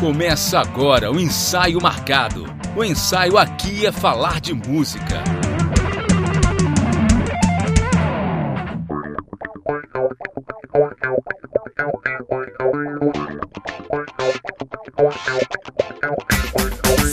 Começa 0.00 0.58
agora 0.58 1.12
o 1.12 1.20
ensaio 1.20 1.78
marcado. 1.78 2.46
O 2.74 2.82
ensaio 2.82 3.36
aqui 3.36 3.84
é 3.84 3.92
falar 3.92 4.40
de 4.40 4.54
música. 4.54 5.22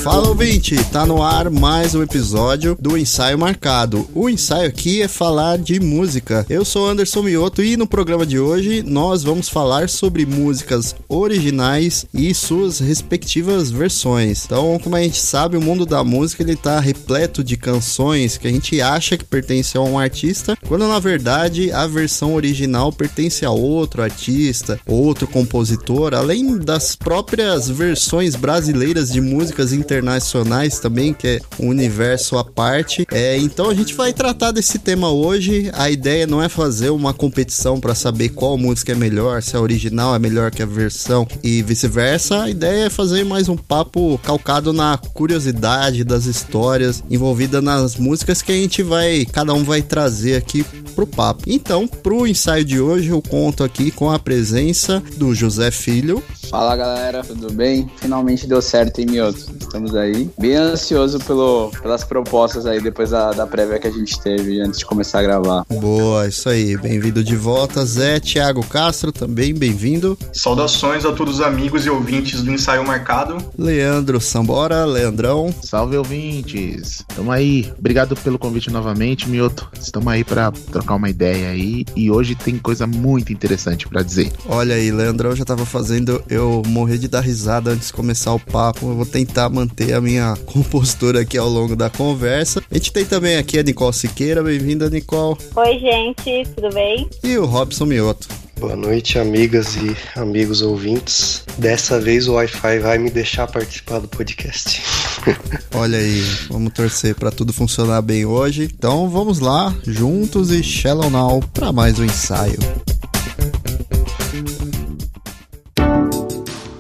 Fala 0.08 0.30
ouvinte, 0.30 0.76
tá 0.86 1.06
no 1.06 1.22
ar 1.22 1.50
mais 1.50 1.94
um 1.94 2.02
episódio 2.02 2.78
do 2.80 2.98
Ensaio 2.98 3.38
Marcado. 3.38 4.08
O 4.16 4.30
ensaio 4.30 4.70
aqui 4.70 5.02
é 5.02 5.08
falar 5.10 5.58
de 5.58 5.82
música. 5.82 6.46
Eu 6.50 6.64
sou 6.64 6.88
Anderson 6.88 7.24
Mioto 7.24 7.62
e 7.62 7.76
no 7.76 7.86
programa 7.86 8.26
de 8.26 8.40
hoje 8.40 8.82
nós 8.82 9.22
vamos 9.22 9.50
falar 9.50 9.90
sobre 9.90 10.26
músicas 10.26 10.96
originais 11.10 12.06
e 12.14 12.34
suas 12.34 12.80
respectivas 12.80 13.72
versões. 13.72 14.46
Então, 14.46 14.80
como 14.80 14.96
a 14.96 15.02
gente 15.02 15.20
sabe, 15.20 15.58
o 15.58 15.62
mundo 15.62 15.86
da 15.86 16.04
música 16.04 16.44
ele 16.44 16.56
tá 16.56 16.80
repleto 16.80 17.44
de 17.44 17.56
canções 17.56 18.38
que 18.38 18.48
a 18.48 18.52
gente 18.52 18.82
acha 18.82 19.18
que 19.18 19.24
pertencem 19.24 19.80
a 19.80 19.84
um 19.84 19.98
artista, 19.98 20.58
quando 20.68 20.88
na 20.88 21.00
verdade 21.00 21.72
a 21.72 21.88
versão 21.88 22.34
original 22.34 22.92
pertence 22.92 23.46
a 23.46 23.52
outro 23.52 24.02
artista, 24.02 24.80
outro 24.86 25.28
compositor, 25.28 26.14
além 26.14 26.58
das 26.58 26.96
próprias 26.96 27.70
versões 27.70 28.36
brasileiras 28.36 29.12
de 29.12 29.22
músicas 29.22 29.74
internacionais 29.74 30.80
também, 30.80 31.14
que 31.14 31.28
é 31.28 31.40
um 31.60 31.70
universo 31.70 32.38
à 32.38 32.44
parte. 32.44 33.06
É, 33.12 33.38
então 33.38 33.70
a 33.70 33.74
gente 33.74 33.94
vai 33.94 34.14
tratar 34.14 34.52
desse 34.52 34.80
tema 34.80 35.12
hoje. 35.12 35.70
A 35.74 35.90
ideia 35.90 36.28
não 36.28 36.42
é 36.42 36.50
fazer 36.50 36.90
uma 36.90 37.14
competição 37.14 37.80
para 37.80 37.96
saber 37.96 38.30
qual 38.30 38.58
música 38.58 38.92
é 38.92 38.96
melhor, 38.96 39.42
se 39.42 39.56
a 39.56 39.62
original 39.62 40.16
é 40.16 40.20
melhor 40.20 40.52
que 40.52 40.62
a 40.62 40.66
versão 40.66 40.97
e 41.44 41.62
vice-versa. 41.62 42.44
A 42.44 42.50
ideia 42.50 42.86
é 42.86 42.90
fazer 42.90 43.24
mais 43.24 43.48
um 43.48 43.56
papo 43.56 44.20
calcado 44.24 44.74
na 44.74 44.98
curiosidade 44.98 46.04
das 46.04 46.26
histórias 46.26 47.04
envolvidas 47.10 47.64
nas 47.64 47.96
músicas 47.96 48.42
que 48.42 48.52
a 48.52 48.56
gente 48.56 48.82
vai, 48.82 49.26
cada 49.26 49.54
um 49.54 49.64
vai 49.64 49.82
trazer 49.82 50.36
aqui 50.36 50.66
pro 50.96 51.06
papo. 51.06 51.44
Então, 51.46 51.88
pro 51.88 52.26
ensaio 52.26 52.66
de 52.66 52.80
hoje, 52.80 53.10
eu 53.10 53.22
conto 53.22 53.64
aqui 53.64 53.92
com 53.92 54.10
a 54.10 54.18
presença 54.18 55.02
do 55.16 55.36
José 55.36 55.70
Filho. 55.70 56.24
Fala 56.50 56.78
galera, 56.78 57.24
tudo 57.24 57.52
bem? 57.52 57.92
Finalmente 57.98 58.48
deu 58.48 58.62
certo, 58.62 59.00
hein, 59.00 59.08
Mioto? 59.10 59.52
Estamos 59.60 59.94
aí. 59.94 60.30
Bem 60.40 60.56
ansioso 60.56 61.20
pelo, 61.20 61.70
pelas 61.82 62.06
propostas 62.06 62.66
aí 62.66 62.82
depois 62.82 63.10
da, 63.10 63.32
da 63.32 63.46
prévia 63.46 63.78
que 63.80 63.88
a 63.88 63.92
gente 63.92 64.18
teve 64.22 64.62
antes 64.62 64.80
de 64.80 64.86
começar 64.86 65.20
a 65.20 65.24
gravar. 65.24 65.66
Boa, 65.70 66.26
isso 66.26 66.48
aí. 66.48 66.78
Bem-vindo 66.78 67.22
de 67.22 67.36
volta, 67.36 67.84
Zé 67.86 68.20
Thiago 68.22 68.66
Castro, 68.66 69.12
também 69.12 69.54
bem-vindo. 69.54 70.18
Saudações 70.32 71.04
a 71.04 71.12
todos 71.12 71.36
os 71.36 71.42
amigos 71.42 71.86
e 71.86 71.90
ouvintes 71.90 72.42
do 72.42 72.52
Ensaio 72.52 72.86
Marcado. 72.88 73.38
Leandro 73.58 74.22
Sambora, 74.22 74.86
Leandrão. 74.86 75.54
Salve 75.62 75.98
ouvintes. 75.98 77.04
Tamo 77.14 77.32
aí. 77.32 77.72
Obrigado 77.78 78.16
pelo 78.16 78.40
convite 78.40 78.72
novamente, 78.72 79.30
Mioto. 79.30 79.70
Estamos 79.80 80.08
aí 80.08 80.24
para 80.24 80.52
trocar 80.52 80.96
uma 80.96 81.10
ideia 81.10 81.50
aí 81.50 81.86
e 81.94 82.10
hoje 82.10 82.36
tem 82.36 82.58
coisa 82.58 82.88
muito 82.88 83.34
interessante 83.34 83.86
para 83.86 84.02
dizer. 84.02 84.32
Olha 84.48 84.76
aí, 84.76 84.92
Leandrão 84.92 85.36
já 85.36 85.44
tava 85.44 85.66
fazendo 85.66 86.24
eu 86.30 86.37
morrer 86.66 86.98
de 86.98 87.08
dar 87.08 87.22
risada 87.22 87.72
antes 87.72 87.88
de 87.88 87.94
começar 87.94 88.34
o 88.34 88.40
papo. 88.40 88.90
Eu 88.90 88.96
vou 88.96 89.06
tentar 89.06 89.50
manter 89.50 89.94
a 89.94 90.02
minha 90.02 90.36
compostura 90.46 91.22
aqui 91.22 91.38
ao 91.38 91.50
longo 91.50 91.76
da 91.76 91.90
conversa. 91.90 92.62
A 92.70 92.74
gente 92.76 92.92
tem 92.92 93.06
também 93.06 93.38
aqui 93.38 93.60
a 93.60 93.64
Nicole 93.64 93.94
Siqueira. 93.94 94.44
Bem-vinda, 94.44 94.90
Nicole. 94.90 95.38
Oi, 95.56 95.80
gente, 95.80 96.48
tudo 96.56 96.74
bem? 96.74 97.10
E 97.24 97.38
o 97.38 97.46
Robson 97.46 97.86
Mioto. 97.86 98.28
Boa 98.60 98.76
noite, 98.76 99.20
amigas 99.20 99.76
e 99.76 99.96
amigos 100.20 100.64
ouvintes. 100.64 101.44
Dessa 101.60 102.00
vez 102.00 102.28
o 102.28 102.34
Wi-Fi 102.34 102.80
vai 102.80 102.98
me 102.98 103.12
deixar 103.12 103.46
participar 103.46 104.00
do 104.00 104.08
podcast. 104.08 104.82
Olha 105.76 106.00
aí, 106.00 106.22
vamos 106.50 106.74
torcer 106.74 107.14
para 107.14 107.30
tudo 107.30 107.54
funcionar 107.54 108.02
bem 108.02 108.26
hoje. 108.26 108.68
Então 108.76 109.10
vamos 109.10 109.40
lá, 109.40 109.76
juntos 109.86 110.50
e 110.50 110.64
Shallow 110.64 111.10
Now 111.12 111.40
para 111.54 111.72
mais 111.72 112.00
um 112.00 112.06
ensaio. 112.06 112.58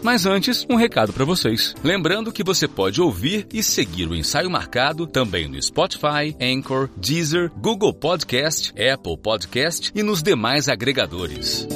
Mas 0.07 0.25
antes, 0.25 0.65
um 0.69 0.77
recado 0.77 1.11
para 1.11 1.25
vocês. 1.25 1.75
Lembrando 1.83 2.31
que 2.31 2.41
você 2.41 2.65
pode 2.65 3.01
ouvir 3.01 3.45
e 3.53 3.61
seguir 3.61 4.07
o 4.07 4.15
ensaio 4.15 4.49
marcado 4.49 5.05
também 5.05 5.49
no 5.49 5.61
Spotify, 5.61 6.33
Anchor, 6.39 6.89
Deezer, 6.95 7.51
Google 7.57 7.93
Podcast, 7.93 8.71
Apple 8.71 9.17
Podcast 9.17 9.91
e 9.93 10.01
nos 10.01 10.23
demais 10.23 10.69
agregadores. 10.69 11.67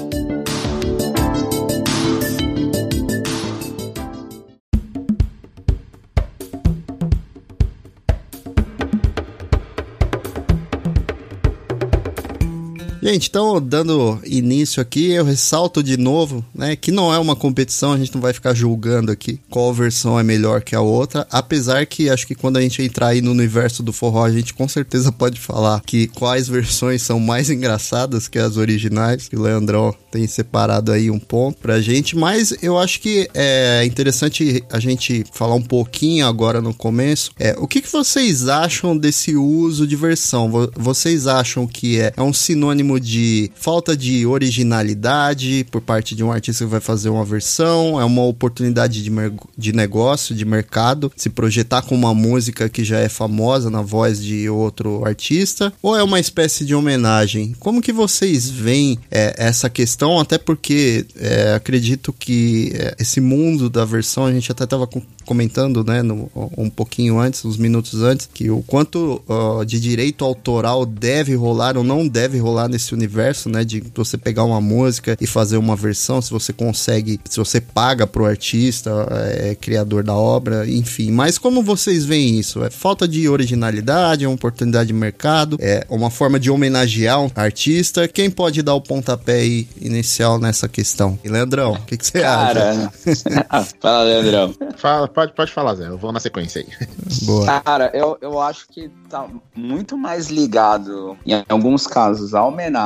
Gente, 13.12 13.28
então, 13.28 13.62
dando 13.62 14.22
início 14.24 14.82
aqui, 14.82 15.12
eu 15.12 15.26
ressalto 15.26 15.84
de 15.84 15.98
novo, 15.98 16.46
né, 16.56 16.78
que 16.78 16.94
não 16.94 17.14
é 17.14 17.20
uma 17.20 17.36
competição, 17.36 17.92
a 17.92 17.98
gente 17.98 18.14
não 18.14 18.22
vai 18.22 18.32
ficar 18.32 18.54
julgando 18.54 19.12
aqui 19.12 19.38
qual 19.50 19.74
versão 19.74 20.18
é 20.18 20.24
melhor 20.24 20.62
que 20.62 20.74
a 20.74 20.80
outra, 20.80 21.28
apesar 21.30 21.86
que 21.86 22.10
acho 22.10 22.26
que 22.26 22.34
quando 22.34 22.56
a 22.56 22.62
gente 22.62 22.82
entrar 22.82 23.08
aí 23.08 23.22
no 23.22 23.32
universo 23.32 23.84
do 23.84 23.92
forró, 23.92 24.24
a 24.24 24.32
gente 24.32 24.54
com 24.54 24.66
certeza 24.66 25.12
pode 25.12 25.42
falar 25.42 25.82
que 25.86 26.08
quais 26.08 26.48
versões 26.48 27.02
são 27.02 27.20
mais 27.20 27.50
engraçadas 27.50 28.30
que 28.30 28.40
as 28.40 28.56
originais, 28.56 29.28
que 29.28 29.36
o 29.36 29.42
Leandrão 29.42 29.94
tem 30.10 30.26
separado 30.26 30.94
aí 30.94 31.12
um 31.12 31.20
ponto 31.20 31.58
pra 31.58 31.82
gente, 31.82 32.16
mas 32.16 32.56
eu 32.62 32.78
acho 32.78 33.02
que 33.02 33.30
é 33.34 33.84
interessante 33.84 34.64
a 34.72 34.80
gente 34.80 35.26
falar 35.34 35.56
um 35.56 35.62
pouquinho 35.62 36.26
agora 36.26 36.62
no 36.62 36.74
começo, 36.74 37.32
é, 37.38 37.58
o 37.58 37.68
que, 37.68 37.82
que 37.82 37.92
vocês 37.92 38.48
acham 38.48 38.98
desse 38.98 39.36
uso 39.36 39.86
de 39.86 39.98
versão? 39.98 40.50
Vocês 40.78 41.28
acham 41.28 41.68
que 41.68 42.00
é, 42.00 42.14
é 42.16 42.22
um 42.22 42.32
sinônimo 42.32 43.01
de 43.02 43.52
falta 43.56 43.98
de 43.98 44.26
originalidade 44.26 45.66
por 45.70 45.82
parte 45.82 46.16
de 46.16 46.24
um 46.24 46.32
artista 46.32 46.64
que 46.64 46.72
vai 46.72 46.80
fazer 46.80 47.10
uma 47.10 47.26
versão, 47.26 48.00
é 48.00 48.06
uma 48.06 48.24
oportunidade 48.24 49.04
de, 49.04 49.12
de 49.58 49.74
negócio, 49.74 50.36
de 50.36 50.46
mercado, 50.46 51.12
se 51.16 51.30
projetar 51.30 51.82
com 51.82 51.96
uma 51.96 52.14
música 52.14 52.70
que 52.70 52.84
já 52.84 53.00
é 53.00 53.10
famosa 53.10 53.70
na 53.70 53.82
voz 53.82 54.22
de 54.22 54.50
outro 54.50 55.04
artista, 55.06 55.74
ou 55.82 55.96
é 55.98 56.04
uma 56.04 56.20
espécie 56.20 56.66
de 56.66 56.76
homenagem? 56.76 57.56
Como 57.60 57.82
que 57.82 57.92
vocês 57.92 58.50
veem 58.50 58.98
é, 59.10 59.36
essa 59.38 59.70
questão? 59.70 60.20
Até 60.20 60.38
porque 60.38 61.06
é, 61.18 61.54
acredito 61.54 62.14
que 62.14 62.72
é, 62.76 62.96
esse 63.00 63.20
mundo 63.20 63.70
da 63.70 63.84
versão, 63.84 64.26
a 64.26 64.32
gente 64.32 64.52
até 64.52 64.64
estava 64.64 64.88
comentando, 65.26 65.84
né, 65.84 66.02
no, 66.02 66.30
um 66.58 66.70
pouquinho 66.70 67.20
antes, 67.20 67.46
uns 67.46 67.58
minutos 67.58 68.02
antes, 68.02 68.30
que 68.34 68.50
o 68.50 68.62
quanto 68.64 69.22
uh, 69.28 69.66
de 69.66 69.80
direito 69.80 70.26
autoral 70.26 70.86
deve 70.86 71.36
rolar 71.36 71.78
ou 71.78 71.84
não 71.84 72.08
deve 72.08 72.38
rolar 72.38 72.68
nesse 72.68 72.91
universo, 72.94 73.50
né, 73.50 73.63
de 73.63 73.84
você 73.94 74.18
pegar 74.18 74.44
uma 74.44 74.62
música 74.62 75.18
e 75.19 75.28
fazer 75.28 75.57
uma 75.57 75.75
versão, 75.75 76.22
se 76.22 76.31
você 76.31 76.52
consegue, 76.52 77.19
se 77.29 77.38
você 77.38 77.62
paga 77.62 78.06
pro 78.06 78.25
artista, 78.25 78.91
é, 79.12 79.56
criador 79.56 80.03
da 80.03 80.13
obra, 80.13 80.68
enfim. 80.69 81.12
Mas 81.12 81.38
como 81.38 81.63
vocês 81.63 82.06
veem 82.06 82.40
isso? 82.40 82.63
É 82.63 82.69
falta 82.69 83.07
de 83.07 83.28
originalidade, 83.29 84.25
é 84.25 84.28
uma 84.28 84.35
oportunidade 84.35 84.88
de 84.88 84.94
mercado, 84.94 85.57
é 85.59 85.85
uma 85.90 86.09
forma 86.09 86.40
de 86.40 86.50
homenagear 86.52 87.22
um 87.22 87.29
artista. 87.35 88.07
Quem 88.07 88.29
pode 88.29 88.62
dar 88.62 88.74
o 88.74 88.81
pontapé 88.81 89.46
inicial 89.79 90.40
nessa 90.40 90.68
questão? 90.68 91.18
E 91.23 91.29
Leandrão, 91.29 91.73
o 91.73 91.81
que, 91.81 91.97
que, 91.97 92.06
você 92.06 92.22
Cara... 92.22 92.91
acha? 93.06 93.73
Fala, 93.79 94.03
Leandrão. 94.03 94.56
Fala, 94.78 95.08
pode, 95.08 95.34
pode 95.34 95.52
falar, 95.52 95.75
Zé. 95.75 95.88
Eu 95.88 95.97
vou 95.97 96.12
na 96.12 96.19
sequência 96.19 96.62
aí. 96.62 96.68
Boa. 97.23 97.62
Cara, 97.62 97.91
eu, 97.94 98.18
eu 98.22 98.40
acho 98.40 98.68
que 98.68 98.90
tá 99.09 99.28
muito 99.56 99.97
mais 99.97 100.28
ligado, 100.28 101.18
em 101.25 101.44
alguns 101.50 101.85
casos, 101.88 102.34
à 102.34 102.46
homenagem 102.46 102.81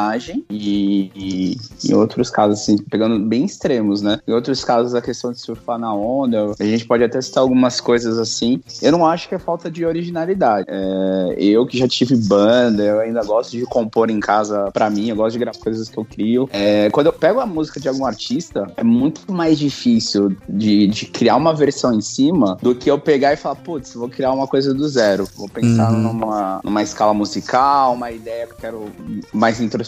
e, 0.49 1.11
e 1.15 1.57
em 1.89 1.93
outros 1.93 2.29
casos, 2.29 2.61
assim, 2.61 2.77
pegando 2.77 3.19
bem 3.19 3.45
extremos, 3.45 4.01
né? 4.01 4.19
Em 4.27 4.33
outros 4.33 4.63
casos, 4.63 4.93
a 4.93 5.01
questão 5.01 5.31
de 5.31 5.39
surfar 5.39 5.79
na 5.79 5.93
onda, 5.93 6.53
a 6.59 6.63
gente 6.63 6.85
pode 6.85 7.03
até 7.03 7.21
citar 7.21 7.41
algumas 7.41 7.79
coisas 7.79 8.17
assim. 8.19 8.61
Eu 8.81 8.91
não 8.91 9.05
acho 9.05 9.29
que 9.29 9.35
é 9.35 9.39
falta 9.39 9.69
de 9.69 9.85
originalidade. 9.85 10.67
É, 10.69 11.35
eu 11.37 11.65
que 11.65 11.77
já 11.77 11.87
tive 11.87 12.15
banda, 12.15 12.83
eu 12.83 12.99
ainda 12.99 13.23
gosto 13.23 13.51
de 13.51 13.63
compor 13.65 14.09
em 14.09 14.19
casa 14.19 14.69
pra 14.71 14.89
mim, 14.89 15.09
eu 15.09 15.15
gosto 15.15 15.33
de 15.33 15.39
gravar 15.39 15.57
coisas 15.59 15.89
que 15.89 15.97
eu 15.97 16.05
crio. 16.05 16.49
É, 16.51 16.89
quando 16.89 17.07
eu 17.07 17.13
pego 17.13 17.39
a 17.39 17.45
música 17.45 17.79
de 17.79 17.87
algum 17.87 18.05
artista, 18.05 18.71
é 18.75 18.83
muito 18.83 19.31
mais 19.31 19.57
difícil 19.57 20.35
de, 20.47 20.87
de 20.87 21.05
criar 21.05 21.35
uma 21.35 21.53
versão 21.53 21.93
em 21.93 22.01
cima 22.01 22.57
do 22.61 22.75
que 22.75 22.89
eu 22.89 22.99
pegar 22.99 23.33
e 23.33 23.37
falar, 23.37 23.55
putz, 23.55 23.93
vou 23.93 24.09
criar 24.09 24.31
uma 24.31 24.47
coisa 24.47 24.73
do 24.73 24.87
zero. 24.87 25.27
Vou 25.35 25.47
pensar 25.47 25.91
uhum. 25.91 26.01
numa, 26.01 26.61
numa 26.63 26.83
escala 26.83 27.13
musical, 27.13 27.93
uma 27.93 28.11
ideia 28.11 28.47
que 28.47 28.53
eu 28.53 28.57
quero 28.57 28.85
mais 29.33 29.59
introspectiva 29.59 29.84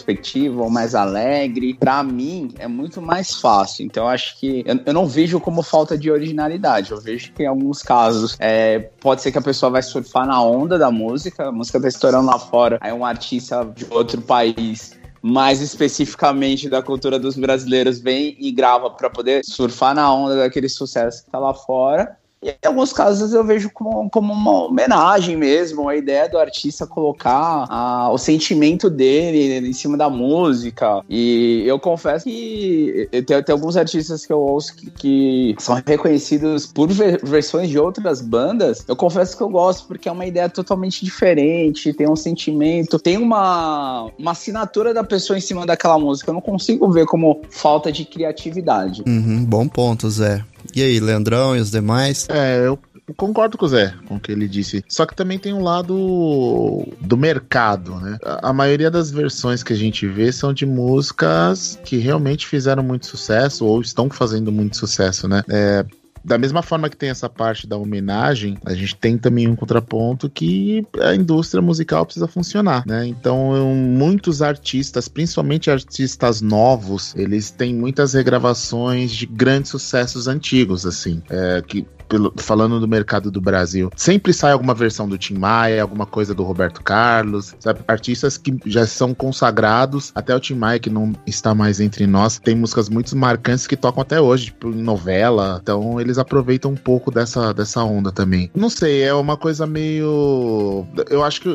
ou 0.62 0.70
mais 0.70 0.94
alegre. 0.94 1.74
Pra 1.74 2.02
mim, 2.02 2.52
é 2.58 2.68
muito 2.68 3.00
mais 3.00 3.34
fácil. 3.34 3.84
Então, 3.84 4.08
acho 4.08 4.38
que 4.38 4.62
eu, 4.66 4.80
eu 4.86 4.92
não 4.92 5.06
vejo 5.06 5.40
como 5.40 5.62
falta 5.62 5.96
de 5.96 6.10
originalidade. 6.10 6.92
Eu 6.92 7.00
vejo 7.00 7.32
que 7.32 7.42
em 7.42 7.46
alguns 7.46 7.82
casos 7.82 8.36
é, 8.38 8.78
pode 9.00 9.22
ser 9.22 9.32
que 9.32 9.38
a 9.38 9.42
pessoa 9.42 9.70
vai 9.70 9.82
surfar 9.82 10.26
na 10.26 10.42
onda 10.42 10.78
da 10.78 10.90
música, 10.90 11.48
a 11.48 11.52
música 11.52 11.80
tá 11.80 11.88
estourando 11.88 12.26
lá 12.26 12.38
fora, 12.38 12.78
aí 12.80 12.92
um 12.92 13.04
artista 13.04 13.64
de 13.74 13.86
outro 13.90 14.20
país 14.20 14.98
mais 15.20 15.60
especificamente 15.60 16.68
da 16.68 16.82
cultura 16.82 17.18
dos 17.18 17.36
brasileiros 17.36 17.98
vem 17.98 18.36
e 18.38 18.52
grava 18.52 18.90
para 18.90 19.10
poder 19.10 19.44
surfar 19.44 19.94
na 19.94 20.12
onda 20.12 20.36
daquele 20.36 20.68
sucesso 20.68 21.24
que 21.24 21.30
tá 21.30 21.38
lá 21.38 21.52
fora. 21.52 22.16
E 22.42 22.50
em 22.50 22.66
alguns 22.66 22.92
casos 22.92 23.32
eu 23.32 23.44
vejo 23.44 23.70
como, 23.70 24.08
como 24.10 24.32
uma 24.32 24.66
homenagem 24.66 25.36
mesmo, 25.36 25.88
a 25.88 25.96
ideia 25.96 26.28
do 26.28 26.38
artista 26.38 26.86
colocar 26.86 27.66
a, 27.68 28.10
o 28.12 28.18
sentimento 28.18 28.88
dele 28.88 29.66
em 29.66 29.72
cima 29.72 29.96
da 29.96 30.08
música. 30.08 31.02
E 31.08 31.64
eu 31.66 31.78
confesso 31.78 32.24
que 32.24 33.08
tem, 33.26 33.42
tem 33.42 33.52
alguns 33.52 33.76
artistas 33.76 34.24
que 34.24 34.32
eu 34.32 34.40
ouço 34.40 34.74
que, 34.74 34.90
que 34.90 35.56
são 35.58 35.80
reconhecidos 35.84 36.66
por 36.66 36.88
ver, 36.88 37.20
versões 37.24 37.68
de 37.68 37.78
outras 37.78 38.20
bandas. 38.20 38.84
Eu 38.86 38.94
confesso 38.94 39.36
que 39.36 39.42
eu 39.42 39.48
gosto 39.48 39.86
porque 39.88 40.08
é 40.08 40.12
uma 40.12 40.26
ideia 40.26 40.48
totalmente 40.48 41.04
diferente, 41.04 41.92
tem 41.92 42.08
um 42.08 42.16
sentimento, 42.16 42.98
tem 42.98 43.16
uma, 43.16 44.10
uma 44.18 44.30
assinatura 44.30 44.94
da 44.94 45.02
pessoa 45.02 45.36
em 45.36 45.40
cima 45.40 45.66
daquela 45.66 45.98
música. 45.98 46.30
Eu 46.30 46.34
não 46.34 46.40
consigo 46.40 46.90
ver 46.90 47.06
como 47.06 47.40
falta 47.50 47.90
de 47.90 48.04
criatividade. 48.04 49.02
Uhum, 49.06 49.44
bom 49.44 49.66
ponto, 49.66 50.08
Zé. 50.08 50.44
E 50.74 50.82
aí, 50.82 51.00
Leandrão 51.00 51.56
e 51.56 51.60
os 51.60 51.70
demais? 51.70 52.26
É, 52.30 52.66
eu 52.66 52.78
concordo 53.16 53.56
com 53.56 53.64
o 53.64 53.68
Zé, 53.68 53.94
com 54.06 54.16
o 54.16 54.20
que 54.20 54.30
ele 54.30 54.48
disse. 54.48 54.84
Só 54.88 55.06
que 55.06 55.14
também 55.14 55.38
tem 55.38 55.52
um 55.52 55.62
lado 55.62 56.86
do 57.00 57.16
mercado, 57.16 57.96
né? 57.96 58.18
A, 58.22 58.52
maioria 58.52 58.90
das 58.90 59.10
versões 59.10 59.62
que 59.62 59.72
a 59.72 59.76
gente 59.76 60.06
vê 60.06 60.30
são 60.32 60.52
de 60.52 60.66
músicas 60.66 61.78
que 61.84 61.96
realmente 61.96 62.46
fizeram 62.46 62.82
muito 62.82 63.06
sucesso 63.06 63.64
ou 63.64 63.80
estão 63.80 64.10
fazendo 64.10 64.52
muito 64.52 64.76
sucesso, 64.76 65.26
né? 65.28 65.42
É, 65.48 65.84
da 66.28 66.36
mesma 66.36 66.62
forma 66.62 66.90
que 66.90 66.96
tem 66.96 67.08
essa 67.08 67.28
parte 67.28 67.66
da 67.66 67.76
homenagem, 67.76 68.58
a 68.64 68.74
gente 68.74 68.94
tem 68.94 69.16
também 69.16 69.48
um 69.48 69.56
contraponto 69.56 70.28
que 70.28 70.86
a 71.00 71.14
indústria 71.14 71.62
musical 71.62 72.04
precisa 72.04 72.28
funcionar, 72.28 72.84
né? 72.86 73.06
Então, 73.06 73.74
muitos 73.74 74.42
artistas, 74.42 75.08
principalmente 75.08 75.70
artistas 75.70 76.42
novos, 76.42 77.14
eles 77.16 77.50
têm 77.50 77.74
muitas 77.74 78.12
regravações 78.12 79.10
de 79.10 79.24
grandes 79.24 79.70
sucessos 79.70 80.28
antigos, 80.28 80.84
assim, 80.84 81.22
é, 81.30 81.62
que 81.66 81.86
pelo, 82.08 82.32
falando 82.36 82.80
do 82.80 82.88
mercado 82.88 83.30
do 83.30 83.40
Brasil, 83.40 83.90
sempre 83.96 84.32
sai 84.32 84.52
alguma 84.52 84.74
versão 84.74 85.08
do 85.08 85.18
Tim 85.18 85.34
Maia, 85.34 85.82
alguma 85.82 86.06
coisa 86.06 86.34
do 86.34 86.42
Roberto 86.42 86.82
Carlos, 86.82 87.54
sabe? 87.60 87.80
Artistas 87.86 88.38
que 88.38 88.56
já 88.66 88.86
são 88.86 89.14
consagrados, 89.14 90.10
até 90.14 90.34
o 90.34 90.40
Tim 90.40 90.54
Maia, 90.54 90.78
que 90.78 90.90
não 90.90 91.12
está 91.26 91.54
mais 91.54 91.80
entre 91.80 92.06
nós, 92.06 92.38
tem 92.38 92.54
músicas 92.54 92.88
muito 92.88 93.16
marcantes 93.16 93.66
que 93.66 93.76
tocam 93.76 94.02
até 94.02 94.20
hoje, 94.20 94.46
tipo 94.46 94.68
em 94.68 94.82
novela, 94.82 95.58
então 95.62 96.00
eles 96.00 96.18
aproveitam 96.18 96.70
um 96.70 96.76
pouco 96.76 97.10
dessa, 97.10 97.52
dessa 97.52 97.82
onda 97.82 98.10
também. 98.10 98.50
Não 98.54 98.70
sei, 98.70 99.02
é 99.02 99.14
uma 99.14 99.36
coisa 99.36 99.66
meio. 99.66 100.86
Eu 101.10 101.22
acho 101.24 101.40
que 101.40 101.48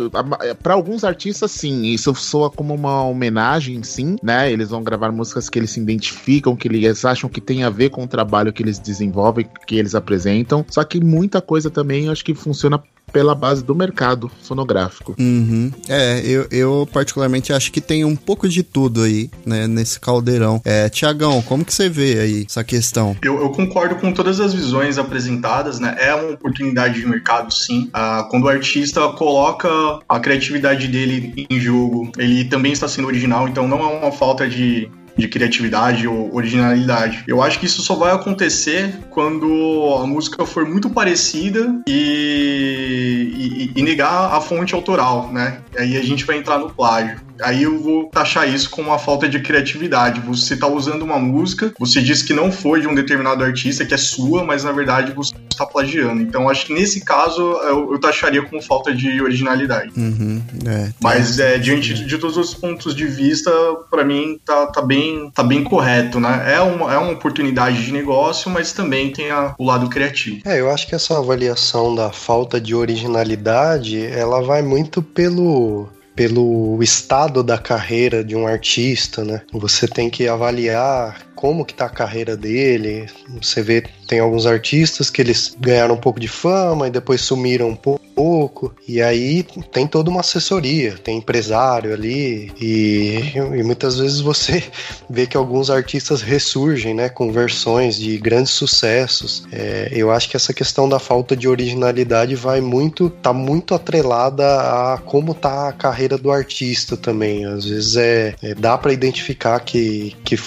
para 0.62 0.74
alguns 0.74 1.04
artistas, 1.04 1.52
sim, 1.52 1.86
isso 1.86 2.14
soa 2.16 2.50
como 2.50 2.74
uma 2.74 3.04
homenagem, 3.04 3.82
sim, 3.84 4.18
né? 4.22 4.52
Eles 4.52 4.70
vão 4.70 4.84
gravar 4.84 5.12
músicas 5.12 5.50
que 5.50 5.58
eles 5.58 5.72
se 5.72 5.80
identificam, 5.80 6.56
que 6.56 6.68
eles 6.68 7.06
acham 7.06 7.30
que 7.30 7.42
tem 7.42 7.64
a 7.64 7.70
ver 7.70 7.90
com 7.90 8.04
o 8.04 8.08
trabalho 8.08 8.54
que 8.54 8.62
eles 8.62 8.78
desenvolvem, 8.78 9.48
que 9.66 9.76
eles 9.76 9.96
apresentam 9.96 10.43
então, 10.44 10.66
só 10.70 10.84
que 10.84 11.00
muita 11.04 11.42
coisa 11.42 11.70
também 11.70 12.10
acho 12.10 12.24
que 12.24 12.36
funciona 12.36 12.82
pela 13.12 13.36
base 13.36 13.64
do 13.64 13.76
mercado 13.76 14.30
fonográfico. 14.42 15.16
Uhum. 15.20 15.72
É, 15.88 16.22
eu, 16.26 16.48
eu 16.50 16.90
particularmente 16.92 17.54
acho 17.54 17.72
que 17.72 17.80
tem 17.80 18.04
um 18.04 18.16
pouco 18.16 18.50
de 18.50 18.64
tudo 18.64 19.04
aí, 19.04 19.30
né, 19.46 19.68
nesse 19.68 20.00
caldeirão. 20.00 20.60
É, 20.66 20.90
Tiagão, 20.90 21.42
como 21.44 21.64
que 21.64 21.74
você 21.74 21.88
vê 21.88 22.20
aí 22.20 22.46
essa 22.50 22.64
questão? 22.64 23.16
Eu, 23.22 23.40
eu, 23.40 23.50
concordo 23.52 23.96
com 23.96 24.12
todas 24.12 24.40
as 24.40 24.54
visões 24.54 24.98
apresentadas, 24.98 25.80
né? 25.80 25.96
É 26.00 26.14
uma 26.16 26.32
oportunidade 26.32 27.00
de 27.00 27.06
mercado, 27.06 27.54
sim. 27.54 27.90
Ah, 27.94 28.28
quando 28.32 28.46
o 28.46 28.50
artista 28.50 29.08
coloca 29.10 29.70
a 30.10 30.20
criatividade 30.20 30.88
dele 30.88 31.46
em 31.50 31.60
jogo, 31.60 32.12
ele 32.18 32.46
também 32.46 32.72
está 32.72 32.88
sendo 32.88 33.08
original, 33.08 33.48
então 33.48 33.68
não 33.68 33.80
é 33.80 34.00
uma 34.00 34.12
falta 34.12 34.50
de 34.50 34.90
de 35.18 35.28
criatividade 35.28 36.08
ou 36.08 36.34
originalidade. 36.36 37.24
Eu 37.28 37.42
acho 37.42 37.60
que 37.60 37.66
isso 37.66 37.82
só 37.82 37.96
vai 37.96 38.12
acontecer 38.12 38.94
quando 39.10 40.00
a 40.02 40.08
música 40.08 40.46
for 40.46 40.66
muito 40.68 40.90
parecida 40.90 41.82
e, 41.88 43.72
e, 43.76 43.80
e 43.80 43.84
negar 43.84 44.34
a 44.34 44.42
fonte 44.42 44.74
autoral, 44.74 45.32
né? 45.32 45.60
Aí 45.78 45.98
a 45.98 46.04
gente 46.04 46.26
vai 46.26 46.38
entrar 46.38 46.58
no 46.58 46.70
plágio. 46.70 47.20
Aí 47.42 47.64
eu 47.64 47.80
vou 47.80 48.06
taxar 48.10 48.48
isso 48.48 48.70
como 48.70 48.90
uma 48.90 49.00
falta 49.00 49.28
de 49.28 49.40
criatividade. 49.40 50.20
Você 50.22 50.54
está 50.54 50.68
usando 50.68 51.04
uma 51.04 51.20
música, 51.20 51.74
você 51.80 52.02
diz 52.02 52.22
que 52.22 52.34
não 52.34 52.52
foi 52.52 52.82
de 52.82 52.88
um 52.88 52.96
determinado 52.96 53.44
artista, 53.44 53.86
que 53.86 53.94
é 53.94 53.98
sua, 53.98 54.44
mas 54.44 54.64
na 54.64 54.72
verdade 54.72 55.14
você 55.14 55.34
está 55.50 55.66
plagiando. 55.66 56.22
Então 56.22 56.50
acho 56.50 56.66
que 56.66 56.74
nesse 56.74 57.04
caso 57.04 57.42
eu, 57.42 57.94
eu 57.94 58.00
taxaria 58.00 58.42
como 58.44 58.62
falta 58.62 58.94
de 58.94 59.22
originalidade. 59.22 59.92
Uhum, 59.96 60.42
é, 60.66 60.92
mas 61.02 61.40
é, 61.40 61.58
diante 61.58 61.94
de, 61.94 62.06
de, 62.06 62.18
todos 62.18 62.38
os 62.38 62.54
pontos 62.54 62.96
de 62.96 63.06
vista, 63.06 63.52
para 63.90 64.04
mim 64.04 64.40
tá, 64.46 64.68
tá, 64.68 64.82
bem, 64.82 65.32
tá 65.34 65.44
bem 65.44 65.64
correto, 65.64 66.20
né? 66.20 66.54
É 66.54 66.62
uma, 66.62 66.94
é 66.94 66.98
uma 66.98 67.12
oportunidade 67.12 67.86
de 67.86 67.92
negócio, 67.92 68.50
mas 68.50 68.74
também 68.74 69.12
tem 69.12 69.32
a, 69.32 69.56
o 69.58 69.66
lado 69.66 69.90
criativo. 69.90 70.42
É, 70.46 70.60
eu 70.60 70.70
acho 70.72 70.88
que 70.88 70.96
essa 70.96 71.18
avaliação 71.18 71.96
da 71.96 72.12
falta 72.12 72.60
de 72.60 72.76
originalidade, 72.76 74.04
ela 74.06 74.42
vai 74.42 74.62
muito 74.62 75.02
pelo 75.02 75.90
pelo 76.16 76.82
estado 76.82 77.44
da 77.44 77.58
carreira 77.58 78.24
de 78.24 78.36
um 78.36 78.48
artista, 78.48 79.24
né? 79.24 79.42
Você 79.52 79.88
tem 79.88 80.10
que 80.10 80.28
avaliar 80.28 81.33
como 81.36 81.66
que 81.66 81.74
tá 81.74 81.86
a 81.86 81.90
carreira 81.90 82.38
dele. 82.38 83.08
Você 83.42 83.62
vê, 83.62 83.84
tem 84.08 84.20
alguns 84.20 84.46
artistas 84.46 85.10
que 85.10 85.22
eles 85.22 85.56
ganharam 85.60 85.96
um 85.96 86.00
pouco 86.00 86.20
de 86.20 86.28
fama 86.28 86.88
e 86.88 86.92
depois 86.92 87.22
sumiram 87.22 87.70
um 87.70 87.76
pouco. 87.76 88.74
E 88.88 89.02
aí 89.02 89.44
tem 89.72 89.88
toda 89.88 90.10
uma 90.10 90.20
assessoria, 90.20 90.94
tem 90.98 91.18
empresário 91.18 91.94
ali. 91.94 92.52
E, 92.62 93.34
e 93.36 93.64
muitas 93.64 93.98
vezes 93.98 94.20
você 94.20 94.64
vê 95.10 95.26
que 95.26 95.36
alguns 95.36 95.70
artistas 95.70 96.22
ressurgem, 96.22 96.94
né? 96.94 97.10
Com 97.10 97.32
versões 97.32 97.96
de 97.98 98.18
grandes 98.18 98.52
sucessos. 98.52 99.46
É, 99.52 99.90
eu 99.92 100.12
acho 100.12 100.30
que 100.30 100.38
essa 100.38 100.54
questão 100.54 100.88
da 100.88 101.00
falta 101.00 101.36
de 101.36 101.48
originalidade 101.48 102.36
vai 102.36 102.62
muito, 102.62 103.10
tá 103.10 103.34
muito 103.34 103.74
atrelada 103.74 104.44
a 104.46 104.98
como 104.98 105.34
tá 105.34 105.70
a 105.70 105.74
carreira 105.74 106.18
do 106.18 106.32
artista 106.32 106.96
também. 106.96 107.46
Às 107.46 107.66
vezes 107.66 107.96
é, 107.96 108.36
é 108.42 108.54
dá 108.54 108.78
para 108.78 108.94
identificar 108.94 109.60
que, 109.60 110.16
que 110.24 110.38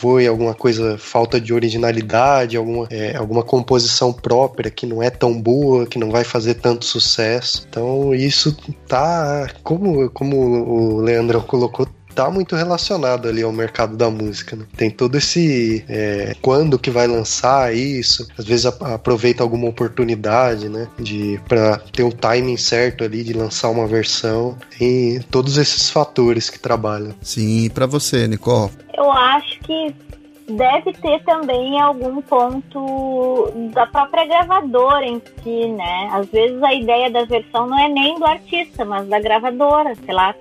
foi 0.00 0.26
alguma 0.26 0.54
coisa, 0.54 0.98
falta 0.98 1.40
de 1.40 1.54
originalidade, 1.54 2.56
alguma, 2.56 2.86
é, 2.90 3.16
alguma 3.16 3.42
composição 3.42 4.12
própria 4.12 4.70
que 4.70 4.84
não 4.86 5.02
é 5.02 5.08
tão 5.10 5.40
boa, 5.40 5.86
que 5.86 5.98
não 5.98 6.10
vai 6.10 6.22
fazer 6.22 6.54
tanto 6.54 6.84
sucesso. 6.84 7.66
Então 7.68 8.14
isso 8.14 8.56
tá, 8.86 9.48
como, 9.62 10.10
como 10.10 10.36
o 10.36 11.00
Leandro 11.00 11.42
colocou, 11.42 11.88
tá 12.16 12.30
muito 12.30 12.56
relacionado 12.56 13.28
ali 13.28 13.42
ao 13.42 13.52
mercado 13.52 13.94
da 13.94 14.10
música, 14.10 14.56
né? 14.56 14.64
Tem 14.74 14.90
todo 14.90 15.16
esse 15.16 15.84
é, 15.86 16.34
quando 16.40 16.78
que 16.78 16.90
vai 16.90 17.06
lançar 17.06 17.74
isso, 17.74 18.26
às 18.38 18.46
vezes 18.46 18.64
aproveita 18.64 19.42
alguma 19.42 19.68
oportunidade, 19.68 20.68
né? 20.68 20.88
De 20.98 21.38
para 21.46 21.76
ter 21.92 22.02
o 22.02 22.12
timing 22.12 22.56
certo 22.56 23.04
ali 23.04 23.22
de 23.22 23.34
lançar 23.34 23.68
uma 23.68 23.86
versão 23.86 24.56
e 24.80 25.20
todos 25.30 25.58
esses 25.58 25.90
fatores 25.90 26.48
que 26.48 26.58
trabalham. 26.58 27.14
Sim, 27.20 27.68
para 27.68 27.86
você, 27.86 28.26
Nicole. 28.26 28.70
Eu 28.94 29.12
acho 29.12 29.60
que 29.60 29.94
deve 30.48 30.92
ter 30.94 31.22
também 31.24 31.78
algum 31.80 32.22
ponto 32.22 33.52
da 33.74 33.86
própria 33.86 34.24
gravadora 34.24 35.04
em 35.04 35.20
si, 35.42 35.66
né? 35.68 36.08
Às 36.12 36.26
vezes 36.30 36.62
a 36.62 36.72
ideia 36.72 37.10
da 37.10 37.24
versão 37.24 37.66
não 37.66 37.78
é 37.78 37.88
nem 37.88 38.18
do 38.18 38.24
artista, 38.24 38.84
mas 38.86 39.06
da 39.06 39.20
gravadora, 39.20 39.94
sei 40.04 40.14
lá, 40.14 40.34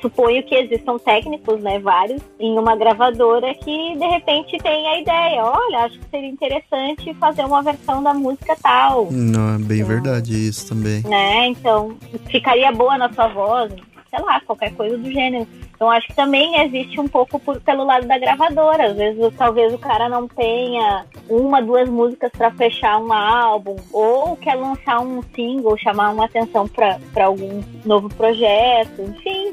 suponho 0.00 0.42
que 0.42 0.54
existam 0.54 0.98
técnicos, 0.98 1.60
né, 1.60 1.78
vários, 1.78 2.22
em 2.38 2.58
uma 2.58 2.76
gravadora 2.76 3.54
que 3.54 3.96
de 3.96 4.06
repente 4.06 4.58
tem 4.58 4.86
a 4.88 5.00
ideia, 5.00 5.44
olha, 5.44 5.84
acho 5.84 5.98
que 5.98 6.10
seria 6.10 6.28
interessante 6.28 7.14
fazer 7.14 7.44
uma 7.44 7.62
versão 7.62 8.02
da 8.02 8.14
música 8.14 8.56
tal. 8.62 9.08
Não, 9.10 9.54
é 9.54 9.58
bem 9.58 9.78
então, 9.78 9.88
verdade 9.88 10.48
isso 10.48 10.68
também. 10.68 11.02
Né, 11.02 11.48
então 11.48 11.96
ficaria 12.26 12.70
boa 12.72 12.98
na 12.98 13.12
sua 13.12 13.28
voz, 13.28 13.72
sei 14.10 14.20
lá, 14.20 14.40
qualquer 14.40 14.74
coisa 14.74 14.96
do 14.96 15.10
gênero. 15.10 15.46
Então 15.74 15.88
acho 15.90 16.08
que 16.08 16.14
também 16.14 16.60
existe 16.60 17.00
um 17.00 17.06
pouco 17.06 17.38
por, 17.38 17.60
pelo 17.60 17.84
lado 17.84 18.04
da 18.04 18.18
gravadora. 18.18 18.90
Às 18.90 18.96
vezes 18.96 19.32
talvez 19.36 19.72
o 19.72 19.78
cara 19.78 20.08
não 20.08 20.26
tenha 20.26 21.06
uma, 21.28 21.62
duas 21.62 21.88
músicas 21.88 22.32
para 22.32 22.50
fechar 22.50 22.98
um 22.98 23.12
álbum, 23.12 23.76
ou 23.92 24.36
quer 24.36 24.56
lançar 24.56 25.00
um 25.00 25.22
single, 25.34 25.78
chamar 25.78 26.10
uma 26.10 26.24
atenção 26.24 26.66
para 26.66 27.24
algum 27.24 27.62
novo 27.84 28.08
projeto, 28.08 29.02
enfim 29.02 29.52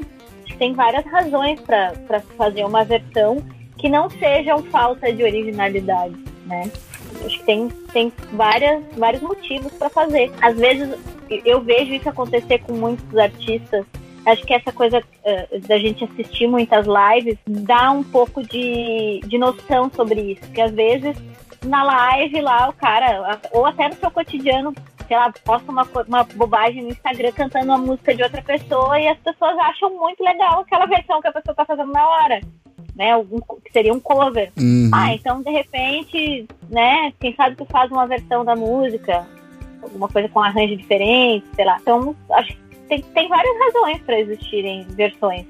tem 0.58 0.74
várias 0.74 1.04
razões 1.06 1.60
para 1.60 2.20
fazer 2.36 2.64
uma 2.64 2.84
versão 2.84 3.42
que 3.78 3.88
não 3.88 4.08
sejam 4.08 4.62
falta 4.64 5.12
de 5.12 5.22
originalidade, 5.22 6.16
né? 6.46 6.70
Acho 7.24 7.38
que 7.38 7.44
tem, 7.44 7.68
tem 7.92 8.12
várias, 8.32 8.82
vários 8.96 9.22
motivos 9.22 9.72
para 9.72 9.88
fazer. 9.88 10.30
Às 10.40 10.56
vezes 10.56 10.94
eu 11.44 11.60
vejo 11.60 11.92
isso 11.92 12.08
acontecer 12.08 12.58
com 12.60 12.72
muitos 12.72 13.16
artistas. 13.16 13.84
Acho 14.24 14.42
que 14.44 14.54
essa 14.54 14.72
coisa 14.72 14.98
uh, 14.98 15.60
da 15.68 15.78
gente 15.78 16.04
assistir 16.04 16.46
muitas 16.46 16.86
lives 16.86 17.38
dá 17.46 17.90
um 17.90 18.02
pouco 18.02 18.42
de, 18.42 19.20
de 19.24 19.38
noção 19.38 19.90
sobre 19.94 20.32
isso. 20.32 20.40
Porque 20.42 20.60
às 20.60 20.72
vezes 20.72 21.16
na 21.64 21.82
live 21.82 22.40
lá 22.40 22.68
o 22.68 22.72
cara, 22.72 23.40
ou 23.52 23.66
até 23.66 23.88
no 23.88 23.94
seu 23.96 24.10
cotidiano 24.10 24.74
sei 25.06 25.16
lá, 25.16 25.32
posta 25.44 25.70
uma, 25.70 25.86
uma 26.06 26.24
bobagem 26.24 26.82
no 26.82 26.90
Instagram 26.90 27.32
cantando 27.32 27.66
uma 27.66 27.78
música 27.78 28.14
de 28.14 28.22
outra 28.22 28.42
pessoa 28.42 28.98
e 29.00 29.08
as 29.08 29.18
pessoas 29.18 29.56
acham 29.58 29.90
muito 29.96 30.22
legal 30.22 30.60
aquela 30.60 30.86
versão 30.86 31.20
que 31.20 31.28
a 31.28 31.32
pessoa 31.32 31.54
tá 31.54 31.64
fazendo 31.64 31.92
na 31.92 32.08
hora. 32.08 32.40
Né, 32.94 33.12
algum, 33.12 33.38
que 33.62 33.70
seria 33.72 33.92
um 33.92 34.00
cover. 34.00 34.50
Uhum. 34.58 34.90
Ah, 34.90 35.12
então 35.12 35.42
de 35.42 35.50
repente, 35.50 36.48
né, 36.70 37.12
quem 37.20 37.34
sabe 37.34 37.54
tu 37.54 37.66
faz 37.66 37.90
uma 37.90 38.06
versão 38.06 38.42
da 38.42 38.56
música, 38.56 39.26
alguma 39.82 40.08
coisa 40.08 40.30
com 40.30 40.40
arranjo 40.40 40.76
diferente, 40.76 41.46
sei 41.54 41.66
lá. 41.66 41.76
Então, 41.80 42.16
acho 42.30 42.56
que 42.56 42.76
tem, 42.88 43.02
tem 43.02 43.28
várias 43.28 43.54
razões 43.58 44.00
para 44.02 44.18
existirem 44.18 44.84
versões. 44.90 45.44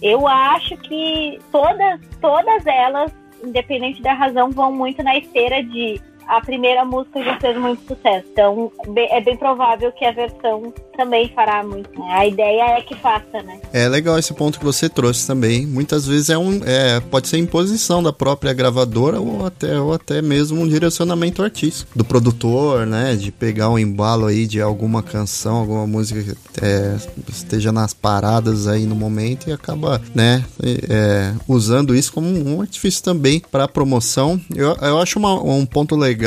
Eu 0.00 0.26
acho 0.26 0.76
que 0.78 1.38
todas, 1.52 2.00
todas 2.20 2.66
elas, 2.66 3.12
independente 3.44 4.02
da 4.02 4.12
razão, 4.12 4.50
vão 4.50 4.72
muito 4.72 5.02
na 5.02 5.16
esteira 5.16 5.62
de 5.62 6.00
a 6.32 6.40
primeira 6.40 6.82
música 6.82 7.22
já 7.22 7.38
fez 7.38 7.58
muito 7.58 7.82
sucesso. 7.86 8.26
Então, 8.32 8.72
é 8.96 9.20
bem 9.20 9.36
provável 9.36 9.92
que 9.92 10.02
a 10.02 10.12
versão 10.12 10.72
também 10.96 11.30
fará 11.34 11.62
muito. 11.62 11.90
Né? 11.98 12.06
A 12.10 12.26
ideia 12.26 12.78
é 12.78 12.80
que 12.80 12.94
faça, 12.94 13.42
né? 13.42 13.60
É 13.70 13.86
legal 13.86 14.18
esse 14.18 14.32
ponto 14.32 14.58
que 14.58 14.64
você 14.64 14.88
trouxe 14.88 15.26
também. 15.26 15.66
Muitas 15.66 16.06
vezes 16.06 16.30
é 16.30 16.38
um, 16.38 16.62
é, 16.64 17.00
pode 17.00 17.28
ser 17.28 17.36
imposição 17.36 18.02
da 18.02 18.14
própria 18.14 18.52
gravadora 18.54 19.20
ou 19.20 19.44
até, 19.44 19.78
ou 19.78 19.92
até 19.92 20.22
mesmo 20.22 20.60
um 20.60 20.66
direcionamento 20.66 21.42
artístico 21.42 21.90
do 21.94 22.04
produtor, 22.04 22.86
né? 22.86 23.14
De 23.14 23.30
pegar 23.30 23.68
um 23.68 23.78
embalo 23.78 24.26
aí 24.26 24.46
de 24.46 24.60
alguma 24.60 25.02
canção, 25.02 25.56
alguma 25.56 25.86
música 25.86 26.22
que 26.22 26.64
é, 26.64 26.96
esteja 27.28 27.72
nas 27.72 27.92
paradas 27.92 28.66
aí 28.66 28.86
no 28.86 28.94
momento 28.94 29.50
e 29.50 29.52
acaba, 29.52 30.00
né? 30.14 30.42
É, 30.62 31.34
usando 31.46 31.94
isso 31.94 32.10
como 32.10 32.26
um 32.26 32.62
artifício 32.62 33.02
também 33.02 33.42
para 33.50 33.68
promoção. 33.68 34.40
Eu, 34.54 34.74
eu 34.80 34.98
acho 34.98 35.18
uma, 35.18 35.34
um 35.42 35.66
ponto 35.66 35.94
legal 35.94 36.21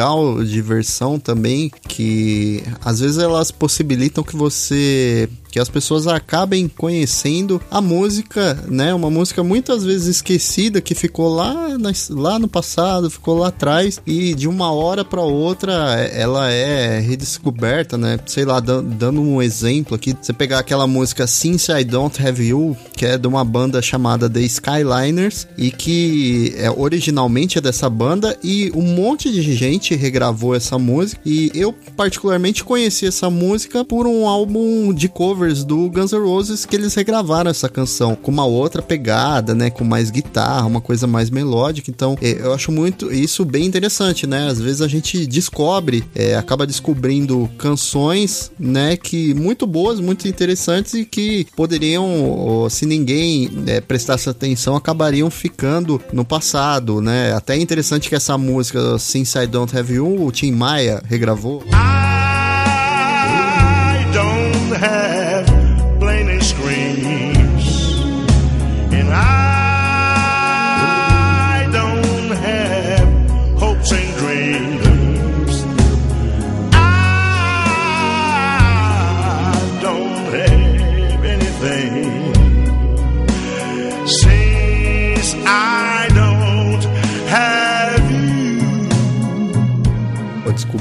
de 0.45 0.61
versão 0.61 1.19
também 1.19 1.71
que 1.87 2.63
às 2.83 2.99
vezes 2.99 3.17
elas 3.17 3.51
possibilitam 3.51 4.23
que 4.23 4.35
você 4.35 5.29
que 5.55 5.59
as 5.61 5.69
pessoas 5.69 6.05
acabem 6.05 6.67
conhecendo 6.67 7.61
a 7.71 7.79
música, 7.79 8.61
né? 8.67 8.93
Uma 8.93 9.09
música 9.09 9.41
muitas 9.41 9.85
vezes 9.85 10.17
esquecida 10.17 10.81
que 10.81 10.93
ficou 10.93 11.33
lá, 11.33 11.77
na, 11.77 11.93
lá 12.09 12.37
no 12.37 12.49
passado, 12.49 13.09
ficou 13.09 13.37
lá 13.37 13.47
atrás 13.47 14.01
e 14.05 14.35
de 14.35 14.49
uma 14.49 14.73
hora 14.73 15.05
para 15.05 15.21
outra 15.21 15.71
ela 16.11 16.51
é 16.51 16.99
redescoberta, 16.99 17.97
né? 17.97 18.19
Sei 18.25 18.43
lá, 18.43 18.59
dando 18.59 19.21
um 19.21 19.41
exemplo 19.41 19.95
aqui, 19.95 20.13
você 20.21 20.33
pegar 20.33 20.59
aquela 20.59 20.85
música 20.85 21.25
Since 21.25 21.71
I 21.71 21.85
Don't 21.85 22.21
Have 22.21 22.45
You, 22.45 22.75
que 22.93 23.05
é 23.05 23.17
de 23.17 23.25
uma 23.25 23.45
banda 23.45 23.81
chamada 23.81 24.29
The 24.29 24.41
Skyliners 24.41 25.47
e 25.57 25.71
que 25.71 26.53
é, 26.57 26.69
originalmente 26.69 27.59
é 27.59 27.61
dessa 27.61 27.89
banda 27.89 28.37
e 28.43 28.73
um 28.75 28.81
monte 28.81 29.31
de 29.31 29.41
gente 29.41 29.95
regravou 29.95 30.53
essa 30.53 30.77
música 30.77 31.21
e 31.25 31.49
eu 31.55 31.71
particularmente 31.95 32.61
conheci 32.61 33.07
essa 33.07 33.29
música 33.29 33.85
por 33.85 34.05
um 34.05 34.27
álbum 34.27 34.93
de 34.93 35.07
cover 35.07 35.44
covers 35.45 35.63
do 35.63 35.89
Guns 35.89 36.11
N' 36.11 36.19
Roses 36.19 36.65
que 36.65 36.75
eles 36.75 36.93
regravaram 36.95 37.51
essa 37.51 37.69
canção 37.69 38.15
com 38.15 38.31
uma 38.31 38.45
outra 38.45 38.81
pegada, 38.81 39.53
né? 39.53 39.69
Com 39.69 39.83
mais 39.83 40.09
guitarra, 40.09 40.65
uma 40.65 40.81
coisa 40.81 41.05
mais 41.05 41.29
melódica. 41.29 41.91
Então, 41.91 42.17
é, 42.21 42.39
eu 42.41 42.53
acho 42.53 42.71
muito 42.71 43.13
isso 43.13 43.45
bem 43.45 43.65
interessante, 43.65 44.25
né? 44.25 44.47
Às 44.47 44.59
vezes 44.59 44.81
a 44.81 44.87
gente 44.87 45.27
descobre, 45.27 46.03
é, 46.15 46.35
acaba 46.35 46.65
descobrindo 46.65 47.49
canções, 47.57 48.51
né? 48.59 48.97
Que 48.97 49.33
muito 49.35 49.67
boas, 49.67 49.99
muito 49.99 50.27
interessantes 50.27 50.93
e 50.95 51.05
que 51.05 51.45
poderiam, 51.55 52.67
se 52.69 52.85
ninguém 52.85 53.49
é, 53.67 53.79
prestasse 53.79 54.27
atenção, 54.29 54.75
acabariam 54.75 55.29
ficando 55.29 56.01
no 56.11 56.25
passado, 56.25 57.01
né? 57.01 57.33
Até 57.33 57.55
é 57.55 57.59
interessante 57.59 58.09
que 58.09 58.15
essa 58.15 58.37
música 58.37 58.97
Since 58.97 59.37
I 59.37 59.47
Don't 59.47 59.77
Have 59.77 59.93
You, 59.93 60.25
o 60.25 60.31
Tim 60.31 60.51
Maia 60.51 61.01
regravou. 61.07 61.63
I 61.67 62.24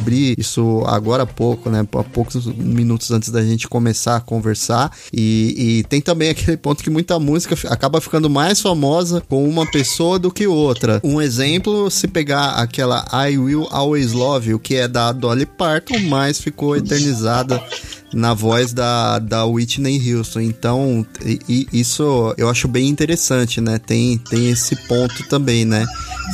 descobri 0.05 0.35
isso 0.39 0.83
agora 0.87 1.23
há 1.23 1.27
pouco, 1.27 1.71
né? 1.71 1.81
Há 1.81 2.05
poucos 2.05 2.47
minutos 2.47 3.11
antes 3.11 3.31
da 3.31 3.43
gente 3.43 3.67
começar 3.67 4.17
a 4.17 4.21
conversar. 4.21 4.93
E, 5.13 5.55
e 5.57 5.85
tem 5.85 6.01
também 6.01 6.29
aquele 6.31 6.57
ponto 6.57 6.83
que 6.83 6.91
muita 6.91 7.19
música 7.19 7.57
acaba 7.73 8.01
ficando 8.01 8.29
mais 8.29 8.61
famosa 8.61 9.23
com 9.29 9.49
uma 9.49 9.67
pessoa 9.67 10.19
do 10.19 10.31
que 10.31 10.47
outra. 10.47 11.01
Um 11.03 11.21
exemplo, 11.21 11.91
se 11.91 12.07
pegar 12.07 12.51
aquela 12.53 13.05
I 13.29 13.39
Will 13.39 13.67
Always 13.71 14.13
Love 14.13 14.51
You, 14.51 14.59
que 14.59 14.77
é 14.77 14.87
da 14.87 15.13
Dolly 15.13 15.47
Parton, 15.47 15.99
mas 16.09 16.39
ficou 16.39 16.77
eternizada 16.77 17.63
na 18.15 18.33
voz 18.35 18.73
da, 18.73 19.19
da 19.19 19.45
Whitney 19.45 20.15
Houston. 20.15 20.41
Então, 20.41 21.07
e, 21.25 21.67
e 21.73 21.81
isso 21.81 22.35
eu 22.37 22.49
acho 22.49 22.69
bem 22.69 22.89
interessante, 22.89 23.61
né? 23.61 23.79
Tem, 23.79 24.19
tem 24.19 24.51
esse 24.51 24.77
ponto 24.87 25.29
também, 25.29 25.65
né? 25.65 25.85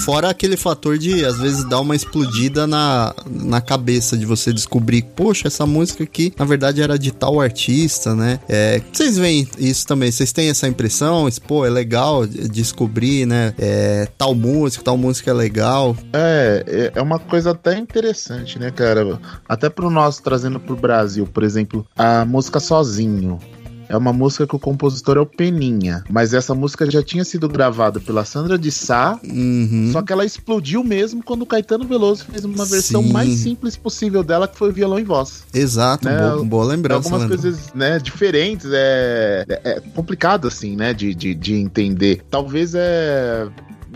Fora 0.05 0.31
aquele 0.31 0.57
fator 0.57 0.97
de, 0.97 1.25
às 1.25 1.39
vezes, 1.39 1.65
dar 1.65 1.81
uma 1.81 1.97
explodida 1.97 2.67
na, 2.67 3.15
na 3.29 3.61
cabeça 3.61 4.17
de 4.17 4.25
você 4.25 4.53
descobrir, 4.53 5.03
poxa, 5.03 5.49
essa 5.49 5.67
música 5.67 6.05
aqui, 6.05 6.33
na 6.39 6.45
verdade, 6.45 6.81
era 6.81 6.99
de 6.99 7.11
tal 7.11 7.41
artista, 7.41 8.15
né? 8.15 8.39
É, 8.49 8.81
vocês 8.93 9.19
veem 9.19 9.49
isso 9.59 9.87
também? 9.87 10.11
Vocês 10.11 10.33
têm 10.33 10.49
essa 10.49 10.69
impressão? 10.69 11.29
Pô, 11.47 11.67
é 11.67 11.71
legal 11.71 12.27
descobrir, 12.27 13.27
né? 13.27 13.55
É, 13.59 14.09
tal 14.17 14.35
música, 14.35 14.85
tal 14.85 14.97
música 14.97 15.31
é 15.31 15.35
legal. 15.35 15.97
É, 16.13 16.65
é, 16.67 16.99
é 16.99 17.03
uma 17.03 17.19
coisa 17.19 17.51
até 17.51 17.77
interessante, 17.79 18.59
né, 18.59 18.71
cara? 18.71 19.19
Até 19.49 19.69
pro 19.69 19.91
nosso, 19.91 20.23
trazendo 20.23 20.61
pro 20.61 20.77
Brasil, 20.77 21.27
por 21.27 21.43
exemplo, 21.43 21.70
a 21.97 22.25
música 22.25 22.61
Sozinho 22.61 23.39
é 23.91 23.97
uma 23.97 24.13
música 24.13 24.47
que 24.47 24.55
o 24.55 24.59
compositor 24.59 25.17
é 25.17 25.21
o 25.21 25.27
Peninha. 25.27 26.05
Mas 26.09 26.33
essa 26.33 26.55
música 26.55 26.89
já 26.89 27.03
tinha 27.03 27.25
sido 27.25 27.49
gravada 27.49 27.99
pela 27.99 28.25
Sandra 28.25 28.57
de 28.57 28.71
Sá, 28.71 29.19
uhum. 29.25 29.91
só 29.93 30.01
que 30.01 30.13
ela 30.13 30.25
explodiu 30.25 30.85
mesmo 30.85 31.25
quando 31.25 31.43
o 31.43 31.47
Caetano 31.47 31.85
Veloso 31.85 32.25
fez 32.25 32.45
uma 32.45 32.65
versão 32.65 33.03
Sim. 33.03 33.13
mais 33.13 33.31
simples 33.31 33.77
possível 33.77 34.23
dela, 34.23 34.47
que 34.47 34.57
foi 34.57 34.71
o 34.71 34.73
violão 34.73 35.01
e 35.01 35.03
voz. 35.03 35.43
Exato, 35.53 36.05
né? 36.05 36.17
boa, 36.17 36.45
boa 36.45 36.65
lembrança. 36.67 37.09
Algumas 37.09 37.27
coisas 37.27 37.73
né, 37.75 37.99
diferentes, 37.99 38.67
é, 38.73 39.45
é, 39.49 39.61
é 39.65 39.81
complicado 39.93 40.47
assim, 40.47 40.77
né, 40.77 40.95
de, 40.95 41.13
de, 41.13 41.35
de 41.35 41.55
entender. 41.55 42.23
Talvez 42.31 42.75
é 42.77 43.49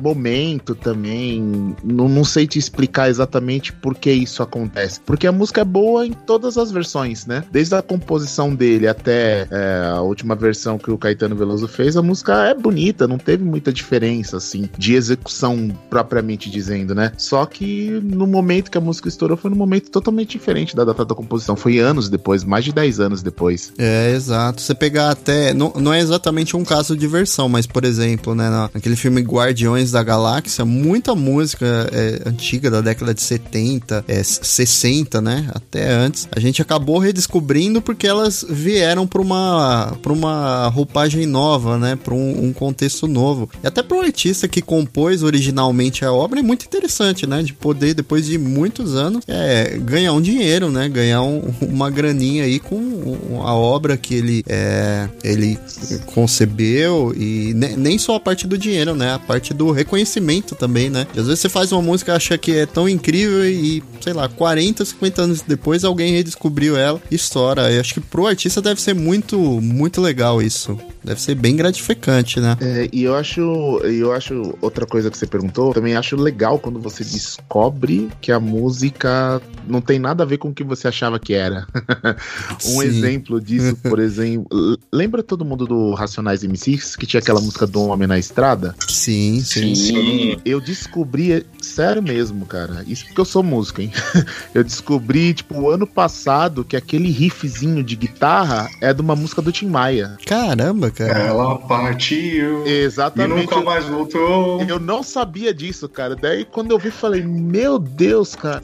momento 0.02 0.74
também. 0.74 1.74
Não, 1.82 2.08
não 2.08 2.24
sei 2.24 2.46
te 2.46 2.58
explicar 2.58 3.08
exatamente 3.08 3.72
por 3.72 3.94
que 3.94 4.10
isso 4.12 4.42
acontece. 4.42 5.00
Porque 5.00 5.26
a 5.26 5.32
música 5.32 5.60
é 5.60 5.64
boa 5.64 6.06
em 6.06 6.12
todas 6.12 6.58
as 6.58 6.70
versões, 6.70 7.26
né? 7.26 7.44
Desde 7.50 7.74
a 7.74 7.82
composição 7.82 8.54
dele 8.54 8.88
até 8.88 9.46
é, 9.50 9.90
a 9.92 10.00
última 10.00 10.34
versão 10.34 10.78
que 10.78 10.90
o 10.90 10.98
Caetano 10.98 11.36
Veloso 11.36 11.68
fez, 11.68 11.96
a 11.96 12.02
música 12.02 12.46
é 12.46 12.54
bonita, 12.54 13.08
não 13.08 13.18
teve 13.18 13.44
muita 13.44 13.72
diferença, 13.72 14.36
assim, 14.36 14.68
de 14.76 14.94
execução 14.94 15.70
propriamente 15.88 16.50
dizendo, 16.50 16.94
né? 16.94 17.12
Só 17.16 17.44
que 17.46 18.00
no 18.02 18.26
momento 18.26 18.70
que 18.70 18.78
a 18.78 18.80
música 18.80 19.08
estourou 19.08 19.36
foi 19.36 19.50
num 19.50 19.56
momento 19.56 19.90
totalmente 19.90 20.30
diferente 20.30 20.74
da 20.74 20.84
data 20.84 21.04
da 21.04 21.14
composição. 21.14 21.56
Foi 21.56 21.78
anos 21.78 22.08
depois, 22.08 22.44
mais 22.44 22.64
de 22.64 22.72
10 22.72 23.00
anos 23.00 23.22
depois. 23.22 23.72
É, 23.78 24.12
exato. 24.12 24.60
Você 24.60 24.74
pegar 24.74 25.10
até. 25.10 25.52
Não, 25.54 25.72
não 25.76 25.92
é 25.92 26.00
exatamente 26.00 26.56
um 26.56 26.64
caso 26.64 26.96
de 26.96 27.06
versão, 27.06 27.48
mas, 27.48 27.66
por 27.66 27.84
exemplo, 27.84 28.34
né, 28.34 28.48
naquele 28.72 28.96
filme 28.96 29.20
Guardiões 29.20 29.83
Guardiões 29.84 29.90
da 29.90 30.02
Galáxia, 30.02 30.64
muita 30.64 31.14
música 31.14 31.66
é, 31.92 32.28
antiga 32.28 32.70
da 32.70 32.80
década 32.80 33.12
de 33.12 33.20
70, 33.20 34.04
é, 34.08 34.22
60, 34.22 35.20
né? 35.20 35.50
Até 35.54 35.92
antes. 35.92 36.28
A 36.32 36.40
gente 36.40 36.62
acabou 36.62 36.98
redescobrindo 36.98 37.82
porque 37.82 38.06
elas 38.06 38.44
vieram 38.48 39.06
para 39.06 39.20
uma, 39.20 39.96
pra 40.02 40.12
uma 40.12 40.68
roupagem 40.68 41.26
nova, 41.26 41.78
né? 41.78 41.96
Para 41.96 42.14
um, 42.14 42.46
um, 42.46 42.52
contexto 42.52 43.06
novo. 43.06 43.48
E 43.62 43.66
até 43.66 43.82
para 43.82 43.96
um 43.96 44.00
artista 44.00 44.48
que 44.48 44.62
compôs 44.62 45.22
originalmente 45.22 46.04
a 46.04 46.12
obra 46.12 46.40
é 46.40 46.42
muito 46.42 46.64
interessante, 46.64 47.26
né? 47.26 47.42
De 47.42 47.52
poder, 47.52 47.94
depois 47.94 48.26
de 48.26 48.38
muitos 48.38 48.94
anos, 48.94 49.24
é, 49.28 49.78
ganhar 49.78 50.12
um 50.12 50.20
dinheiro, 50.20 50.70
né? 50.70 50.88
Ganhar 50.88 51.22
um, 51.22 51.42
uma 51.60 51.90
graninha 51.90 52.44
aí 52.44 52.58
com 52.58 53.42
a 53.44 53.54
obra 53.54 53.96
que 53.96 54.14
ele, 54.14 54.44
é, 54.48 55.08
ele 55.22 55.58
concebeu 56.06 57.14
e 57.16 57.52
nem 57.54 57.98
só 57.98 58.16
a 58.16 58.20
parte 58.20 58.46
do 58.46 58.56
dinheiro, 58.56 58.94
né? 58.94 59.14
A 59.14 59.18
parte 59.18 59.52
do 59.52 59.73
reconhecimento 59.74 60.54
também, 60.54 60.90
né? 60.90 61.06
às 61.10 61.26
vezes 61.26 61.40
você 61.40 61.48
faz 61.48 61.72
uma 61.72 61.82
música 61.82 62.12
e 62.12 62.16
acha 62.16 62.38
que 62.38 62.52
é 62.52 62.66
tão 62.66 62.88
incrível 62.88 63.44
e, 63.44 63.82
sei 64.00 64.12
lá, 64.12 64.28
40, 64.28 64.84
50 64.84 65.22
anos 65.22 65.42
depois 65.42 65.84
alguém 65.84 66.12
redescobriu 66.12 66.76
ela 66.76 67.00
e 67.10 67.14
estoura. 67.14 67.70
Eu 67.70 67.80
acho 67.80 67.94
que 67.94 68.00
pro 68.00 68.26
artista 68.26 68.60
deve 68.60 68.80
ser 68.80 68.94
muito, 68.94 69.38
muito 69.38 70.00
legal 70.00 70.40
isso. 70.42 70.78
Deve 71.02 71.20
ser 71.20 71.34
bem 71.34 71.54
gratificante, 71.54 72.40
né? 72.40 72.56
É, 72.60 72.88
e 72.90 73.04
eu 73.04 73.14
acho, 73.14 73.40
eu 73.84 74.12
acho 74.12 74.56
outra 74.60 74.86
coisa 74.86 75.10
que 75.10 75.18
você 75.18 75.26
perguntou, 75.26 75.74
também 75.74 75.94
acho 75.94 76.16
legal 76.16 76.58
quando 76.58 76.80
você 76.80 77.04
descobre 77.04 78.08
que 78.20 78.32
a 78.32 78.40
música 78.40 79.40
não 79.66 79.80
tem 79.80 79.98
nada 79.98 80.22
a 80.22 80.26
ver 80.26 80.38
com 80.38 80.48
o 80.48 80.54
que 80.54 80.64
você 80.64 80.88
achava 80.88 81.18
que 81.18 81.34
era. 81.34 81.66
um 82.64 82.80
Sim. 82.80 82.84
exemplo 82.84 83.40
disso, 83.40 83.76
por 83.84 83.98
exemplo, 83.98 84.46
lembra 84.90 85.22
todo 85.22 85.44
mundo 85.44 85.66
do 85.66 85.92
Racionais 85.92 86.42
MCs 86.42 86.96
que 86.96 87.06
tinha 87.06 87.20
aquela 87.20 87.40
música 87.40 87.66
do 87.66 87.82
Homem 87.82 88.08
na 88.08 88.18
Estrada? 88.18 88.74
Sim, 88.88 89.42
sim. 89.44 89.63
Sim. 89.72 90.36
Eu 90.44 90.60
descobri, 90.60 91.46
sério 91.60 92.02
mesmo, 92.02 92.44
cara. 92.44 92.84
Isso 92.86 93.04
porque 93.06 93.20
eu 93.20 93.24
sou 93.24 93.42
músico, 93.42 93.80
hein? 93.80 93.92
Eu 94.54 94.64
descobri, 94.64 95.34
tipo, 95.34 95.60
o 95.60 95.70
ano 95.70 95.86
passado 95.86 96.64
que 96.64 96.76
aquele 96.76 97.10
riffzinho 97.10 97.82
de 97.82 97.94
guitarra 97.96 98.68
é 98.80 98.92
de 98.92 99.00
uma 99.00 99.14
música 99.14 99.40
do 99.40 99.52
Tim 99.52 99.66
Maia. 99.66 100.16
Caramba, 100.26 100.90
cara. 100.90 101.18
Ela 101.18 101.58
partiu 101.58 102.66
e 102.66 102.70
Exatamente. 102.70 103.42
nunca 103.42 103.60
mais 103.60 103.84
voltou. 103.84 104.62
Eu 104.62 104.80
não 104.80 105.02
sabia 105.02 105.52
disso, 105.54 105.88
cara. 105.88 106.16
Daí 106.16 106.44
quando 106.44 106.70
eu 106.70 106.78
vi, 106.78 106.90
falei, 106.90 107.22
meu 107.22 107.78
Deus, 107.78 108.34
cara. 108.34 108.62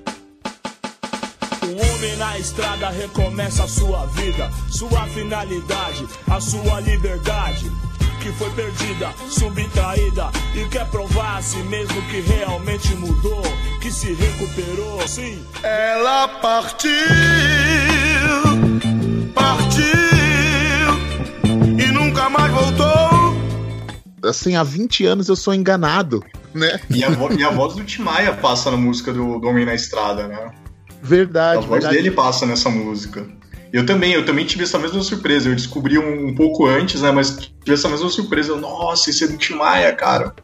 O 1.63 1.73
homem 1.73 2.17
na 2.17 2.39
estrada 2.39 2.91
recomeça 2.91 3.65
a 3.65 3.69
sua 3.69 4.07
vida, 4.07 4.51
sua 4.71 5.07
finalidade, 5.07 6.07
a 6.29 6.41
sua 6.41 6.81
liberdade. 6.81 7.71
Que 8.21 8.31
foi 8.33 8.51
perdida, 8.51 9.11
subtraída 9.29 10.31
e 10.55 10.65
quer 10.69 10.87
provar 10.91 11.39
a 11.39 11.43
si 11.43 11.57
mesmo 11.65 12.01
que 12.11 12.21
realmente 12.21 12.95
mudou, 12.95 13.43
que 13.81 13.91
se 13.91 14.13
recuperou. 14.13 15.07
Sim, 15.09 15.43
Ela 15.63 16.29
partiu, 16.29 16.91
partiu 19.35 19.87
e 21.79 21.87
nunca 21.93 22.29
mais 22.29 22.53
voltou. 22.53 23.37
Assim, 24.23 24.55
há 24.55 24.63
20 24.63 25.07
anos 25.07 25.29
eu 25.29 25.37
sou 25.37 25.55
enganado, 25.55 26.23
né? 26.55 26.79
E 26.91 27.03
a, 27.03 27.09
vo- 27.11 27.33
e 27.33 27.43
a 27.43 27.51
voz 27.51 27.75
do 27.75 27.83
Tim 27.85 28.03
Maia 28.03 28.35
passa 28.35 28.71
na 28.71 28.77
música 28.77 29.13
do, 29.13 29.39
do 29.39 29.49
Homem 29.49 29.65
na 29.65 29.75
Estrada, 29.75 30.29
né? 30.29 30.51
Verdade, 31.03 31.59
A 31.59 31.61
voz 31.61 31.71
verdade. 31.83 31.97
dele 31.97 32.11
passa 32.11 32.45
nessa 32.45 32.69
música. 32.69 33.27
Eu 33.73 33.87
também, 33.87 34.13
eu 34.13 34.25
também 34.25 34.45
tive 34.45 34.65
essa 34.65 34.79
mesma 34.79 35.03
surpresa. 35.03 35.49
Eu 35.49 35.55
descobri 35.55 35.99
um, 35.99 36.29
um 36.29 36.35
pouco 36.35 36.67
antes, 36.67 37.03
né? 37.03 37.11
Mas 37.11 37.37
tive 37.37 37.75
essa 37.75 37.89
mesma 37.89 38.09
surpresa. 38.09 38.57
Nossa, 38.57 39.11
esse 39.11 39.25
é 39.25 39.29
do 39.29 39.37
Tim 39.37 39.55
Maia, 39.55 39.93
cara. 39.93 40.35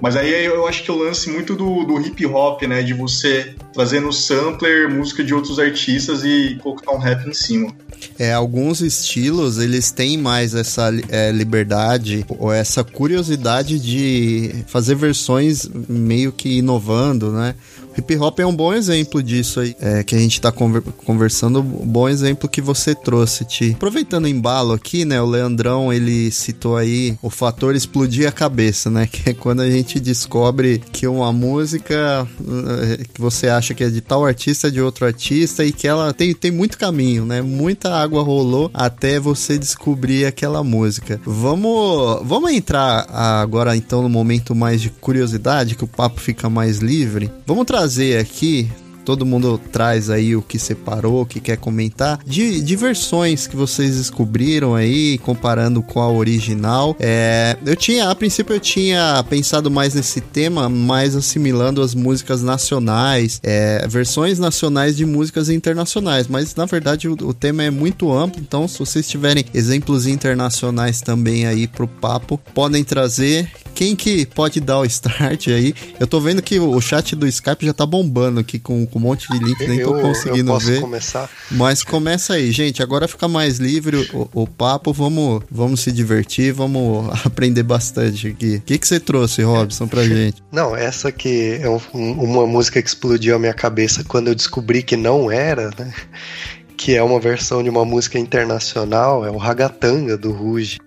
Mas 0.00 0.16
aí 0.16 0.44
eu 0.44 0.66
acho 0.66 0.82
que 0.82 0.90
o 0.90 0.96
lance 0.96 1.30
muito 1.30 1.54
do, 1.54 1.84
do 1.84 2.00
hip 2.00 2.24
hop, 2.26 2.62
né? 2.62 2.82
De 2.82 2.94
você 2.94 3.54
trazer 3.72 4.00
no 4.00 4.12
sampler 4.12 4.88
música 4.88 5.22
de 5.22 5.34
outros 5.34 5.58
artistas 5.58 6.24
e 6.24 6.58
colocar 6.62 6.92
um 6.92 6.98
rap 6.98 7.28
em 7.28 7.34
cima. 7.34 7.74
É, 8.18 8.32
alguns 8.32 8.80
estilos, 8.80 9.58
eles 9.58 9.90
têm 9.90 10.16
mais 10.16 10.54
essa 10.54 10.90
é, 11.08 11.30
liberdade 11.30 12.24
ou 12.28 12.50
essa 12.50 12.82
curiosidade 12.82 13.78
de 13.78 14.64
fazer 14.66 14.94
versões 14.94 15.68
meio 15.88 16.32
que 16.32 16.58
inovando, 16.58 17.30
né? 17.30 17.54
Hip 17.96 18.16
hop 18.16 18.38
é 18.38 18.46
um 18.46 18.54
bom 18.54 18.72
exemplo 18.72 19.22
disso 19.22 19.60
aí, 19.60 19.74
é, 19.80 20.02
que 20.02 20.14
a 20.14 20.18
gente 20.18 20.40
tá 20.40 20.52
conver- 20.52 20.82
conversando, 21.04 21.60
um 21.60 21.62
bom 21.86 22.08
exemplo 22.08 22.48
que 22.48 22.60
você 22.60 22.94
trouxe, 22.94 23.44
Ti. 23.44 23.72
Aproveitando 23.74 24.24
o 24.24 24.28
embalo 24.28 24.72
aqui, 24.72 25.04
né, 25.04 25.20
o 25.20 25.26
Leandrão, 25.26 25.92
ele 25.92 26.30
citou 26.30 26.76
aí 26.76 27.16
o 27.20 27.28
fator 27.28 27.74
explodir 27.74 28.28
a 28.28 28.32
cabeça, 28.32 28.90
né, 28.90 29.06
que 29.10 29.30
é 29.30 29.34
quando 29.34 29.60
a 29.60 29.70
gente 29.70 29.98
descobre 29.98 30.80
que 30.92 31.06
uma 31.06 31.32
música 31.32 32.26
eh, 32.40 33.04
que 33.12 33.20
você 33.20 33.48
acha 33.48 33.74
que 33.74 33.82
é 33.84 33.90
de 33.90 34.00
tal 34.00 34.24
artista, 34.24 34.70
de 34.70 34.80
outro 34.80 35.04
artista, 35.04 35.64
e 35.64 35.72
que 35.72 35.86
ela 35.88 36.12
tem, 36.12 36.32
tem 36.32 36.50
muito 36.50 36.78
caminho, 36.78 37.24
né, 37.26 37.42
muita 37.42 37.94
água 37.94 38.22
rolou 38.22 38.70
até 38.72 39.18
você 39.18 39.58
descobrir 39.58 40.26
aquela 40.26 40.62
música. 40.62 41.20
Vamos, 41.24 42.20
vamos 42.24 42.52
entrar 42.52 43.06
agora 43.10 43.76
então 43.76 44.00
no 44.00 44.08
momento 44.08 44.54
mais 44.54 44.80
de 44.80 44.90
curiosidade, 44.90 45.74
que 45.74 45.84
o 45.84 45.88
papo 45.88 46.20
fica 46.20 46.48
mais 46.48 46.78
livre. 46.78 47.30
Vamos 47.46 47.66
trazer 47.66 47.79
aqui 48.18 48.70
Todo 49.04 49.24
mundo 49.24 49.60
traz 49.72 50.10
aí 50.10 50.36
o 50.36 50.42
que 50.42 50.58
separou, 50.58 51.22
o 51.22 51.26
que 51.26 51.40
quer 51.40 51.56
comentar, 51.56 52.20
de, 52.24 52.60
de 52.60 52.76
versões 52.76 53.46
que 53.46 53.56
vocês 53.56 53.96
descobriram 53.96 54.74
aí, 54.74 55.18
comparando 55.18 55.82
com 55.82 56.00
a 56.00 56.10
original. 56.10 56.94
É, 57.00 57.56
eu 57.64 57.74
tinha, 57.74 58.10
a 58.10 58.14
princípio, 58.14 58.54
eu 58.54 58.60
tinha 58.60 59.24
pensado 59.28 59.70
mais 59.70 59.94
nesse 59.94 60.20
tema, 60.20 60.68
mais 60.68 61.16
assimilando 61.16 61.82
as 61.82 61.94
músicas 61.94 62.42
nacionais, 62.42 63.40
é, 63.42 63.86
versões 63.88 64.38
nacionais 64.38 64.96
de 64.96 65.06
músicas 65.06 65.48
internacionais, 65.48 66.28
mas 66.28 66.54
na 66.54 66.66
verdade 66.66 67.08
o, 67.08 67.12
o 67.12 67.34
tema 67.34 67.64
é 67.64 67.70
muito 67.70 68.12
amplo, 68.12 68.40
então 68.40 68.68
se 68.68 68.78
vocês 68.78 69.08
tiverem 69.08 69.44
exemplos 69.54 70.06
internacionais 70.06 71.00
também 71.00 71.46
aí 71.46 71.66
pro 71.66 71.88
papo, 71.88 72.38
podem 72.54 72.84
trazer. 72.84 73.50
Quem 73.80 73.96
que 73.96 74.26
pode 74.26 74.60
dar 74.60 74.78
o 74.80 74.84
start 74.84 75.48
aí? 75.48 75.74
Eu 75.98 76.06
tô 76.06 76.20
vendo 76.20 76.42
que 76.42 76.60
o 76.60 76.78
chat 76.82 77.16
do 77.16 77.26
Skype 77.26 77.64
já 77.64 77.72
tá 77.72 77.86
bombando 77.86 78.38
aqui 78.38 78.58
com, 78.58 78.84
com 78.86 78.98
um 78.98 79.02
monte 79.02 79.26
de 79.32 79.42
links, 79.42 79.66
nem 79.66 79.82
tô 79.82 79.96
eu, 79.96 80.02
conseguindo 80.02 80.50
eu 80.50 80.54
posso 80.54 80.66
ver. 80.66 80.80
começar? 80.82 81.30
Mas 81.50 81.82
começa 81.82 82.34
aí, 82.34 82.52
gente. 82.52 82.82
Agora 82.82 83.08
fica 83.08 83.26
mais 83.26 83.56
livre 83.56 84.06
o, 84.12 84.28
o 84.34 84.46
papo. 84.46 84.92
Vamos, 84.92 85.44
vamos 85.50 85.80
se 85.80 85.90
divertir, 85.90 86.52
vamos 86.52 87.08
aprender 87.24 87.62
bastante 87.62 88.28
aqui. 88.28 88.56
O 88.56 88.60
que, 88.60 88.76
que 88.76 88.86
você 88.86 89.00
trouxe, 89.00 89.40
Robson, 89.42 89.88
pra 89.88 90.04
gente? 90.04 90.42
Não, 90.52 90.76
essa 90.76 91.10
que 91.10 91.58
é 91.62 91.70
um- 91.70 91.80
uma 91.94 92.46
música 92.46 92.82
que 92.82 92.88
explodiu 92.88 93.34
a 93.34 93.38
minha 93.38 93.54
cabeça 93.54 94.04
quando 94.04 94.28
eu 94.28 94.34
descobri 94.34 94.82
que 94.82 94.94
não 94.94 95.30
era, 95.32 95.70
né? 95.78 95.90
Que 96.76 96.96
é 96.96 97.02
uma 97.02 97.20
versão 97.20 97.62
de 97.62 97.68
uma 97.68 97.84
música 97.84 98.18
internacional, 98.18 99.22
é 99.24 99.30
o 99.30 99.36
Ragatanga 99.36 100.16
do 100.16 100.32
Ruge. 100.32 100.78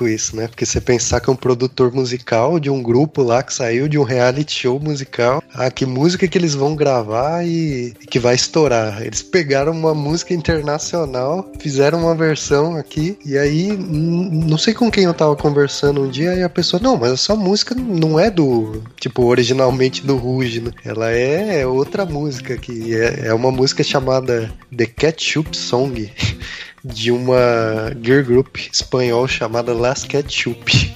Louco 0.00 0.08
isso, 0.08 0.36
né? 0.36 0.48
Porque 0.48 0.64
você 0.64 0.80
pensar 0.80 1.20
que 1.20 1.28
é 1.28 1.32
um 1.32 1.36
produtor 1.36 1.92
musical 1.92 2.58
de 2.58 2.70
um 2.70 2.82
grupo 2.82 3.22
lá 3.22 3.42
que 3.42 3.52
saiu 3.52 3.88
de 3.88 3.98
um 3.98 4.02
reality 4.02 4.52
show 4.52 4.80
musical. 4.80 5.42
Ah, 5.52 5.70
que 5.70 5.84
música 5.84 6.26
que 6.26 6.38
eles 6.38 6.54
vão 6.54 6.74
gravar 6.74 7.44
e, 7.44 7.94
e 8.00 8.06
que 8.06 8.18
vai 8.18 8.34
estourar. 8.34 9.02
Eles 9.02 9.22
pegaram 9.22 9.72
uma 9.72 9.94
música 9.94 10.32
internacional, 10.32 11.50
fizeram 11.58 12.00
uma 12.00 12.14
versão 12.14 12.76
aqui, 12.76 13.18
e 13.24 13.36
aí 13.36 13.76
não 13.76 14.56
sei 14.56 14.72
com 14.72 14.90
quem 14.90 15.04
eu 15.04 15.14
tava 15.14 15.36
conversando 15.36 16.02
um 16.02 16.08
dia, 16.08 16.34
e 16.34 16.42
a 16.42 16.48
pessoa, 16.48 16.80
não, 16.82 16.96
mas 16.96 17.12
essa 17.12 17.34
música 17.34 17.74
não 17.74 18.18
é 18.18 18.30
do, 18.30 18.82
tipo, 18.98 19.24
originalmente 19.24 20.06
do 20.06 20.16
Ruge, 20.16 20.60
né? 20.60 20.70
Ela 20.84 21.10
é 21.10 21.66
outra 21.66 22.04
música, 22.04 22.56
que 22.56 22.94
é, 22.94 23.28
é 23.28 23.34
uma 23.34 23.50
música 23.50 23.82
chamada 23.82 24.50
The 24.74 24.86
Ketchup 24.86 25.56
Song. 25.56 26.10
de 26.84 27.10
uma 27.10 27.92
girl 28.02 28.24
group 28.24 28.56
espanhol 28.72 29.26
chamada 29.28 29.72
Las 29.72 30.04
Ketchup. 30.04 30.94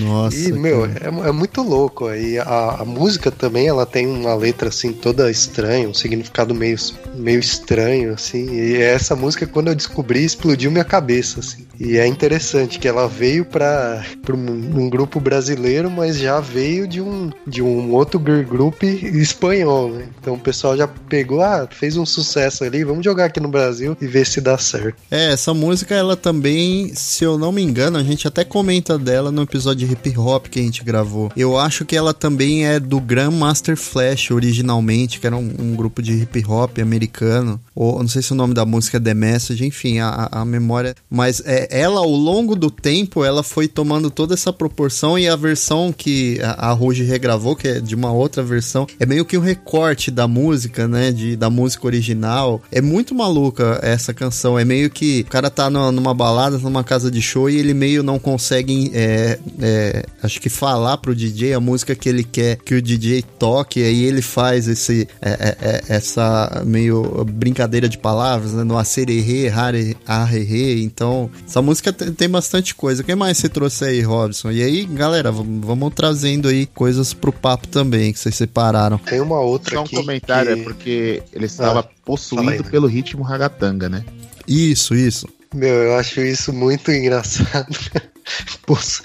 Nossa. 0.00 0.36
E, 0.36 0.52
meu, 0.52 0.86
é, 0.86 1.28
é 1.28 1.32
muito 1.32 1.62
louco. 1.62 2.10
E 2.12 2.38
a, 2.38 2.78
a 2.80 2.84
música 2.84 3.30
também, 3.30 3.66
ela 3.66 3.86
tem 3.86 4.06
uma 4.06 4.34
letra, 4.34 4.68
assim, 4.68 4.92
toda 4.92 5.30
estranha, 5.30 5.88
um 5.88 5.94
significado 5.94 6.54
meio, 6.54 6.76
meio 7.14 7.40
estranho, 7.40 8.14
assim. 8.14 8.48
E 8.50 8.76
essa 8.76 9.14
música, 9.14 9.46
quando 9.46 9.68
eu 9.68 9.74
descobri, 9.74 10.24
explodiu 10.24 10.70
minha 10.70 10.84
cabeça, 10.84 11.40
assim. 11.40 11.66
E 11.78 11.98
é 11.98 12.06
interessante 12.06 12.78
que 12.78 12.88
ela 12.88 13.06
veio 13.06 13.44
para 13.44 14.02
um, 14.30 14.84
um 14.84 14.90
grupo 14.90 15.20
brasileiro, 15.20 15.90
mas 15.90 16.18
já 16.18 16.40
veio 16.40 16.88
de 16.88 17.00
um, 17.00 17.30
de 17.46 17.62
um 17.62 17.92
outro 17.92 18.20
girl 18.24 18.42
group 18.42 18.82
espanhol, 18.82 19.90
né? 19.90 20.06
Então 20.20 20.34
o 20.34 20.38
pessoal 20.38 20.76
já 20.76 20.88
pegou, 20.88 21.42
ah, 21.42 21.68
fez 21.70 21.96
um 21.96 22.06
sucesso 22.06 22.64
ali, 22.64 22.82
vamos 22.82 23.04
jogar 23.04 23.26
aqui 23.26 23.40
no 23.40 23.48
Brasil 23.48 23.96
e 24.00 24.06
ver 24.06 24.26
se 24.26 24.35
dá 24.40 24.56
certo. 24.56 24.96
É, 25.10 25.32
essa 25.32 25.52
música, 25.52 25.94
ela 25.94 26.16
também, 26.16 26.94
se 26.94 27.24
eu 27.24 27.36
não 27.36 27.52
me 27.52 27.62
engano, 27.62 27.98
a 27.98 28.02
gente 28.02 28.26
até 28.26 28.44
comenta 28.44 28.98
dela 28.98 29.16
dela 29.16 29.32
no 29.32 29.42
episódio 29.42 29.86
de 29.86 29.92
hip 29.92 30.18
hop 30.18 30.46
que 30.46 30.60
a 30.60 30.62
gente 30.62 30.84
gravou. 30.84 31.30
Eu 31.36 31.56
acho 31.56 31.84
que 31.84 31.96
ela 31.96 32.12
também 32.12 32.66
é 32.66 32.78
do 32.78 33.00
Grandmaster 33.00 33.76
Flash 33.76 34.30
originalmente, 34.30 35.18
que 35.18 35.26
era 35.26 35.36
um, 35.36 35.54
um 35.58 35.74
grupo 35.74 36.02
de 36.02 36.12
hip 36.12 36.44
hop 36.46 36.78
americano. 36.78 37.60
Ou 37.74 37.98
não 38.00 38.08
sei 38.08 38.22
se 38.22 38.32
o 38.32 38.34
nome 38.34 38.54
da 38.54 38.64
música 38.64 38.98
é 38.98 39.00
The 39.00 39.14
Message, 39.14 39.64
enfim, 39.64 40.00
a, 40.00 40.28
a 40.30 40.44
memória. 40.44 40.94
Mas 41.10 41.42
é, 41.44 41.68
ela, 41.70 42.00
ao 42.00 42.10
longo 42.10 42.54
do 42.54 42.70
tempo, 42.70 43.24
ela 43.24 43.42
foi 43.42 43.68
tomando 43.68 44.10
toda 44.10 44.34
essa 44.34 44.52
proporção 44.52 45.18
e 45.18 45.28
a 45.28 45.36
versão 45.36 45.92
que 45.92 46.38
a, 46.42 46.68
a 46.68 46.72
Ruge 46.72 47.04
regravou, 47.04 47.56
que 47.56 47.68
é 47.68 47.80
de 47.80 47.94
uma 47.94 48.12
outra 48.12 48.42
versão, 48.42 48.86
é 49.00 49.06
meio 49.06 49.24
que 49.24 49.38
um 49.38 49.40
recorte 49.40 50.10
da 50.10 50.28
música, 50.28 50.86
né? 50.86 51.10
De, 51.10 51.36
da 51.36 51.50
música 51.50 51.86
original. 51.86 52.62
É 52.70 52.80
muito 52.80 53.14
maluca 53.14 53.80
essa 53.82 54.12
canção. 54.12 54.25
É 54.58 54.64
meio 54.64 54.90
que 54.90 55.20
o 55.20 55.30
cara 55.30 55.50
tá 55.50 55.68
numa, 55.70 55.90
numa 55.92 56.14
balada, 56.14 56.58
numa 56.58 56.82
casa 56.84 57.10
de 57.10 57.20
show 57.22 57.48
e 57.50 57.56
ele 57.56 57.74
meio 57.74 58.02
não 58.02 58.18
consegue, 58.18 58.90
é, 58.94 59.38
é, 59.60 60.04
acho 60.22 60.40
que 60.40 60.48
falar 60.48 60.96
pro 60.98 61.14
DJ 61.14 61.54
a 61.54 61.60
música 61.60 61.94
que 61.94 62.08
ele 62.08 62.24
quer 62.24 62.56
que 62.56 62.74
o 62.74 62.82
DJ 62.82 63.22
toque. 63.38 63.82
Aí 63.82 64.04
ele 64.04 64.22
faz 64.22 64.68
esse, 64.68 65.08
é, 65.20 65.30
é, 65.30 65.56
é, 65.60 65.82
essa 65.88 66.62
meio 66.64 67.24
brincadeira 67.24 67.88
de 67.88 67.98
palavras, 67.98 68.52
né? 68.52 68.64
No 68.64 68.76
acererê, 68.78 69.48
rare, 69.48 69.96
arrerê. 70.06 70.82
Então, 70.82 71.30
essa 71.46 71.60
música 71.62 71.92
tem, 71.92 72.12
tem 72.12 72.28
bastante 72.28 72.74
coisa. 72.74 73.02
O 73.02 73.04
que 73.04 73.14
mais 73.14 73.38
você 73.38 73.48
trouxe 73.48 73.84
aí, 73.84 74.00
Robson? 74.02 74.50
E 74.50 74.62
aí, 74.62 74.84
galera, 74.84 75.30
vamos, 75.32 75.92
trazendo 75.94 76.48
aí 76.48 76.66
coisas 76.66 77.12
pro 77.14 77.32
papo 77.32 77.68
também 77.68 78.12
que 78.12 78.18
vocês 78.18 78.34
separaram. 78.34 78.98
Tem 78.98 79.20
uma 79.20 79.40
outra 79.40 79.76
Só 79.76 79.80
um 79.80 79.84
aqui 79.84 79.96
comentário, 79.96 80.54
que- 80.54 80.60
é 80.60 80.64
porque 80.64 81.22
ele 81.32 81.46
estava 81.46 81.80
Ah, 81.80 81.88
possuído 82.06 82.48
aí, 82.50 82.58
né? 82.62 82.70
pelo 82.70 82.86
ritmo 82.86 83.22
ragatanga, 83.22 83.88
né? 83.88 84.02
Isso, 84.48 84.94
isso. 84.94 85.28
Meu, 85.54 85.74
eu 85.74 85.96
acho 85.96 86.20
isso 86.20 86.52
muito 86.52 86.90
engraçado. 86.90 87.66
Possu- 88.66 89.02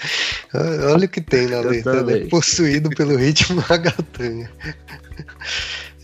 Olha 0.92 1.06
o 1.06 1.08
que 1.08 1.20
tem 1.20 1.46
na 1.48 1.60
letra, 1.60 2.02
né? 2.02 2.26
Possuído 2.28 2.90
pelo 2.90 3.16
ritmo 3.16 3.60
ragatanga. 3.60 4.50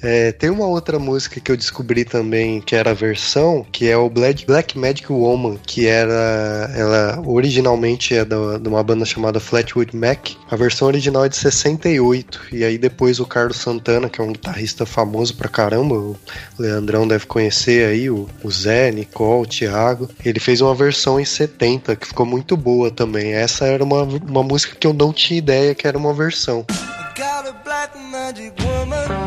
É, 0.03 0.31
tem 0.33 0.49
uma 0.49 0.67
outra 0.67 0.99
música 0.99 1.41
que 1.41 1.51
eu 1.51 1.57
descobri 1.57 2.05
também 2.05 2.61
que 2.61 2.77
era 2.77 2.93
a 2.93 2.95
versão, 2.95 3.67
que 3.73 3.89
é 3.89 3.97
o 3.97 4.09
Black, 4.09 4.47
Black 4.47 4.79
Magic 4.79 5.11
Woman, 5.13 5.59
que 5.67 5.87
era. 5.87 6.71
Ela 6.75 7.21
originalmente 7.27 8.15
é 8.15 8.25
da- 8.25 8.59
de 8.59 8.69
uma 8.69 8.83
banda 8.83 9.05
chamada 9.05 9.41
Flatwood 9.41 9.97
Mac. 9.97 10.31
A 10.51 10.55
versão 10.57 10.87
original 10.89 11.25
é 11.25 11.29
de 11.29 11.37
68. 11.37 12.41
E 12.53 12.65
aí 12.65 12.79
depois 12.79 13.19
o 13.19 13.27
Carlos 13.27 13.57
Santana, 13.57 14.09
que 14.09 14.21
é 14.21 14.25
um 14.25 14.33
guitarrista 14.33 14.87
famoso 14.87 15.35
pra 15.37 15.49
caramba, 15.49 15.95
o 15.97 16.17
Leandrão 16.59 17.07
deve 17.07 17.27
conhecer 17.27 17.89
aí, 17.89 18.09
o, 18.09 18.29
o 18.45 18.51
Zé, 18.51 18.93
Nicole, 18.93 19.43
o 19.43 19.47
Thiago. 19.47 20.09
Ele 20.25 20.39
fez 20.39 20.61
uma 20.61 20.75
versão 20.75 21.19
em 21.19 21.25
70 21.25 21.97
que 21.97 22.07
ficou 22.07 22.25
muito 22.25 22.57
boa 22.57 22.91
também. 22.91 23.33
Essa 23.33 23.67
era 23.67 23.83
uma, 23.83 24.03
uma 24.05 24.43
música 24.45 24.77
que 24.79 24.87
eu 24.87 24.93
não 24.93 25.13
tinha 25.13 25.39
ideia 25.39 25.75
que 25.75 25.89
era 25.89 25.99
uma 25.99 26.15
versão. 26.15 26.65
Got 27.17 27.49
a 27.49 27.53
black 27.65 27.99
magic 28.13 28.53
woman. 28.63 29.18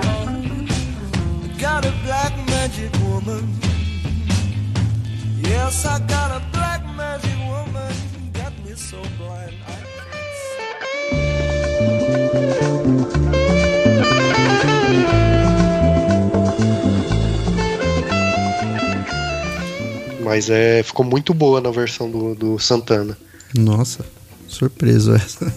Mas 20.23 20.49
é, 20.49 20.81
ficou 20.81 21.05
muito 21.05 21.33
boa 21.33 21.61
na 21.61 21.69
versão 21.69 22.09
do, 22.09 22.33
do 22.33 22.57
Santana. 22.57 23.17
Nossa, 23.53 24.05
surpresa 24.47 25.15
essa. 25.15 25.53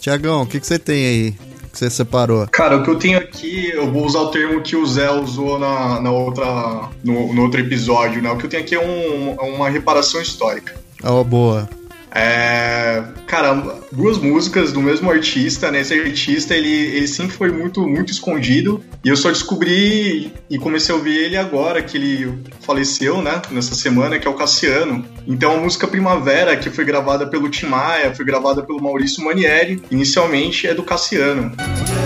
Tiagão, 0.00 0.42
o 0.42 0.46
que, 0.46 0.60
que 0.60 0.66
você 0.66 0.78
tem 0.78 1.06
aí 1.06 1.47
que 1.78 1.84
você 1.84 1.90
separou? 1.90 2.46
Cara, 2.50 2.76
o 2.76 2.82
que 2.82 2.90
eu 2.90 2.96
tenho 2.98 3.18
aqui, 3.18 3.70
eu 3.70 3.90
vou 3.90 4.04
usar 4.04 4.20
o 4.20 4.30
termo 4.30 4.60
que 4.60 4.74
o 4.76 4.84
Zé 4.86 5.10
usou 5.10 5.58
na, 5.58 6.00
na 6.00 6.10
outra, 6.10 6.88
no, 7.04 7.32
no 7.32 7.42
outro 7.42 7.60
episódio, 7.60 8.20
né? 8.22 8.30
O 8.30 8.36
que 8.36 8.46
eu 8.46 8.50
tenho 8.50 8.62
aqui 8.62 8.74
é 8.74 8.80
um- 8.84 9.34
uma 9.54 9.68
reparação 9.68 10.20
histórica. 10.20 10.74
Ó, 11.04 11.22
boa. 11.22 11.68
É, 12.20 13.04
cara, 13.28 13.54
duas 13.92 14.18
músicas 14.18 14.72
do 14.72 14.82
mesmo 14.82 15.08
artista, 15.08 15.70
né? 15.70 15.82
Esse 15.82 15.94
artista, 15.94 16.52
ele, 16.52 16.68
ele 16.68 17.06
sempre 17.06 17.36
foi 17.36 17.52
muito, 17.52 17.86
muito 17.86 18.10
escondido. 18.10 18.82
E 19.04 19.08
eu 19.08 19.16
só 19.16 19.28
descobri 19.28 20.32
e 20.50 20.58
comecei 20.58 20.92
a 20.92 20.98
ouvir 20.98 21.16
ele 21.16 21.36
agora, 21.36 21.80
que 21.80 21.96
ele 21.96 22.42
faleceu, 22.60 23.22
né? 23.22 23.40
Nessa 23.52 23.76
semana, 23.76 24.18
que 24.18 24.26
é 24.26 24.30
o 24.30 24.34
Cassiano. 24.34 25.04
Então, 25.28 25.54
a 25.54 25.60
música 25.60 25.86
Primavera, 25.86 26.56
que 26.56 26.70
foi 26.70 26.84
gravada 26.84 27.24
pelo 27.24 27.48
Tim 27.48 27.66
Maia, 27.66 28.12
foi 28.12 28.24
gravada 28.24 28.64
pelo 28.64 28.82
Maurício 28.82 29.24
Manieri, 29.24 29.80
inicialmente 29.88 30.66
é 30.66 30.74
do 30.74 30.82
Cassiano. 30.82 31.52
Quando 31.56 31.97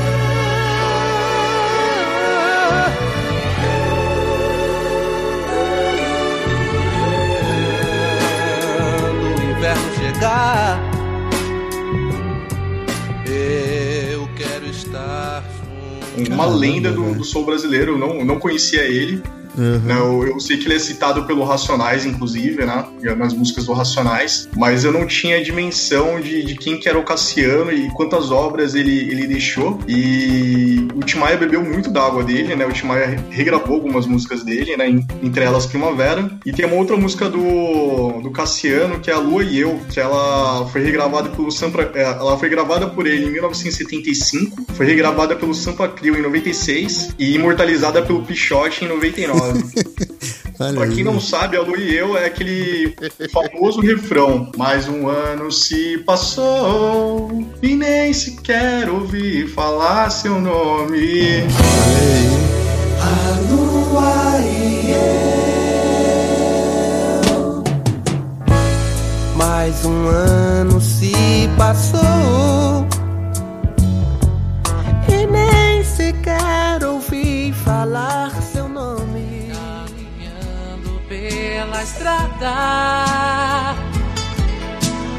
Uma 16.31 16.47
lenda 16.47 16.91
do, 16.91 17.15
do 17.15 17.25
soul 17.25 17.45
brasileiro, 17.45 17.93
eu 17.93 17.99
não, 17.99 18.25
não 18.25 18.39
conhecia 18.39 18.83
ele. 18.83 19.23
Uhum. 19.57 19.79
né? 19.81 19.95
Eu, 19.99 20.27
eu 20.27 20.41
sei 20.41 20.57
que 20.57 20.67
ele 20.67 20.75
é 20.75 20.79
citado 20.79 21.25
pelo 21.25 21.45
Racionais, 21.45 22.05
inclusive, 22.07 22.65
né? 22.65 22.85
Nas 23.17 23.33
músicas 23.35 23.67
do 23.67 23.73
Racionais, 23.73 24.49
mas 24.57 24.85
eu 24.85 24.93
não 24.93 25.07
tinha 25.07 25.37
a 25.39 25.43
dimensão 25.43 26.21
de, 26.21 26.43
de 26.45 26.55
quem 26.57 26.79
que 26.79 26.89
era 26.89 26.99
o 26.99 27.03
Cassiano 27.05 27.73
e 27.73 27.89
quantas 27.91 28.31
obras 28.31 28.75
ele, 28.75 29.11
ele 29.11 29.27
deixou. 29.27 29.79
E 29.87 30.89
o 30.95 31.01
Tim 31.01 31.19
Maia 31.19 31.37
bebeu 31.37 31.63
muito 31.63 31.91
da 31.91 32.03
água 32.07 32.23
dele, 32.25 32.55
né? 32.57 32.67
O 32.67 32.73
Tim 32.73 32.87
Maia 32.87 33.25
regravou 33.31 33.77
algumas 33.77 34.07
músicas 34.07 34.43
dele, 34.43 34.77
né? 34.77 34.89
En- 34.89 35.07
Entre 35.23 35.45
elas 35.45 35.67
Primavera. 35.67 36.31
E 36.45 36.53
tem 36.53 36.65
uma 36.67 36.77
outra 36.77 36.97
música 36.97 37.29
do, 37.29 38.21
do 38.23 38.31
Cassiano, 38.31 39.01
que 39.01 39.11
é 39.11 39.15
A 39.15 39.19
Lua 39.19 39.45
e 39.45 39.59
Eu, 39.61 39.81
que 39.93 40.01
ela 40.01 40.67
foi 40.69 40.83
regravada 40.83 41.29
pelo 41.29 41.51
Sampa. 41.51 41.91
é, 41.95 42.03
Ela 42.03 42.39
foi 42.39 42.49
gravada 42.49 42.87
por 42.89 43.07
ele 43.07 43.27
em 43.27 43.31
1975, 43.31 44.67
foi 44.75 44.87
regravada 44.87 45.35
pelo 45.37 45.55
Sampa 45.55 45.89
Crio 45.89 46.17
em 46.17 46.23
96 46.23 47.15
e 47.19 47.35
imortalizada 47.35 48.03
pelo 48.03 48.23
Pichote 48.23 48.85
em 48.85 48.89
99. 48.89 49.42
Olha 50.61 50.75
Pra 50.75 50.85
aí. 50.85 50.95
quem 50.95 51.03
não 51.03 51.19
sabe, 51.21 51.57
a 51.57 51.63
Lu 51.63 51.77
e 51.77 51.97
eu 51.97 52.17
é 52.17 52.27
aquele 52.27 52.95
famoso 53.33 53.81
refrão. 53.81 54.51
Mais 54.57 54.87
um 54.89 55.09
ano 55.09 55.51
se 55.51 55.99
passou 55.99 57.45
e 57.63 57.75
nem 57.75 58.13
sequer 58.13 58.89
ouvi 58.89 59.49
falar 59.49 60.11
seu 60.11 60.41
nome. 60.41 61.43
Mais 69.37 69.85
um 69.85 70.07
ano 70.09 70.81
se 70.81 71.13
passou 71.57 72.87
e 75.09 75.27
nem 75.27 75.83
sequer 75.85 76.85
ouvi 76.85 77.53
falar 77.65 78.31
pela 81.73 81.83
estrada, 81.85 82.55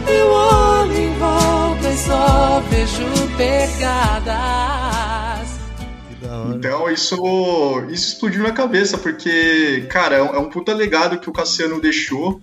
meu 0.05 0.27
olho 0.29 0.95
em 0.95 1.13
volta 1.17 1.89
e 1.89 1.97
só 1.97 2.61
vejo 2.69 3.03
pegadas. 3.35 4.43
Então 6.55 6.89
isso, 6.91 7.15
isso 7.89 8.13
explodiu 8.13 8.41
minha 8.41 8.53
cabeça, 8.53 8.97
porque, 8.99 9.85
cara, 9.89 10.17
é 10.17 10.21
um, 10.21 10.35
é 10.35 10.37
um 10.39 10.49
puta 10.49 10.73
legado 10.75 11.19
que 11.19 11.29
o 11.29 11.33
Cassiano 11.33 11.81
deixou 11.81 12.39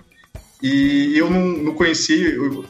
e 0.60 1.16
eu 1.16 1.30
não, 1.30 1.40
não 1.40 1.74
conheci. 1.74 2.20
eu- 2.34 2.64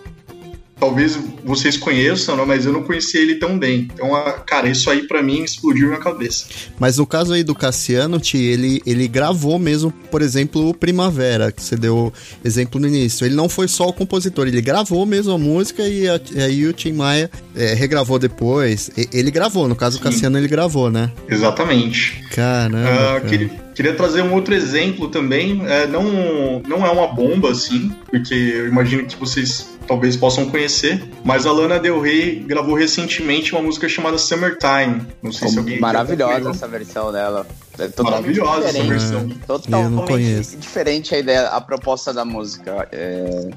talvez 0.80 1.18
vocês 1.44 1.76
conheçam, 1.76 2.36
né, 2.36 2.44
mas 2.46 2.64
eu 2.66 2.72
não 2.72 2.82
conhecia 2.82 3.20
ele 3.20 3.34
tão 3.36 3.58
bem. 3.58 3.88
Então, 3.92 4.10
cara, 4.46 4.68
isso 4.68 4.88
aí 4.90 5.06
pra 5.06 5.22
mim 5.22 5.42
explodiu 5.44 5.88
minha 5.88 6.00
cabeça. 6.00 6.46
Mas 6.78 6.96
no 6.98 7.06
caso 7.06 7.32
aí 7.32 7.44
do 7.44 7.54
Cassiano, 7.54 8.18
Ti, 8.18 8.38
ele, 8.38 8.82
ele 8.86 9.06
gravou 9.06 9.58
mesmo, 9.58 9.90
por 10.10 10.22
exemplo, 10.22 10.68
o 10.70 10.74
Primavera, 10.74 11.52
que 11.52 11.62
você 11.62 11.76
deu 11.76 12.12
exemplo 12.44 12.80
no 12.80 12.86
início. 12.88 13.24
Ele 13.24 13.34
não 13.34 13.48
foi 13.48 13.68
só 13.68 13.86
o 13.88 13.92
compositor, 13.92 14.48
ele 14.48 14.60
gravou 14.60 15.04
mesmo 15.04 15.32
a 15.32 15.38
música 15.38 15.86
e, 15.86 16.08
a- 16.08 16.20
e 16.32 16.40
aí 16.42 16.66
o 16.66 16.72
Tim 16.72 16.92
Maia 16.92 17.30
é, 17.54 17.74
regravou 17.74 18.18
depois. 18.18 18.90
E- 18.96 19.08
ele 19.12 19.30
gravou, 19.30 19.68
no 19.68 19.76
caso 19.76 19.96
o 19.96 19.98
Sim. 19.98 20.04
Cassiano 20.04 20.38
ele 20.38 20.48
gravou, 20.48 20.90
né? 20.90 21.10
Exatamente. 21.28 22.22
Caramba. 22.34 22.78
Ah, 22.88 22.96
cara. 23.14 23.20
queria, 23.22 23.50
queria 23.74 23.94
trazer 23.94 24.22
um 24.22 24.32
outro 24.34 24.54
exemplo 24.54 25.08
também. 25.08 25.62
É, 25.66 25.86
não, 25.86 26.60
não 26.66 26.86
é 26.86 26.90
uma 26.90 27.08
bomba, 27.08 27.50
assim, 27.50 27.90
porque 28.10 28.32
eu 28.34 28.68
imagino 28.68 29.04
que 29.06 29.16
vocês 29.18 29.68
talvez 29.90 30.16
possam 30.16 30.48
conhecer. 30.48 31.02
Mas 31.24 31.46
a 31.46 31.52
Lana 31.52 31.80
Del 31.80 32.00
Rey 32.00 32.44
gravou 32.46 32.76
recentemente 32.76 33.52
uma 33.52 33.60
música 33.60 33.88
chamada 33.88 34.16
Summertime. 34.18 35.04
Não 35.20 35.32
sei 35.32 35.48
se 35.48 35.58
alguém. 35.58 35.80
Maravilhosa 35.80 36.50
essa 36.50 36.68
versão 36.68 37.10
dela. 37.10 37.44
É 37.76 38.02
Maravilhosa 38.02 38.68
essa 38.68 38.78
diferente. 38.78 38.88
versão. 38.88 39.26
Não 39.26 39.36
Totalmente 39.38 40.56
diferente 40.56 41.14
a 41.14 41.18
ideia, 41.18 41.48
a 41.48 41.60
proposta 41.60 42.14
da 42.14 42.24
música. 42.24 42.88
É, 42.92 43.50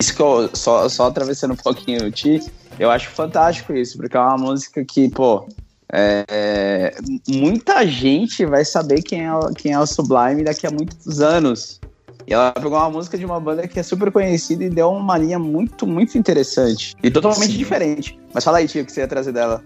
isso 0.00 0.14
que 0.14 0.22
eu, 0.22 0.48
só, 0.54 0.88
só 0.88 1.08
atravessando 1.08 1.52
um 1.52 1.56
pouquinho 1.56 2.06
o 2.06 2.10
Ti, 2.10 2.40
eu 2.78 2.90
acho 2.90 3.10
fantástico 3.10 3.74
isso, 3.74 3.98
porque 3.98 4.16
é 4.16 4.20
uma 4.20 4.38
música 4.38 4.82
que, 4.82 5.10
pô, 5.10 5.46
é, 5.92 6.24
é, 6.26 6.94
muita 7.28 7.86
gente 7.86 8.46
vai 8.46 8.64
saber 8.64 9.02
quem 9.02 9.26
é, 9.26 9.30
quem 9.58 9.72
é 9.72 9.78
o 9.78 9.86
Sublime 9.86 10.42
daqui 10.42 10.66
a 10.66 10.70
muitos 10.70 11.20
anos. 11.20 11.80
E 12.26 12.32
ela 12.34 12.52
pegou 12.52 12.72
uma 12.72 12.90
música 12.90 13.16
de 13.16 13.24
uma 13.24 13.38
banda 13.38 13.68
que 13.68 13.78
é 13.78 13.82
super 13.82 14.10
conhecida 14.10 14.64
e 14.64 14.68
deu 14.68 14.90
uma 14.90 15.16
linha 15.16 15.38
muito, 15.38 15.86
muito 15.86 16.18
interessante. 16.18 16.94
E 17.02 17.10
totalmente 17.10 17.56
diferente. 17.56 18.18
Mas 18.34 18.42
fala 18.42 18.58
aí, 18.58 18.66
tio, 18.66 18.82
o 18.82 18.84
que 18.84 18.92
você 18.92 19.00
ia 19.00 19.08
trazer 19.08 19.32
dela. 19.32 19.62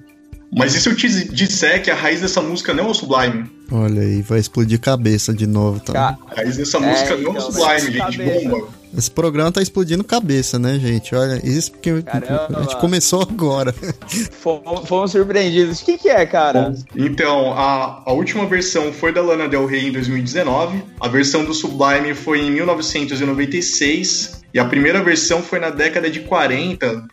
Mas 0.52 0.74
e 0.74 0.80
se 0.80 0.88
eu 0.88 0.96
te 0.96 1.08
disser 1.32 1.82
que 1.82 1.90
a 1.90 1.94
raiz 1.94 2.20
dessa 2.20 2.42
música 2.42 2.74
não 2.74 2.86
é 2.86 2.88
o 2.88 2.94
Sublime? 2.94 3.48
Olha 3.70 4.02
aí, 4.02 4.20
vai 4.20 4.40
explodir 4.40 4.80
cabeça 4.80 5.32
de 5.32 5.46
novo, 5.46 5.78
tá? 5.80 6.18
A 6.28 6.34
raiz 6.34 6.56
dessa 6.56 6.78
É, 6.78 6.80
música 6.80 7.16
não 7.16 7.16
é 7.16 7.28
o 7.28 7.30
então, 7.30 7.40
Sublime, 7.52 7.80
gente. 7.80 7.98
cabeça. 7.98 8.48
Bomba. 8.48 8.79
Esse 8.96 9.10
programa 9.10 9.52
tá 9.52 9.62
explodindo 9.62 10.02
cabeça, 10.02 10.58
né, 10.58 10.78
gente? 10.78 11.14
Olha, 11.14 11.40
isso 11.44 11.72
porque 11.72 12.02
Caramba. 12.02 12.58
a 12.58 12.62
gente 12.62 12.76
começou 12.80 13.22
agora. 13.22 13.72
Fomos, 14.30 14.88
fomos 14.88 15.12
surpreendidos. 15.12 15.80
O 15.80 15.84
que, 15.84 15.98
que 15.98 16.08
é, 16.08 16.26
cara? 16.26 16.74
Então, 16.96 17.52
a, 17.52 18.02
a 18.04 18.12
última 18.12 18.46
versão 18.46 18.92
foi 18.92 19.12
da 19.12 19.22
Lana 19.22 19.48
Del 19.48 19.66
Rey 19.66 19.88
em 19.88 19.92
2019, 19.92 20.82
a 20.98 21.08
versão 21.08 21.44
do 21.44 21.54
Sublime 21.54 22.14
foi 22.14 22.40
em 22.40 22.50
1996 22.50 24.40
e 24.52 24.58
a 24.58 24.64
primeira 24.64 25.02
versão 25.02 25.42
foi 25.42 25.60
na 25.60 25.70
década 25.70 26.10
de 26.10 26.20
40 26.20 27.04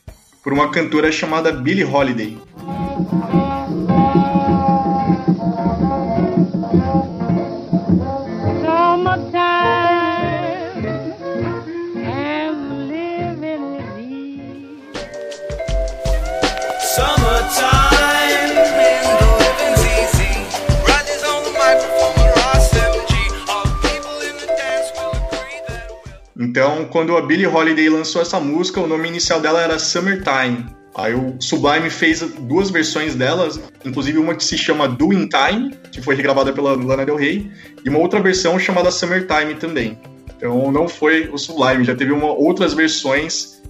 por 0.43 0.53
uma 0.53 0.69
cantora 0.69 1.11
chamada 1.11 1.51
Billie 1.51 1.83
Holiday. 1.83 2.37
Então, 26.47 26.85
quando 26.85 27.17
a 27.17 27.21
Billie 27.21 27.45
Holiday 27.45 27.89
lançou 27.89 28.21
essa 28.21 28.39
música, 28.39 28.79
o 28.79 28.87
nome 28.87 29.09
inicial 29.09 29.41
dela 29.41 29.61
era 29.61 29.77
Summertime. 29.77 30.65
Aí 30.95 31.13
o 31.13 31.35
Sublime 31.41 31.89
fez 31.89 32.21
duas 32.21 32.69
versões 32.69 33.15
delas, 33.15 33.59
inclusive 33.83 34.17
uma 34.17 34.33
que 34.33 34.45
se 34.45 34.57
chama 34.57 34.87
Doing 34.87 35.27
Time, 35.27 35.75
que 35.91 36.01
foi 36.01 36.15
regravada 36.15 36.53
pela 36.53 36.73
Lana 36.73 37.05
Del 37.05 37.17
Rey, 37.17 37.51
e 37.83 37.89
uma 37.89 37.99
outra 37.99 38.21
versão 38.21 38.57
chamada 38.57 38.89
Summertime 38.89 39.55
também. 39.55 39.99
Então 40.37 40.71
não 40.71 40.87
foi 40.87 41.27
o 41.27 41.37
Sublime, 41.37 41.83
já 41.83 41.93
teve 41.93 42.13
uma, 42.13 42.27
outras 42.27 42.73
versões. 42.73 43.61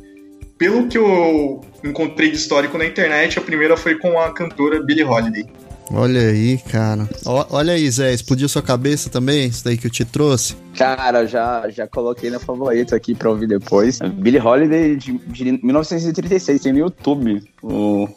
Pelo 0.55 0.87
que 0.87 0.99
eu 0.99 1.61
encontrei 1.83 2.29
de 2.29 2.37
histórico 2.37 2.77
na 2.77 2.85
internet, 2.85 3.39
a 3.39 3.41
primeira 3.41 3.75
foi 3.75 3.95
com 3.95 4.19
a 4.19 4.31
cantora 4.31 4.83
Billie 4.83 5.03
Holiday. 5.03 5.47
Olha 5.93 6.19
aí, 6.19 6.57
cara. 6.57 7.07
Ó- 7.25 7.45
olha 7.51 7.73
aí, 7.73 7.89
Zé, 7.89 8.13
explodiu 8.13 8.49
sua 8.49 8.61
cabeça 8.61 9.09
também? 9.09 9.47
Isso 9.47 9.63
daí 9.63 9.77
que 9.77 9.87
eu 9.87 9.91
te 9.91 10.03
trouxe? 10.03 10.55
Cara, 10.75 11.25
já, 11.25 11.69
já 11.69 11.87
coloquei 11.87 12.29
no 12.29 12.39
favorito 12.39 12.93
aqui 12.93 13.15
pra 13.15 13.29
ouvir 13.29 13.47
depois. 13.47 13.99
Billie 13.99 14.39
Holiday 14.41 14.95
de, 14.95 15.17
de 15.17 15.59
1936, 15.63 16.61
tem 16.61 16.73
no 16.73 16.79
YouTube 16.79 17.41
o, 17.63 18.07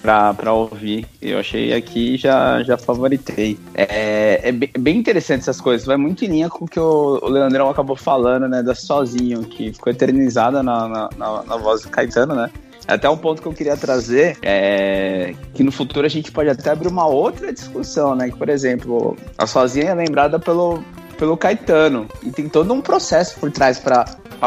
pra, 0.00 0.32
pra 0.34 0.52
ouvir. 0.52 1.06
Eu 1.20 1.38
achei 1.38 1.72
aqui 1.74 2.14
e 2.14 2.16
já, 2.16 2.62
já 2.62 2.78
favoritei. 2.78 3.58
É, 3.74 4.48
é 4.48 4.52
bem, 4.52 4.70
bem 4.78 4.96
interessante 4.98 5.40
essas 5.42 5.60
coisas, 5.60 5.86
vai 5.86 5.96
muito 5.96 6.24
em 6.24 6.28
linha 6.28 6.48
com 6.48 6.64
o 6.64 6.68
que 6.68 6.80
o, 6.80 7.20
o 7.22 7.28
Leandrão 7.28 7.68
acabou 7.68 7.94
falando, 7.96 8.48
né, 8.48 8.62
da 8.62 8.74
Sozinho, 8.74 9.40
que 9.42 9.72
ficou 9.72 9.92
eternizada 9.92 10.62
na, 10.62 10.88
na, 10.88 11.08
na, 11.16 11.42
na 11.44 11.56
voz 11.56 11.82
do 11.82 11.88
Caetano, 11.88 12.34
né? 12.34 12.50
Até 12.88 13.08
um 13.10 13.18
ponto 13.18 13.42
que 13.42 13.46
eu 13.46 13.52
queria 13.52 13.76
trazer 13.76 14.38
é 14.42 15.34
que 15.52 15.62
no 15.62 15.70
futuro 15.70 16.06
a 16.06 16.08
gente 16.08 16.32
pode 16.32 16.48
até 16.48 16.70
abrir 16.70 16.88
uma 16.88 17.06
outra 17.06 17.52
discussão, 17.52 18.16
né? 18.16 18.30
Que, 18.30 18.36
por 18.36 18.48
exemplo, 18.48 19.14
a 19.36 19.46
Sozinha 19.46 19.90
é 19.90 19.94
lembrada 19.94 20.40
pelo, 20.40 20.82
pelo 21.18 21.36
Caetano. 21.36 22.08
E 22.22 22.30
tem 22.30 22.48
todo 22.48 22.72
um 22.72 22.80
processo 22.80 23.38
por 23.38 23.52
trás 23.52 23.78
para 23.78 24.06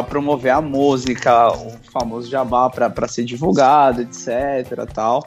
promover 0.10 0.52
a 0.52 0.60
música, 0.60 1.50
o 1.50 1.72
famoso 1.94 2.32
jabá 2.32 2.68
para 2.68 3.08
ser 3.08 3.26
divulgado, 3.26 4.02
etc. 4.02 4.92
tal. 4.92 5.24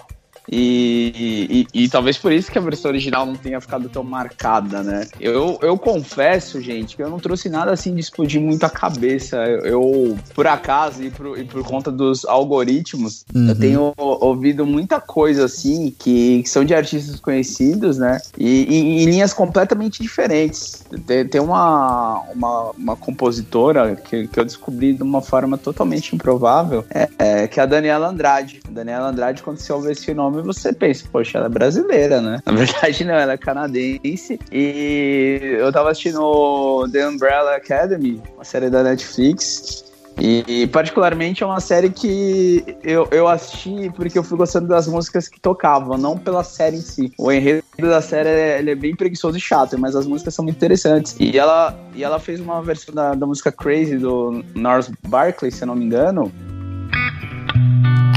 E, 0.50 1.66
e, 1.74 1.84
e 1.84 1.88
talvez 1.88 2.18
por 2.18 2.32
isso 2.32 2.50
que 2.50 2.58
a 2.58 2.60
versão 2.60 2.90
original 2.90 3.24
não 3.26 3.34
tenha 3.34 3.60
ficado 3.60 3.88
tão 3.88 4.02
marcada, 4.02 4.82
né? 4.82 5.06
Eu, 5.20 5.58
eu 5.62 5.78
confesso, 5.78 6.60
gente, 6.60 6.96
que 6.96 7.02
eu 7.02 7.10
não 7.10 7.18
trouxe 7.18 7.48
nada 7.48 7.72
assim 7.72 7.94
de 7.94 8.00
explodir 8.00 8.40
muito 8.40 8.64
a 8.64 8.70
cabeça. 8.70 9.36
Eu, 9.36 9.60
eu, 9.64 10.18
por 10.34 10.46
acaso, 10.46 11.02
e 11.02 11.10
por, 11.10 11.38
e 11.38 11.44
por 11.44 11.62
conta 11.64 11.90
dos 11.90 12.24
algoritmos, 12.24 13.24
Uhum. 13.34 13.48
eu 13.48 13.58
tenho 13.58 13.92
ouvido 13.96 14.66
muita 14.66 15.00
coisa 15.00 15.44
assim 15.44 15.94
que, 15.98 16.42
que 16.42 16.48
são 16.48 16.64
de 16.64 16.74
artistas 16.74 17.18
conhecidos, 17.20 17.98
né? 17.98 18.20
E, 18.38 19.02
em 19.02 19.04
linhas 19.04 19.32
completamente 19.32 20.02
diferentes. 20.02 20.84
Tem, 21.06 21.26
tem 21.26 21.40
uma, 21.40 22.22
uma, 22.34 22.70
uma 22.70 22.96
compositora 22.96 23.96
que, 23.96 24.28
que 24.28 24.40
eu 24.40 24.44
descobri 24.44 24.92
de 24.92 25.02
uma 25.02 25.20
forma 25.20 25.58
totalmente 25.58 26.14
improvável, 26.14 26.84
é, 26.90 27.08
é, 27.18 27.48
que 27.48 27.60
é 27.60 27.62
a 27.62 27.66
Daniela 27.66 28.08
Andrade. 28.08 28.60
Daniela 28.68 29.08
Andrade, 29.08 29.42
quando 29.42 29.58
você 29.58 29.72
ouve 29.72 29.92
esse 29.92 30.12
nome, 30.14 30.33
você 30.42 30.72
pensa, 30.72 31.04
poxa, 31.10 31.38
ela 31.38 31.46
é 31.46 31.50
brasileira, 31.50 32.20
né? 32.20 32.40
Na 32.44 32.52
verdade, 32.54 33.04
não, 33.04 33.14
ela 33.14 33.32
é 33.32 33.38
canadense. 33.38 34.38
E 34.50 35.56
eu 35.58 35.72
tava 35.72 35.90
assistindo 35.90 36.88
The 36.90 37.06
Umbrella 37.06 37.56
Academy, 37.56 38.20
uma 38.36 38.44
série 38.44 38.70
da 38.70 38.82
Netflix. 38.82 39.84
E, 40.20 40.66
particularmente 40.68 41.42
é 41.42 41.46
uma 41.46 41.60
série 41.60 41.90
que 41.90 42.64
eu, 42.82 43.08
eu 43.10 43.26
assisti 43.26 43.90
porque 43.96 44.18
eu 44.18 44.22
fui 44.22 44.38
gostando 44.38 44.68
das 44.68 44.86
músicas 44.86 45.28
que 45.28 45.40
tocavam, 45.40 45.98
não 45.98 46.16
pela 46.16 46.44
série 46.44 46.76
em 46.76 46.80
si. 46.80 47.12
O 47.18 47.32
enredo 47.32 47.64
da 47.78 48.00
série 48.00 48.28
ele 48.58 48.70
é 48.70 48.74
bem 48.74 48.94
preguiçoso 48.94 49.36
e 49.36 49.40
chato, 49.40 49.78
mas 49.78 49.96
as 49.96 50.06
músicas 50.06 50.34
são 50.34 50.44
muito 50.44 50.56
interessantes. 50.56 51.16
E 51.18 51.36
ela, 51.36 51.76
e 51.94 52.04
ela 52.04 52.20
fez 52.20 52.40
uma 52.40 52.62
versão 52.62 52.94
da, 52.94 53.14
da 53.14 53.26
música 53.26 53.50
Crazy 53.50 53.96
do 53.96 54.44
North 54.54 54.90
Barkley, 55.08 55.50
se 55.50 55.62
eu 55.62 55.66
não 55.66 55.74
me 55.74 55.84
engano. 55.84 56.32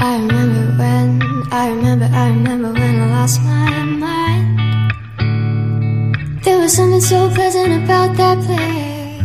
I 0.00 0.16
remember 0.20 0.78
when, 0.78 1.20
I 1.50 1.70
remember, 1.70 2.08
I 2.12 2.28
remember 2.28 2.72
when 2.72 3.00
I 3.00 3.06
lost 3.10 3.42
my 3.42 3.82
mind. 3.82 4.58
There 6.44 6.56
was 6.60 6.72
something 6.76 7.00
so 7.00 7.28
pleasant 7.30 7.82
about 7.82 8.16
that 8.16 8.38
place. 8.46 9.18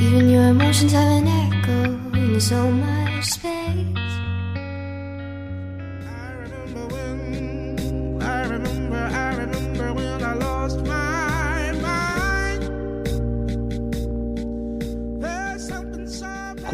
Even 0.00 0.28
your 0.28 0.48
emotions 0.48 0.90
have 0.90 1.06
an 1.06 1.28
echo 1.28 1.84
in 2.18 2.40
so 2.40 2.68
much 2.68 3.24
space. 3.26 4.16
I 6.02 6.32
remember 6.42 6.86
when, 6.88 8.18
I 8.22 8.42
remember, 8.48 8.96
I 8.96 9.36
remember 9.36 9.92
when 9.94 10.22
I 10.24 10.34
lost 10.34 10.84
my 10.84 11.03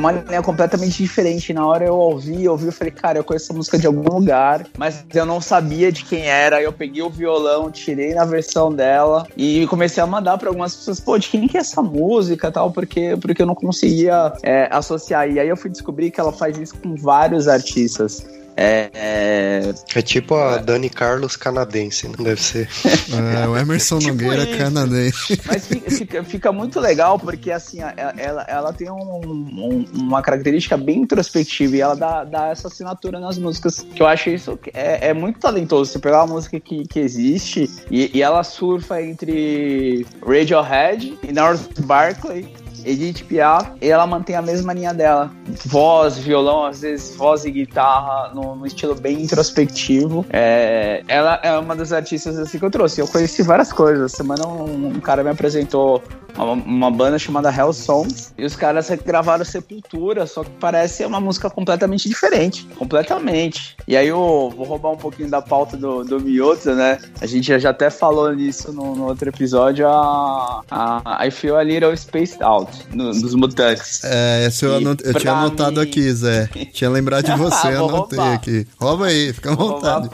com 0.00 0.06
uma 0.06 0.12
linha 0.12 0.42
completamente 0.42 1.02
diferente. 1.02 1.52
Na 1.52 1.66
hora 1.66 1.84
eu 1.84 1.94
ouvi, 1.94 2.44
eu 2.44 2.52
ouvi, 2.52 2.66
eu 2.66 2.72
falei, 2.72 2.90
cara, 2.90 3.18
eu 3.18 3.24
conheço 3.24 3.46
essa 3.46 3.54
música 3.54 3.78
de 3.78 3.86
algum 3.86 4.02
lugar, 4.02 4.66
mas 4.78 5.04
eu 5.14 5.26
não 5.26 5.40
sabia 5.40 5.92
de 5.92 6.04
quem 6.04 6.26
era. 6.26 6.56
Aí 6.56 6.64
eu 6.64 6.72
peguei 6.72 7.02
o 7.02 7.10
violão, 7.10 7.70
tirei 7.70 8.14
na 8.14 8.24
versão 8.24 8.72
dela 8.72 9.26
e 9.36 9.66
comecei 9.66 10.02
a 10.02 10.06
mandar 10.06 10.38
para 10.38 10.48
algumas 10.48 10.74
pessoas, 10.74 10.98
pô, 10.98 11.18
de 11.18 11.28
quem 11.28 11.46
que 11.46 11.56
é 11.56 11.60
essa 11.60 11.82
música 11.82 12.50
tal, 12.50 12.70
porque, 12.70 13.16
porque 13.20 13.42
eu 13.42 13.46
não 13.46 13.54
conseguia 13.54 14.32
é, 14.42 14.68
associar. 14.70 15.28
E 15.28 15.38
aí 15.38 15.48
eu 15.48 15.56
fui 15.56 15.70
descobrir 15.70 16.10
que 16.10 16.20
ela 16.20 16.32
faz 16.32 16.56
isso 16.56 16.76
com 16.78 16.96
vários 16.96 17.46
artistas. 17.46 18.24
É, 18.62 18.90
é, 18.92 19.74
É 19.94 20.02
tipo 20.02 20.34
a 20.34 20.58
Dani 20.58 20.90
Carlos 20.90 21.34
canadense, 21.34 22.06
não 22.08 22.22
deve 22.22 22.42
ser. 22.42 22.68
É, 23.42 23.48
o 23.48 23.56
Emerson 23.56 23.98
Tipo 23.98 24.12
Nogueira 24.12 24.44
isso. 24.44 24.58
canadense. 24.58 25.40
Mas 25.46 25.66
fi- 25.66 25.80
fica, 25.88 26.22
fica 26.22 26.52
muito 26.52 26.78
legal 26.78 27.18
porque 27.18 27.50
assim, 27.50 27.78
ela, 28.16 28.42
ela 28.46 28.72
tem 28.72 28.90
um- 28.90 29.20
um- 29.24 29.84
uma 29.94 30.20
característica 30.22 30.76
bem 30.76 30.98
introspectiva 31.02 31.76
e 31.76 31.80
ela 31.80 31.96
dá, 31.96 32.24
dá 32.24 32.48
essa 32.48 32.68
assinatura 32.68 33.18
nas 33.18 33.38
músicas. 33.38 33.80
Que 33.94 34.02
eu 34.02 34.06
acho 34.06 34.28
isso 34.30 34.58
é, 34.74 35.08
é 35.08 35.14
muito 35.14 35.40
talentoso. 35.40 35.90
Você 35.92 35.98
pegar 35.98 36.24
uma 36.24 36.34
música 36.34 36.60
que, 36.60 36.86
que 36.86 37.00
existe 37.00 37.68
e, 37.90 38.10
e 38.18 38.22
ela 38.22 38.42
surfa 38.44 39.00
entre 39.02 40.06
Radiohead 40.24 41.18
e 41.26 41.32
North 41.32 41.80
Barkley. 41.80 42.52
Edith 42.84 43.24
Piaf, 43.24 43.72
ela 43.80 44.06
mantém 44.06 44.36
a 44.36 44.42
mesma 44.42 44.72
linha 44.72 44.92
dela. 44.92 45.30
Voz, 45.66 46.18
violão, 46.18 46.64
às 46.64 46.80
vezes 46.80 47.14
voz 47.16 47.44
e 47.44 47.50
guitarra, 47.50 48.32
num 48.34 48.64
estilo 48.66 48.94
bem 48.94 49.22
introspectivo. 49.22 50.24
É, 50.30 51.02
ela 51.08 51.40
é 51.42 51.58
uma 51.58 51.74
das 51.76 51.92
artistas 51.92 52.38
assim 52.38 52.58
que 52.58 52.64
eu 52.64 52.70
trouxe. 52.70 53.00
Eu 53.00 53.08
conheci 53.08 53.42
várias 53.42 53.72
coisas. 53.72 54.12
Semana 54.12 54.46
um, 54.46 54.88
um 54.88 55.00
cara 55.00 55.22
me 55.22 55.30
apresentou 55.30 56.02
uma, 56.36 56.52
uma 56.52 56.90
banda 56.90 57.18
chamada 57.18 57.50
Hell 57.54 57.72
Songs, 57.72 58.32
e 58.36 58.44
os 58.44 58.56
caras 58.56 58.90
gravaram 59.04 59.44
Sepultura, 59.44 60.26
só 60.26 60.44
que 60.44 60.50
parece 60.60 61.04
uma 61.04 61.20
música 61.20 61.48
completamente 61.50 62.08
diferente. 62.08 62.66
Completamente. 62.76 63.76
E 63.86 63.96
aí 63.96 64.08
eu 64.08 64.52
vou 64.56 64.64
roubar 64.66 64.90
um 64.92 64.96
pouquinho 64.96 65.28
da 65.30 65.40
pauta 65.42 65.76
do, 65.76 66.04
do 66.04 66.20
Miyota, 66.20 66.74
né? 66.74 66.98
A 67.20 67.26
gente 67.26 67.58
já, 67.58 67.70
até 67.70 67.88
falou 67.90 68.32
nisso 68.34 68.72
no, 68.72 68.94
no 68.94 69.04
outro 69.06 69.28
episódio, 69.28 69.86
a, 69.88 70.62
a 70.70 71.26
I 71.26 71.30
Feel 71.30 71.56
a 71.56 71.62
Little 71.62 71.96
Spaced 71.96 72.42
Out, 72.42 72.70
no- 72.92 73.12
dos 73.12 73.34
Mutantes. 73.34 74.02
É, 74.04 74.46
esse 74.46 74.64
eu, 74.64 74.76
anot- 74.76 75.02
eu 75.04 75.14
tinha 75.14 75.32
anotado 75.32 75.80
mim- 75.80 75.86
aqui, 75.86 76.12
Zé. 76.12 76.48
Tinha 76.72 76.90
lembrado 76.90 77.24
de 77.24 77.32
você, 77.38 77.68
eu 77.68 77.88
anotei 77.88 78.18
roubar. 78.18 78.34
aqui. 78.34 78.66
Rouba 78.80 79.06
aí, 79.06 79.32
fica 79.32 79.52
à 79.52 79.54
vontade. 79.54 80.08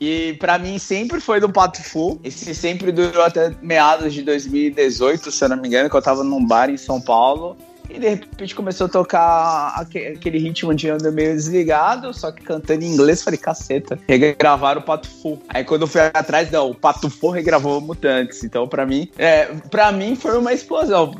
E 0.00 0.34
pra 0.38 0.58
mim 0.58 0.78
sempre 0.78 1.20
foi 1.20 1.40
do 1.40 1.48
Pato 1.48 1.82
Fu. 1.82 2.18
Esse 2.24 2.54
sempre 2.54 2.90
durou 2.92 3.22
até 3.22 3.52
meados 3.62 4.12
de 4.12 4.22
2018, 4.22 5.30
se 5.30 5.44
eu 5.44 5.48
não 5.48 5.56
me 5.56 5.63
engano, 5.66 5.90
que 5.90 5.96
eu 5.96 6.02
tava 6.02 6.22
num 6.24 6.44
bar 6.44 6.70
em 6.70 6.76
São 6.76 7.00
Paulo. 7.00 7.56
E 7.90 7.98
de 7.98 8.08
repente 8.08 8.54
começou 8.54 8.86
a 8.86 8.88
tocar 8.88 9.74
aque- 9.76 10.14
aquele 10.16 10.38
ritmo 10.38 10.74
de 10.74 10.88
anda 10.88 11.10
meio 11.10 11.34
desligado, 11.34 12.14
só 12.14 12.32
que 12.32 12.42
cantando 12.42 12.82
em 12.82 12.88
inglês, 12.90 13.22
falei, 13.22 13.38
caceta, 13.38 13.98
regravaram 14.08 14.80
o 14.80 14.84
Pato 14.84 15.06
Fu. 15.06 15.38
Aí 15.50 15.62
quando 15.64 15.82
eu 15.82 15.86
fui 15.86 16.00
atrás, 16.00 16.50
não, 16.50 16.70
o 16.70 16.74
Pato 16.74 17.10
Fu 17.10 17.28
regravou 17.28 17.82
Mutantes. 17.82 18.42
Então, 18.42 18.66
pra 18.66 18.86
mim, 18.86 19.10
é, 19.18 19.50
pra 19.70 19.92
mim 19.92 20.16
foi 20.16 20.38
uma 20.38 20.54
explosão. 20.54 21.14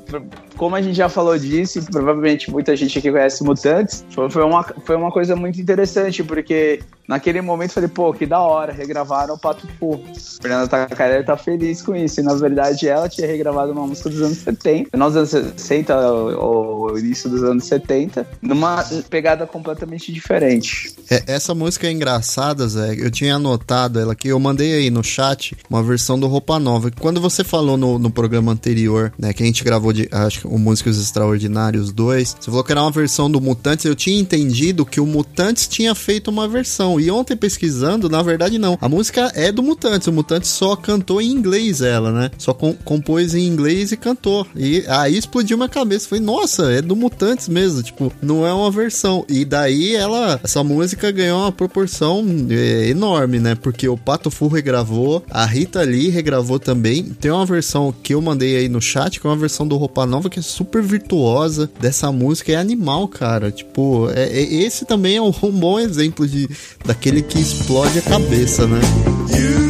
Como 0.57 0.77
a 0.77 0.83
gente 0.83 0.97
já 0.97 1.09
falou 1.09 1.39
disso, 1.39 1.83
provavelmente 1.91 2.51
muita 2.51 2.77
gente 2.77 2.99
aqui 2.99 3.11
conhece 3.11 3.43
Mutantes, 3.43 4.05
foi, 4.11 4.31
foi 4.31 4.45
uma, 4.45 4.63
foi 4.63 4.97
uma 4.97 5.11
coisa 5.11 5.35
muito 5.35 5.61
interessante, 5.61 6.23
porque 6.23 6.81
naquele 7.09 7.41
momento 7.41 7.71
eu 7.71 7.75
falei, 7.75 7.89
pô, 7.89 8.13
que 8.13 8.27
da 8.27 8.41
hora, 8.41 8.73
regravaram 8.73 9.35
o 9.35 9.39
Pato 9.39 9.67
Fu. 9.79 10.01
Fernanda 10.41 10.69
Tacarelli 10.69 11.25
tá 11.25 11.37
feliz 11.37 11.83
com 11.83 11.95
isso, 11.95 12.21
e 12.21 12.23
na 12.23 12.35
verdade 12.35 12.89
ela 12.89 13.09
tinha 13.09 13.27
regravado 13.27 13.73
uma 13.73 13.87
música 13.87 14.09
dos 14.09 14.23
anos 14.23 14.39
70, 14.39 14.91
final 14.91 15.11
dos 15.11 15.35
anos 15.35 15.53
60 15.61 15.97
ou 16.39 16.85
ou 16.95 16.99
início 16.99 17.29
dos 17.31 17.43
anos 17.43 17.65
70, 17.65 18.27
numa 18.43 18.85
pegada 19.09 19.47
completamente 19.47 20.13
diferente. 20.13 20.95
É, 21.11 21.23
essa 21.27 21.55
música 21.55 21.87
é 21.87 21.91
engraçada, 21.91 22.67
Zé. 22.69 22.95
Eu 22.99 23.11
tinha 23.11 23.37
anotado 23.37 23.99
ela 23.99 24.13
aqui, 24.13 24.29
eu 24.29 24.39
mandei 24.39 24.75
aí 24.75 24.91
no 24.91 25.03
chat 25.03 25.57
uma 25.69 25.83
versão 25.83 26.19
do 26.19 26.27
Roupa 26.27 26.59
Nova. 26.59 26.91
Quando 27.01 27.21
você 27.21 27.43
falou 27.43 27.77
no, 27.77 27.99
no 27.99 28.11
programa 28.11 28.53
anterior, 28.53 29.13
né, 29.19 29.33
que 29.33 29.43
a 29.43 29.47
gente 29.47 29.65
gravou 29.65 29.93
de, 29.93 30.09
acho 30.11 30.41
que 30.41 30.44
o 30.45 30.59
Músicos 30.59 31.01
Extraordinários 31.01 31.93
2, 31.93 32.37
você 32.41 32.51
falou 32.51 32.65
que 32.65 32.73
era 32.73 32.83
uma 32.83 32.91
versão 32.91 33.31
do 33.31 33.41
Mutantes. 33.41 33.85
Eu 33.85 33.95
tinha 33.95 34.19
entendido 34.19 34.85
que 34.87 35.01
o 35.01 35.07
Mutantes 35.07 35.67
tinha 35.67 35.95
feito 35.95 36.29
uma 36.31 36.47
versão. 36.49 36.99
E 37.01 37.11
ontem 37.11 37.37
pesquisando, 37.37 38.09
na 38.09 38.23
verdade 38.23 38.59
não. 38.59 38.79
A 38.81 38.89
música 38.89 39.33
é 39.35 39.51
do 39.51 39.63
Mutantes. 39.63 40.07
O 40.09 40.13
Mutantes 40.13 40.51
só 40.51 40.77
cantou 40.77 41.21
em 41.21 41.31
inglês 41.31 41.81
ela, 41.81 42.13
né? 42.13 42.31
Só 42.39 42.53
com- 42.53 42.75
compôs 42.85 43.35
em 43.35 43.47
inglês 43.47 43.93
e 43.93 43.97
cantou. 43.97 44.47
E 44.57 44.85
aí 44.89 45.17
explodiu 45.17 45.57
minha 45.57 45.69
cabeça. 45.69 46.09
Falei, 46.09 46.25
nossa, 46.25 46.71
é 46.73 46.83
do 46.83 46.95
Mutantes 46.97 47.49
mesmo. 47.49 47.83
Tipo, 47.83 48.13
não 48.23 48.47
é 48.47 48.53
uma 48.53 48.71
versão. 48.71 49.25
E 49.29 49.45
daí 49.45 49.95
ela, 49.95 50.41
essa 50.43 50.63
música 50.63 51.11
ganhou 51.11 51.41
uma 51.41 51.53
proporção 51.53 52.25
é, 52.51 52.89
enorme, 52.89 53.39
né? 53.41 53.55
Porque 53.55 53.89
o 53.89 53.97
Pato 53.97 54.31
Fu 54.31 54.49
regravou, 54.49 55.25
a 55.31 55.45
Rita 55.45 55.83
Lee 55.83 56.09
regravou 56.11 56.59
também. 56.59 57.05
Tem 57.05 57.31
uma 57.31 57.47
versão 57.47 57.95
que 58.03 58.15
eu 58.15 58.21
mandei 58.21 58.57
aí 58.57 58.69
no 58.69 58.81
chat, 58.81 59.21
que 59.21 59.27
é 59.27 59.31
uma 59.31 59.37
versão 59.37 59.67
do 59.67 59.77
Roupa 59.77 60.07
Nova 60.07 60.29
que 60.35 60.41
é 60.41 60.43
super 60.43 60.83
virtuosa 60.83 61.71
dessa 61.81 62.11
música. 62.11 62.51
É 62.51 62.57
animal, 62.57 63.07
cara. 63.07 63.53
Tipo, 63.53 64.11
é, 64.11 64.25
é- 64.25 64.55
esse 64.63 64.85
também 64.85 65.17
é 65.17 65.23
um, 65.23 65.31
bom 65.53 65.79
exemplo 65.79 66.27
de 66.27 66.49
daquele 66.85 67.23
que 67.23 67.39
explode 67.39 68.01
a 68.01 68.03
cabeça, 68.03 68.67
né? 68.67 68.81
E 69.31 69.64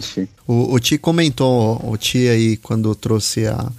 totalmente. 0.00 0.28
O, 0.46 0.74
o 0.74 0.80
Ti 0.80 0.98
comentou, 0.98 1.80
o 1.84 1.96
Ti 1.96 2.28
aí, 2.28 2.56
quando 2.56 2.94
trouxe 2.94 3.46
a, 3.46 3.70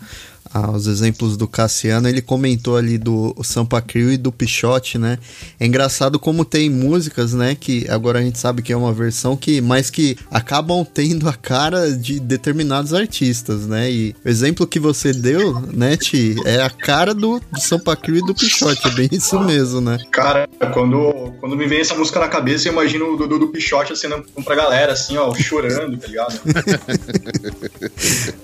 a- 0.54 0.72
os 0.72 0.88
exemplos 0.88 1.36
do 1.38 1.48
Cassiano, 1.48 2.08
ele 2.08 2.22
comentou 2.22 2.78
ali 2.78 2.98
do 2.98 3.36
Sampa 3.44 3.82
Crio 3.82 4.12
e 4.12 4.18
do 4.18 4.32
Pichote, 4.32 4.98
né? 4.98 5.18
É 5.60 5.66
engraçado 5.66 6.20
como 6.20 6.46
tem 6.46 6.70
músicas, 6.70 7.34
né? 7.34 7.56
Que 7.60 7.86
agora 7.90 8.20
a 8.20 8.22
gente 8.22 8.40
sabe 8.40 8.62
que 8.62 8.72
é 8.74 8.78
uma 8.78 8.94
versão 8.94 9.36
que, 9.36 9.62
mas 9.62 9.90
que 9.90 10.18
acabam 10.32 10.86
tendo 10.86 11.28
a 11.30 11.34
cara 11.34 11.92
de 11.92 12.20
determinados 12.20 12.94
artistas, 12.94 13.66
né? 13.68 13.90
E 13.92 14.16
o 14.26 14.30
exemplo 14.30 14.68
que 14.68 14.80
você 14.80 15.14
deu, 15.14 15.60
né, 15.74 15.96
Ti, 15.98 16.36
é 16.46 16.62
a 16.62 16.70
cara 16.70 17.14
do, 17.14 17.40
do 17.52 17.60
Sampa 17.60 17.96
Crio 17.96 18.18
e 18.18 18.26
do 18.26 18.34
Pichote, 18.36 18.88
é 18.88 18.92
bem 18.92 19.10
isso 19.12 19.40
mesmo, 19.40 19.82
né? 19.82 19.98
Cara, 20.12 20.48
quando, 20.74 21.32
quando 21.40 21.56
me 21.56 21.68
vem 21.68 21.80
essa 21.82 21.96
música 21.96 22.20
na 22.20 22.28
cabeça, 22.28 22.68
eu 22.68 22.74
imagino 22.74 23.14
o 23.14 23.18
Dudu 23.18 23.40
do 23.40 23.48
Pichote 23.50 23.94
acenando 23.94 24.26
pra 24.44 24.56
galera, 24.56 24.94
assim, 24.94 25.18
ó, 25.18 25.34
chorando, 25.36 25.98
tá 25.98 26.08
ligado? 26.08 26.40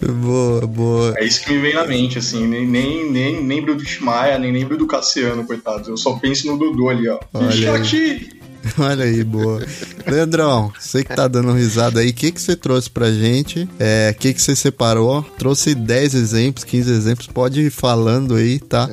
Boa, 0.01 0.65
boa. 0.67 1.13
É 1.17 1.25
isso 1.25 1.43
que 1.43 1.51
me 1.53 1.59
vem 1.59 1.73
na 1.73 1.85
mente, 1.85 1.92
assim, 2.17 2.47
nem, 2.47 2.65
nem, 2.67 3.11
nem 3.11 3.47
lembro 3.47 3.75
do 3.75 3.83
Timaya, 3.83 4.37
nem 4.37 4.51
lembro 4.51 4.77
do 4.77 4.87
Cassiano, 4.87 5.45
coitados. 5.45 5.87
Eu 5.87 5.97
só 5.97 6.13
penso 6.13 6.47
no 6.47 6.57
Dudu 6.57 6.89
ali, 6.89 7.07
ó. 7.07 7.19
Olha! 7.33 7.51
Olha 8.79 9.03
aí, 9.03 9.23
boa. 9.23 9.61
Leandrão, 10.07 10.71
você 10.79 11.03
que 11.03 11.13
tá 11.13 11.27
dando 11.27 11.51
risada 11.51 11.99
aí, 11.99 12.09
o 12.09 12.13
que 12.13 12.31
que 12.31 12.41
você 12.41 12.55
trouxe 12.55 12.89
pra 12.89 13.11
gente? 13.11 13.67
É, 13.77 14.13
o 14.15 14.19
que 14.19 14.33
que 14.33 14.41
você 14.41 14.55
separou? 14.55 15.21
Trouxe 15.37 15.75
10 15.75 16.15
exemplos, 16.15 16.63
15 16.63 16.91
exemplos, 16.91 17.27
pode 17.27 17.61
ir 17.61 17.69
falando 17.69 18.35
aí, 18.35 18.59
tá? 18.59 18.89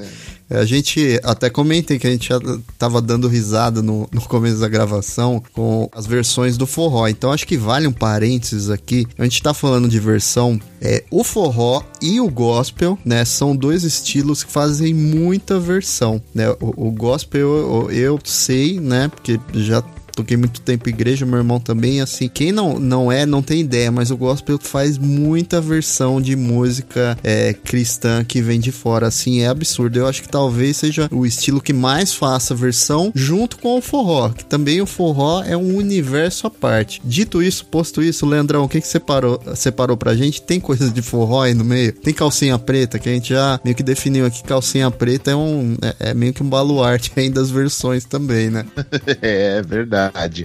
A 0.51 0.65
gente 0.65 1.21
até 1.23 1.49
comentei 1.49 1.99
que 1.99 2.07
a 2.07 2.11
gente 2.11 2.29
já 2.29 2.41
tava 2.77 3.01
dando 3.01 3.29
risada 3.29 3.81
no, 3.81 4.09
no 4.13 4.21
começo 4.23 4.59
da 4.59 4.69
gravação 4.69 5.43
com 5.53 5.89
as 5.95 6.07
versões 6.07 6.57
do 6.57 6.67
forró. 6.67 7.07
Então 7.09 7.33
acho 7.33 7.47
que 7.47 7.57
vale 7.57 7.87
um 7.87 7.93
parênteses 7.93 8.69
aqui. 8.69 9.07
A 9.17 9.23
gente 9.25 9.43
tá 9.43 9.55
falando 9.55 9.89
de 9.89 10.01
versão. 10.01 10.61
É, 10.81 11.05
o 11.11 11.23
forró 11.23 11.83
e 12.01 12.21
o 12.21 12.29
gospel, 12.29 12.99
né? 13.05 13.25
São 13.25 13.55
dois 13.55 13.85
estilos 13.85 14.43
que 14.43 14.51
fazem 14.51 14.95
muita 14.95 15.61
versão, 15.61 16.21
né? 16.35 16.51
O, 16.61 16.89
o 16.89 16.91
gospel 16.91 17.41
eu, 17.41 17.91
eu 17.91 18.19
sei, 18.25 18.81
né? 18.81 19.09
Porque 19.09 19.39
já 19.55 19.83
toquei 20.12 20.37
muito 20.37 20.61
tempo 20.61 20.88
em 20.88 20.92
igreja, 20.92 21.27
meu 21.27 21.38
irmão 21.38 21.61
também, 21.61 22.01
assim, 22.01 22.29
quem 22.29 22.53
não, 22.53 22.79
não 22.79 23.11
é, 23.11 23.25
não 23.27 23.42
tem 23.42 23.61
ideia, 23.61 23.90
mas 23.90 24.11
o 24.11 24.16
gospel 24.16 24.59
faz 24.61 24.99
muita 24.99 25.61
versão 25.61 26.20
de 26.20 26.37
música 26.37 27.16
é, 27.23 27.53
cristã 27.53 28.25
que 28.25 28.40
vem 28.40 28.61
de 28.61 28.73
fora, 28.73 29.07
assim, 29.07 29.40
é 29.40 29.49
absurdo. 29.49 29.99
Eu 29.99 30.07
acho 30.07 30.23
que 30.23 30.29
talvez 30.29 30.77
seja 30.77 31.09
o 31.11 31.27
estilo 31.27 31.61
que 31.61 31.73
mais 31.73 32.12
faça 32.14 32.55
versão 32.55 33.12
junto 33.14 33.59
com 33.59 33.79
o 33.79 33.83
forró, 33.83 34.31
que 34.31 34.44
também 34.44 34.81
o 34.81 34.87
forró 34.87 35.42
é 35.42 35.57
um 35.57 35.77
universo 35.77 36.46
à 36.46 36.51
parte. 36.51 37.01
Dito 37.05 37.42
isso, 37.42 37.64
posto 37.66 38.03
isso, 38.03 38.27
Leandrão, 38.27 38.64
o 38.64 38.68
que 38.68 38.81
que 38.81 38.88
separou, 38.88 39.40
separou 39.55 39.96
pra 39.96 40.14
gente? 40.14 40.42
Tem 40.42 40.61
coisas 40.61 40.92
de 40.92 41.03
forró 41.03 41.42
aí 41.42 41.55
no 41.55 41.64
meio? 41.64 41.92
Tem 41.92 42.12
calcinha 42.12 42.59
preta, 42.59 42.99
que 42.99 43.09
a 43.09 43.12
gente 43.12 43.31
já 43.31 43.61
meio 43.64 43.77
que 43.77 43.83
definiu 43.83 44.27
aqui, 44.27 44.42
calcinha 44.42 44.90
preta 44.90 45.31
é 45.31 45.37
um, 45.37 45.77
é, 45.83 46.11
é 46.11 46.14
meio 46.14 46.33
que 46.33 46.42
um 46.42 46.49
baluarte 46.49 47.12
aí 47.16 47.31
das 47.31 47.51
versões 47.51 48.05
também, 48.05 48.51
né? 48.51 48.64
É 49.23 49.62
verdade. 49.62 50.00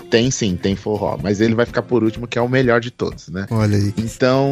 Tem 0.10 0.30
sim, 0.32 0.56
tem 0.56 0.76
forró. 0.76 1.18
Mas 1.22 1.40
ele 1.42 1.56
vai 1.56 1.66
ficar 1.66 1.82
por 1.82 2.04
último, 2.04 2.28
que 2.28 2.38
é 2.38 2.42
o 2.42 2.50
melhor 2.50 2.80
de 2.82 2.92
todos, 2.92 3.30
né? 3.30 3.46
Olha 3.52 3.78
aí. 3.78 3.94
Então, 3.98 4.50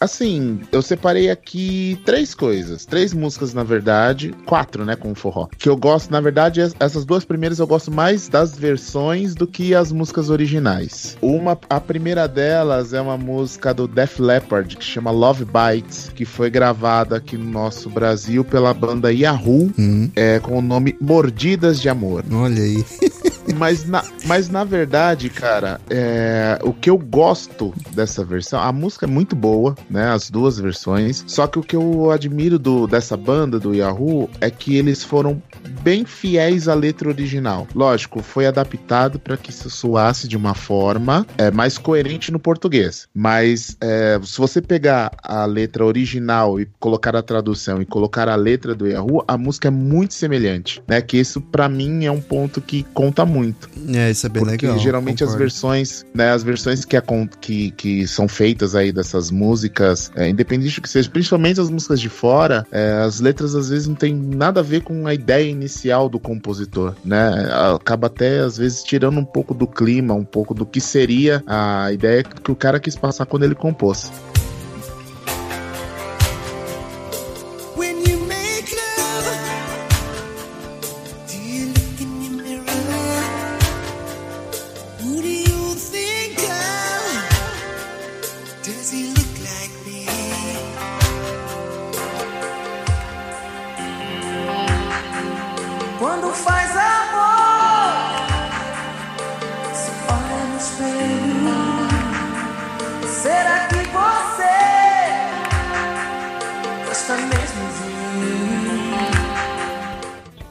assim, 0.00 0.60
eu 0.72 0.82
separei 0.82 1.30
aqui 1.30 1.98
três 2.04 2.34
coisas. 2.34 2.84
Três 2.84 3.12
músicas, 3.14 3.54
na 3.54 3.62
verdade. 3.62 4.34
Quatro, 4.46 4.84
né, 4.84 4.96
com 4.96 5.14
forró. 5.14 5.46
Que 5.56 5.68
eu 5.68 5.76
gosto, 5.76 6.10
na 6.10 6.20
verdade, 6.20 6.60
es- 6.60 6.74
essas 6.78 7.04
duas 7.04 7.24
primeiras 7.24 7.58
eu 7.58 7.66
gosto 7.66 7.90
mais 7.90 8.28
das 8.28 8.56
versões 8.56 9.34
do 9.34 9.46
que 9.46 9.74
as 9.74 9.92
músicas 9.92 10.30
originais. 10.30 11.16
Uma, 11.22 11.58
a 11.70 11.80
primeira 11.80 12.26
delas 12.28 12.92
é 12.92 13.00
uma 13.00 13.16
música 13.16 13.72
do 13.72 13.86
Def 13.88 14.18
Leppard, 14.20 14.76
que 14.76 14.84
chama 14.84 15.10
Love 15.10 15.44
Bites, 15.44 16.10
que 16.14 16.24
foi 16.24 16.50
gravada 16.50 17.16
aqui 17.16 17.36
no 17.36 17.50
nosso 17.50 17.88
Brasil 17.90 18.44
pela 18.44 18.72
banda 18.74 19.12
Yahoo, 19.12 19.70
Hum, 19.78 20.10
é, 20.16 20.38
com 20.38 20.58
o 20.58 20.62
nome 20.62 20.96
Mordidas 21.00 21.80
de 21.80 21.88
Amor. 21.88 22.24
olha 22.32 22.62
aí. 22.62 22.84
Mas 23.56 23.84
na, 23.84 24.04
mas 24.26 24.48
na 24.48 24.64
verdade, 24.64 25.28
cara, 25.30 25.80
é, 25.90 26.58
o 26.62 26.72
que 26.72 26.90
eu 26.90 26.98
gosto 26.98 27.74
dessa 27.92 28.24
versão, 28.24 28.60
a 28.60 28.72
música 28.72 29.06
é 29.06 29.08
muito 29.08 29.34
boa, 29.34 29.74
né? 29.90 30.10
As 30.10 30.30
duas 30.30 30.58
versões. 30.58 31.24
Só 31.26 31.46
que 31.46 31.58
o 31.58 31.62
que 31.62 31.76
eu 31.76 32.10
admiro 32.10 32.58
do, 32.58 32.86
dessa 32.86 33.16
banda, 33.16 33.58
do 33.58 33.74
Yahoo, 33.74 34.28
é 34.40 34.50
que 34.50 34.76
eles 34.76 35.02
foram 35.02 35.42
bem 35.82 36.04
fiéis 36.04 36.68
à 36.68 36.74
letra 36.74 37.08
original. 37.08 37.66
Lógico, 37.74 38.22
foi 38.22 38.46
adaptado 38.46 39.18
para 39.18 39.36
que 39.36 39.50
isso 39.50 39.70
soasse 39.70 40.28
de 40.28 40.36
uma 40.36 40.54
forma 40.54 41.26
é, 41.36 41.50
mais 41.50 41.78
coerente 41.78 42.32
no 42.32 42.38
português. 42.38 43.08
Mas 43.14 43.76
é, 43.80 44.18
se 44.22 44.38
você 44.38 44.60
pegar 44.60 45.12
a 45.22 45.44
letra 45.44 45.84
original 45.84 46.60
e 46.60 46.68
colocar 46.78 47.14
a 47.16 47.22
tradução 47.22 47.80
e 47.80 47.86
colocar 47.86 48.28
a 48.28 48.36
letra 48.36 48.74
do 48.74 48.86
Yahoo, 48.86 49.24
a 49.26 49.36
música 49.36 49.68
é 49.68 49.70
muito 49.70 50.14
semelhante, 50.14 50.82
né? 50.86 51.00
Que 51.00 51.18
isso 51.18 51.40
para 51.40 51.68
mim 51.68 52.04
é 52.04 52.10
um 52.10 52.20
ponto 52.20 52.60
que 52.60 52.82
conta 52.94 53.24
muito. 53.24 53.37
É, 53.94 54.10
isso 54.10 54.26
é 54.26 54.28
bem 54.28 54.42
Porque 54.44 54.66
legal. 54.66 54.78
geralmente 54.82 55.22
as 55.24 55.30
concordo. 55.30 55.38
versões, 55.44 56.06
né, 56.14 56.30
as 56.30 56.42
versões 56.42 56.84
que, 56.84 56.96
acon- 56.96 57.28
que, 57.40 57.70
que 57.72 58.06
são 58.06 58.26
feitas 58.28 58.74
aí 58.74 58.92
dessas 58.92 59.30
músicas, 59.30 60.10
é, 60.14 60.28
independente 60.28 60.74
do 60.76 60.82
que 60.82 60.88
seja, 60.88 61.08
principalmente 61.10 61.60
as 61.60 61.70
músicas 61.70 62.00
de 62.00 62.08
fora, 62.08 62.66
é, 62.70 62.92
as 63.04 63.20
letras 63.20 63.54
às 63.54 63.68
vezes 63.70 63.86
não 63.88 63.94
tem 63.94 64.14
nada 64.14 64.60
a 64.60 64.62
ver 64.62 64.82
com 64.82 65.06
a 65.06 65.14
ideia 65.14 65.48
inicial 65.48 66.08
do 66.08 66.18
compositor, 66.18 66.94
né? 67.04 67.48
Acaba 67.74 68.06
até 68.06 68.40
às 68.40 68.56
vezes 68.58 68.82
tirando 68.82 69.18
um 69.18 69.24
pouco 69.24 69.54
do 69.54 69.66
clima, 69.66 70.14
um 70.14 70.24
pouco 70.24 70.54
do 70.54 70.64
que 70.66 70.80
seria 70.80 71.42
a 71.46 71.92
ideia 71.92 72.22
que 72.22 72.50
o 72.50 72.56
cara 72.56 72.78
quis 72.80 72.96
passar 72.96 73.26
quando 73.26 73.44
ele 73.44 73.54
compôs. 73.54 74.10
Quando 95.98 96.32
faz 96.32 96.70
amor, 96.76 98.28
se 99.74 99.90
olha 100.08 100.46
no 100.46 100.56
espelho. 100.56 101.58
Será 103.08 103.66
que 103.66 103.74
você 103.74 104.54
gosta 106.86 107.16
mesmo 107.16 107.64
de 107.74 107.88
mim? 108.16 108.94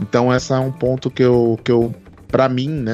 Então 0.01 0.33
essa 0.33 0.55
é 0.55 0.59
um 0.59 0.71
ponto 0.71 1.09
que 1.09 1.23
eu, 1.23 1.57
que 1.63 1.71
eu 1.71 1.95
para 2.27 2.49
mim, 2.49 2.67
né, 2.67 2.93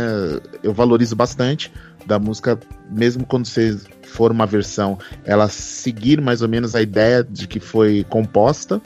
eu 0.62 0.74
valorizo 0.74 1.16
bastante 1.16 1.74
da 2.06 2.20
música, 2.20 2.60
mesmo 2.90 3.26
quando 3.26 3.48
você 3.48 3.80
for 4.14 4.32
uma 4.32 4.46
versão, 4.46 4.98
ela 5.26 5.50
seguir 5.50 6.22
mais 6.22 6.42
ou 6.42 6.48
menos 6.48 6.76
a 6.76 6.82
ideia 6.82 7.24
de 7.24 7.48
que 7.48 7.60
foi 7.60 8.06
composta. 8.10 8.82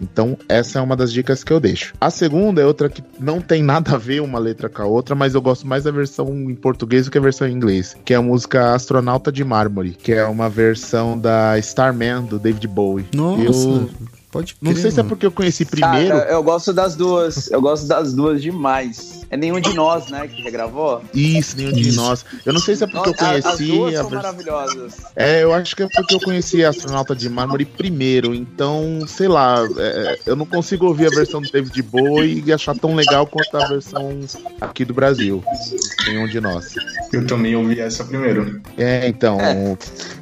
Então, 0.00 0.36
essa 0.48 0.80
é 0.80 0.82
uma 0.82 0.96
das 0.96 1.12
dicas 1.12 1.44
que 1.44 1.52
eu 1.52 1.60
deixo. 1.60 1.94
A 2.00 2.10
segunda 2.10 2.60
é 2.60 2.66
outra 2.66 2.88
que 2.88 3.04
não 3.20 3.40
tem 3.40 3.62
nada 3.62 3.94
a 3.94 3.98
ver 3.98 4.20
uma 4.20 4.38
letra 4.38 4.68
com 4.68 4.82
a 4.82 4.84
outra, 4.84 5.14
mas 5.14 5.34
eu 5.34 5.40
gosto 5.40 5.64
mais 5.64 5.84
da 5.84 5.92
versão 5.92 6.26
em 6.50 6.56
português 6.56 7.04
do 7.04 7.10
que 7.12 7.18
a 7.18 7.20
versão 7.20 7.46
em 7.46 7.52
inglês, 7.52 7.96
que 8.04 8.12
é 8.12 8.16
a 8.16 8.22
música 8.22 8.74
Astronauta 8.74 9.30
de 9.30 9.44
Mármore, 9.44 9.92
que 9.92 10.12
é 10.12 10.24
uma 10.24 10.48
versão 10.48 11.16
da 11.16 11.56
Starman, 11.58 12.22
do 12.22 12.38
David 12.38 12.66
Bowie. 12.66 13.06
Nossa, 13.14 13.42
Eu 13.42 13.90
pode 14.32 14.56
não 14.60 14.72
crer, 14.72 14.82
sei 14.82 14.90
se 14.90 14.98
é 14.98 15.02
mano. 15.02 15.10
porque 15.10 15.26
eu 15.26 15.30
conheci 15.30 15.64
primeiro. 15.64 16.16
Cara, 16.16 16.30
eu 16.30 16.42
gosto 16.42 16.72
das 16.72 16.96
duas. 16.96 17.50
Eu 17.50 17.60
gosto 17.60 17.86
das 17.86 18.14
duas 18.14 18.42
demais. 18.42 19.22
É 19.30 19.36
nenhum 19.36 19.60
de 19.60 19.72
nós, 19.72 20.08
né, 20.08 20.26
que 20.28 20.42
regravou? 20.42 21.02
Isso, 21.14 21.56
nenhum 21.56 21.72
de 21.72 21.92
nós. 21.92 22.24
Eu 22.44 22.52
não 22.52 22.60
sei 22.60 22.76
se 22.76 22.84
é 22.84 22.86
porque 22.86 23.10
eu 23.10 23.12
Nossa, 23.12 23.36
as 23.36 23.44
conheci 23.44 23.66
duas 23.66 23.94
a 23.94 24.02
são 24.02 24.10
maravilhosas. 24.10 24.94
É, 25.16 25.42
eu 25.42 25.54
acho 25.54 25.76
que 25.76 25.82
é 25.82 25.88
porque 25.88 26.14
eu 26.14 26.20
conheci 26.20 26.64
a 26.64 26.70
Astronauta 26.70 27.14
de 27.14 27.30
Mármore 27.30 27.64
primeiro, 27.64 28.34
então, 28.34 29.04
sei 29.06 29.28
lá, 29.28 29.60
é, 29.78 30.18
eu 30.26 30.36
não 30.36 30.44
consigo 30.44 30.86
ouvir 30.86 31.06
a 31.06 31.10
versão 31.10 31.40
do 31.40 31.50
David 31.50 31.82
Bowie 31.82 32.42
e 32.44 32.52
achar 32.52 32.76
tão 32.76 32.94
legal 32.94 33.26
quanto 33.26 33.56
a 33.56 33.68
versão 33.68 34.20
aqui 34.60 34.84
do 34.84 34.92
Brasil. 34.92 35.42
Nenhum 36.06 36.26
de 36.26 36.40
nós. 36.40 36.74
Eu 37.10 37.26
também 37.26 37.56
ouvi 37.56 37.80
essa 37.80 38.04
primeiro. 38.04 38.60
É, 38.76 39.08
então, 39.08 39.38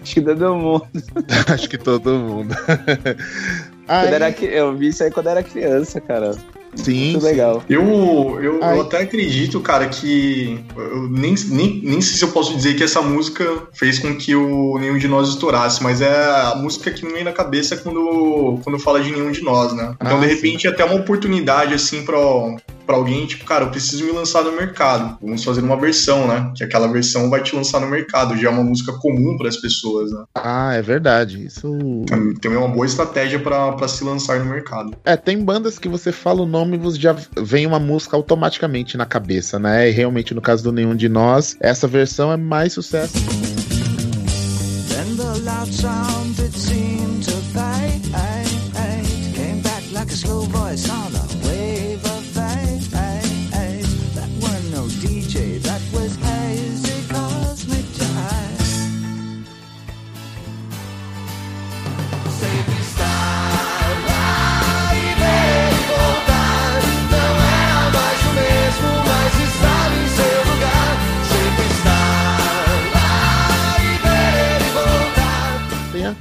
Acho 0.03 0.15
que 0.15 0.21
todo 0.23 0.55
mundo. 0.57 0.89
acho 1.53 1.69
que 1.69 1.79
todo 1.79 2.11
mundo. 2.11 2.57
Quando 3.91 4.05
Aí, 4.07 4.15
era, 4.15 4.31
eu 4.43 4.77
vi 4.77 4.89
isso 4.89 5.03
aí 5.03 5.11
quando 5.11 5.29
era 5.29 5.43
criança, 5.43 6.01
cara. 6.01 6.33
sim, 6.77 7.11
Muito 7.13 7.25
legal. 7.25 7.65
Eu, 7.69 7.83
eu, 8.41 8.61
eu 8.61 8.81
até 8.83 8.99
acredito, 9.03 9.59
cara, 9.61 9.89
que. 9.89 10.65
Eu 10.77 11.09
nem, 11.11 11.35
nem, 11.49 11.81
nem 11.83 12.01
sei 12.01 12.17
se 12.17 12.23
eu 12.25 12.29
posso 12.31 12.55
dizer 12.55 12.75
que 12.77 12.85
essa 12.85 13.03
música 13.03 13.45
fez 13.73 13.99
com 13.99 14.15
que 14.17 14.35
o 14.37 14.79
Nenhum 14.79 14.97
de 14.97 15.09
Nós 15.09 15.29
estourasse, 15.31 15.83
mas 15.83 16.01
é 16.01 16.09
a 16.09 16.55
música 16.57 16.93
que 16.93 17.05
me 17.05 17.13
vem 17.13 17.25
na 17.25 17.33
cabeça 17.33 17.77
quando, 17.79 18.61
quando 18.63 18.79
fala 18.79 19.01
de 19.01 19.11
Nenhum 19.11 19.33
de 19.33 19.43
Nós, 19.43 19.73
né? 19.73 19.95
Então, 20.01 20.19
Ah, 20.19 20.21
de 20.21 20.29
sim. 20.29 20.35
repente, 20.37 20.67
é 20.69 20.71
até 20.71 20.85
uma 20.85 20.95
oportunidade, 20.95 21.75
assim, 21.75 22.05
pra, 22.05 22.17
pra 22.91 22.97
alguém, 22.97 23.25
tipo, 23.25 23.45
cara, 23.45 23.67
eu 23.67 23.71
preciso 23.71 24.05
me 24.05 24.11
lançar 24.11 24.43
no 24.43 24.51
mercado. 24.51 25.17
Vamos 25.23 25.45
fazer 25.45 25.61
uma 25.61 25.77
versão, 25.77 26.27
né? 26.27 26.53
Que 26.57 26.65
aquela 26.65 26.89
versão 26.89 27.31
vai 27.31 27.41
te 27.41 27.55
lançar 27.55 27.79
no 27.79 27.87
mercado. 27.87 28.37
Já 28.37 28.49
é 28.49 28.51
uma 28.51 28.65
música 28.65 28.93
comum 28.95 29.39
para 29.39 29.49
as 29.49 29.57
pessoas, 29.57 30.11
né? 30.11 30.25
Ah, 30.35 30.75
é 30.75 30.83
verdade. 30.83 31.47
Isso. 31.47 31.71
Também 32.41 32.59
é 32.59 32.61
uma 32.61 32.69
boa 32.69 32.85
estratégia 32.85 33.39
pra 33.39 33.71
pra 33.73 33.87
se 33.87 34.03
lançar 34.03 34.41
no 34.41 34.47
mercado. 34.47 34.93
É, 35.05 35.17
tem 35.17 35.41
bandas 35.45 35.79
que 35.79 35.89
você 35.89 36.11
fala 36.11 36.43
o 36.43 36.47
nome 36.47 36.77
e 36.77 36.81
você 36.81 36.99
já 36.99 37.15
vem 37.41 37.65
uma 37.65 37.79
música 37.79 38.17
automaticamente 38.17 38.97
na 38.97 39.07
cabeça, 39.07 39.57
né? 39.57 39.89
E 39.89 39.93
realmente, 39.93 40.35
no 40.35 40.41
caso 40.41 40.65
do 40.65 40.73
Nenhum 40.73 40.97
de 40.97 41.09
Nós, 41.09 41.57
essa 41.61 41.87
versão 41.87 42.33
é 42.33 42.37
mais 42.37 42.73
sucesso. 42.73 43.13
Then 45.81 46.20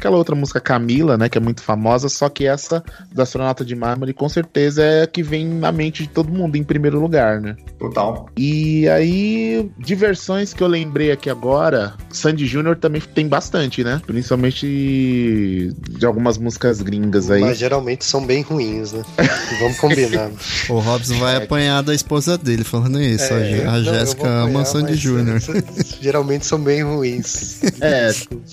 aquela 0.09 0.17
outra 0.17 0.35
música 0.35 0.59
Camila, 0.59 1.17
né, 1.17 1.29
que 1.29 1.37
é 1.37 1.41
muito 1.41 1.61
famosa, 1.61 2.09
só 2.09 2.27
que 2.27 2.47
essa 2.47 2.83
do 3.13 3.21
Astronauta 3.21 3.63
de 3.63 3.75
Mármore 3.75 4.13
com 4.13 4.27
certeza 4.27 4.83
é 4.83 5.03
a 5.03 5.07
que 5.07 5.21
vem 5.21 5.47
na 5.47 5.71
mente 5.71 6.03
de 6.03 6.09
todo 6.09 6.31
mundo 6.31 6.55
em 6.55 6.63
primeiro 6.63 6.99
lugar, 6.99 7.39
né? 7.39 7.55
Total. 7.77 8.27
E 8.35 8.89
aí, 8.89 9.69
de 9.77 9.95
versões 9.95 10.53
que 10.53 10.63
eu 10.63 10.67
lembrei 10.67 11.11
aqui 11.11 11.29
agora, 11.29 11.93
Sandy 12.11 12.47
Júnior 12.47 12.75
também 12.77 13.01
tem 13.01 13.27
bastante, 13.27 13.83
né? 13.83 14.01
Principalmente 14.05 15.71
de 15.89 16.05
algumas 16.05 16.37
músicas 16.37 16.81
gringas 16.81 17.29
aí. 17.29 17.41
Mas 17.41 17.57
geralmente 17.57 18.03
são 18.03 18.25
bem 18.25 18.41
ruins, 18.41 18.93
né? 18.93 19.03
Vamos 19.59 19.77
combinar. 19.79 20.31
O 20.69 20.79
Robson 20.79 21.19
vai 21.19 21.35
apanhar 21.35 21.83
da 21.83 21.93
esposa 21.93 22.37
dele 22.37 22.63
falando 22.63 22.99
isso. 23.01 23.31
É, 23.33 23.65
a 23.65 23.81
Jéssica 23.81 24.27
ama 24.27 24.65
Sandy 24.65 24.95
Júnior. 24.95 25.37
é, 25.37 26.01
Geralmente 26.01 26.45
são 26.45 26.59
bem 26.59 26.83
ruins. 26.83 27.59
É, 27.81 28.11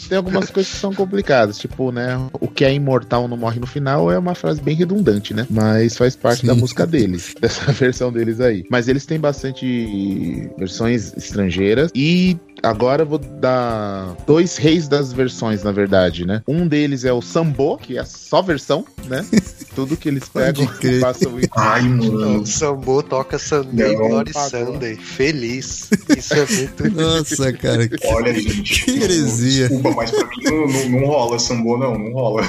tem 0.08 0.18
algumas 0.18 0.50
coisas 0.50 0.72
que 0.72 0.78
são 0.78 0.94
complicadas, 0.94 1.45
tipo, 1.52 1.92
né, 1.92 2.18
o 2.40 2.48
que 2.48 2.64
é 2.64 2.72
imortal 2.72 3.28
não 3.28 3.36
morre 3.36 3.60
no 3.60 3.66
final 3.66 4.10
é 4.10 4.18
uma 4.18 4.34
frase 4.34 4.60
bem 4.60 4.74
redundante, 4.74 5.34
né? 5.34 5.46
Mas 5.50 5.96
faz 5.96 6.16
parte 6.16 6.40
Sim. 6.42 6.46
da 6.48 6.54
música 6.54 6.86
deles, 6.86 7.34
dessa 7.40 7.72
versão 7.72 8.12
deles 8.12 8.40
aí. 8.40 8.64
Mas 8.70 8.88
eles 8.88 9.06
têm 9.06 9.18
bastante 9.18 10.50
versões 10.58 11.16
estrangeiras 11.16 11.90
e 11.94 12.36
agora 12.62 13.02
eu 13.02 13.06
vou 13.06 13.18
dar 13.18 14.16
dois 14.26 14.56
reis 14.56 14.88
das 14.88 15.12
versões, 15.12 15.62
na 15.62 15.72
verdade, 15.72 16.26
né? 16.26 16.42
Um 16.46 16.66
deles 16.66 17.04
é 17.04 17.12
o 17.12 17.20
Sambo, 17.22 17.76
que 17.78 17.98
é 17.98 18.04
só 18.04 18.42
versão, 18.42 18.84
né? 19.06 19.24
Tudo 19.74 19.94
que 19.96 20.08
eles 20.08 20.26
pegam 20.28 20.66
e 20.82 21.00
passam 21.00 21.38
em 21.38 21.44
Ai, 21.54 21.82
mano. 21.82 22.40
O 22.40 22.46
Sambo 22.46 23.02
toca 23.02 23.38
Sunday 23.38 23.94
Não, 23.94 24.08
pagou. 24.24 24.24
Sunday. 24.48 24.96
Feliz. 24.96 25.90
Isso 26.16 26.32
é 26.34 26.46
muito. 26.46 26.90
Nossa, 26.96 27.52
cara. 27.52 27.86
que- 27.86 27.96
Olha, 28.08 28.32
gente. 28.32 28.84
Que 28.84 29.02
heresia. 29.02 29.68
Desculpa, 29.68 29.96
mas 29.96 30.10
pra 30.10 30.26
mim 30.26 30.44
não, 30.44 30.66
não, 30.66 30.88
não 31.00 31.06
rola 31.08 31.38
sambô, 31.38 31.76
não. 31.76 31.98
Não 31.98 32.12
rola. 32.12 32.42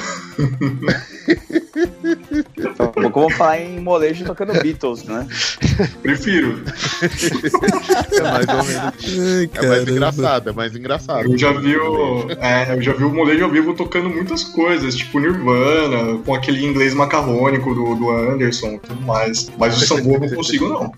Como 2.94 3.10
vou 3.10 3.30
falar 3.32 3.62
em 3.62 3.80
molejo 3.80 4.26
tocando 4.26 4.54
Beatles, 4.54 5.04
né? 5.04 5.28
Prefiro. 6.02 6.64
É 8.12 8.22
mais 8.22 8.48
ou 8.48 8.64
menos. 8.64 8.94
Ai, 9.30 9.50
É 9.54 9.68
mais 9.68 9.88
engraçado, 9.88 10.50
é 10.50 10.54
mais 10.54 10.76
engraçado. 10.76 11.32
Eu 11.32 11.38
já 11.38 11.52
vi 11.52 11.76
o. 11.76 12.30
É, 12.40 12.76
eu 12.76 12.82
já 12.82 12.94
vi 12.94 13.04
o 13.04 13.14
molejo 13.14 13.44
ao 13.46 13.52
vivo 13.52 13.74
tocando 13.74 14.10
muitas 14.10 14.44
coisas, 14.44 14.96
tipo 14.96 15.20
Nirvana, 15.20 16.18
com 16.26 16.34
aquele 16.34 16.66
inglês 16.66 16.94
macarrônico 16.94 17.74
do, 17.74 17.96
do 17.96 18.10
Anderson 18.10 18.74
e 18.74 18.80
tudo 18.80 19.02
mais. 19.02 19.52
Mas 19.58 19.78
o 19.78 19.86
sambô 19.86 20.16
eu 20.16 20.20
não 20.22 20.30
consigo, 20.30 20.70
não. 20.70 20.92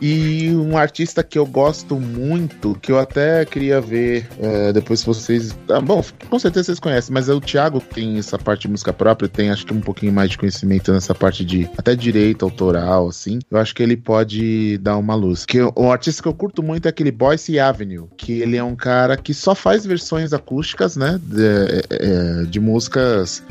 e 0.00 0.50
um 0.54 0.76
artista 0.76 1.22
que 1.22 1.38
eu 1.38 1.46
gosto 1.46 1.96
muito, 1.96 2.78
que 2.80 2.92
eu 2.92 2.98
até 2.98 3.44
queria 3.44 3.80
ver 3.80 4.26
é, 4.40 4.72
depois 4.72 5.00
se 5.00 5.06
vocês. 5.06 5.56
Ah, 5.68 5.80
bom, 5.80 6.04
com 6.28 6.38
certeza 6.38 6.66
vocês 6.66 6.80
conhecem, 6.80 7.12
mas 7.12 7.28
é 7.28 7.34
o 7.34 7.40
Thiago 7.40 7.80
que 7.80 7.94
tem 7.94 8.18
essa 8.18 8.38
parte 8.38 8.62
de 8.62 8.68
música 8.68 8.92
própria, 8.92 9.23
tem 9.28 9.50
acho 9.50 9.66
que 9.66 9.72
um 9.72 9.80
pouquinho 9.80 10.12
mais 10.12 10.30
de 10.30 10.38
conhecimento 10.38 10.92
nessa 10.92 11.14
parte 11.14 11.44
de 11.44 11.68
até 11.76 11.94
direito 11.94 12.44
autoral, 12.44 13.08
assim. 13.08 13.38
Eu 13.50 13.58
acho 13.58 13.74
que 13.74 13.82
ele 13.82 13.96
pode 13.96 14.78
dar 14.78 14.96
uma 14.96 15.14
luz. 15.14 15.44
Que 15.44 15.60
um 15.76 15.90
artista 15.90 16.22
que 16.22 16.28
eu 16.28 16.34
curto 16.34 16.62
muito 16.62 16.86
é 16.86 16.88
aquele 16.88 17.10
Boyce 17.10 17.58
Avenue, 17.58 18.08
que 18.16 18.40
ele 18.40 18.56
é 18.56 18.64
um 18.64 18.76
cara 18.76 19.16
que 19.16 19.34
só 19.34 19.54
faz 19.54 19.84
versões 19.84 20.32
acústicas, 20.32 20.96
né? 20.96 21.20
De, 21.22 21.82
é, 21.90 22.44
de 22.44 22.60
músicas 22.60 23.42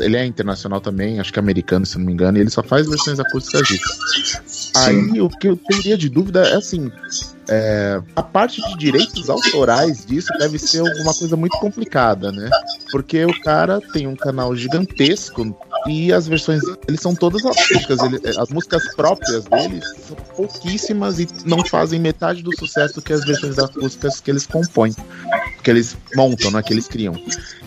ele 0.00 0.16
é 0.16 0.26
internacional 0.26 0.80
também, 0.80 1.20
acho 1.20 1.32
que 1.32 1.38
é 1.38 1.42
americano, 1.42 1.86
se 1.86 1.98
não 1.98 2.04
me 2.04 2.12
engano, 2.12 2.36
e 2.36 2.40
ele 2.40 2.50
só 2.50 2.62
faz 2.62 2.88
versões 2.88 3.20
acústicas 3.20 3.62
disso. 3.68 4.57
Aí 4.86 5.20
o 5.20 5.28
que 5.28 5.48
eu 5.48 5.56
teria 5.56 5.96
de 5.96 6.08
dúvida 6.08 6.40
é 6.48 6.54
assim. 6.56 6.90
é, 7.50 8.00
a 8.14 8.22
parte 8.22 8.60
de 8.60 8.76
direitos 8.76 9.30
autorais 9.30 10.04
disso 10.04 10.28
deve 10.38 10.58
ser 10.58 10.80
alguma 10.80 11.14
coisa 11.14 11.34
muito 11.36 11.56
complicada, 11.58 12.30
né? 12.30 12.50
Porque 12.90 13.24
o 13.24 13.40
cara 13.40 13.80
tem 13.92 14.06
um 14.06 14.14
canal 14.14 14.54
gigantesco 14.54 15.56
e 15.86 16.12
as 16.12 16.28
versões 16.28 16.60
dele 16.62 16.98
são 16.98 17.14
todas 17.14 17.44
acústicas. 17.46 18.00
Ele- 18.02 18.20
as 18.38 18.50
músicas 18.50 18.94
próprias 18.94 19.44
dele 19.46 19.80
são 20.06 20.16
pouquíssimas 20.36 21.18
e 21.20 21.26
não 21.46 21.64
fazem 21.64 21.98
metade 21.98 22.42
do 22.42 22.54
sucesso 22.58 23.00
que 23.00 23.12
as 23.14 23.24
versões 23.24 23.58
acústicas 23.58 24.20
que 24.20 24.30
eles 24.30 24.46
compõem, 24.46 24.94
que 25.62 25.70
eles 25.70 25.96
montam, 26.14 26.50
né? 26.50 26.62
Que 26.62 26.74
eles 26.74 26.86
criam. 26.86 27.14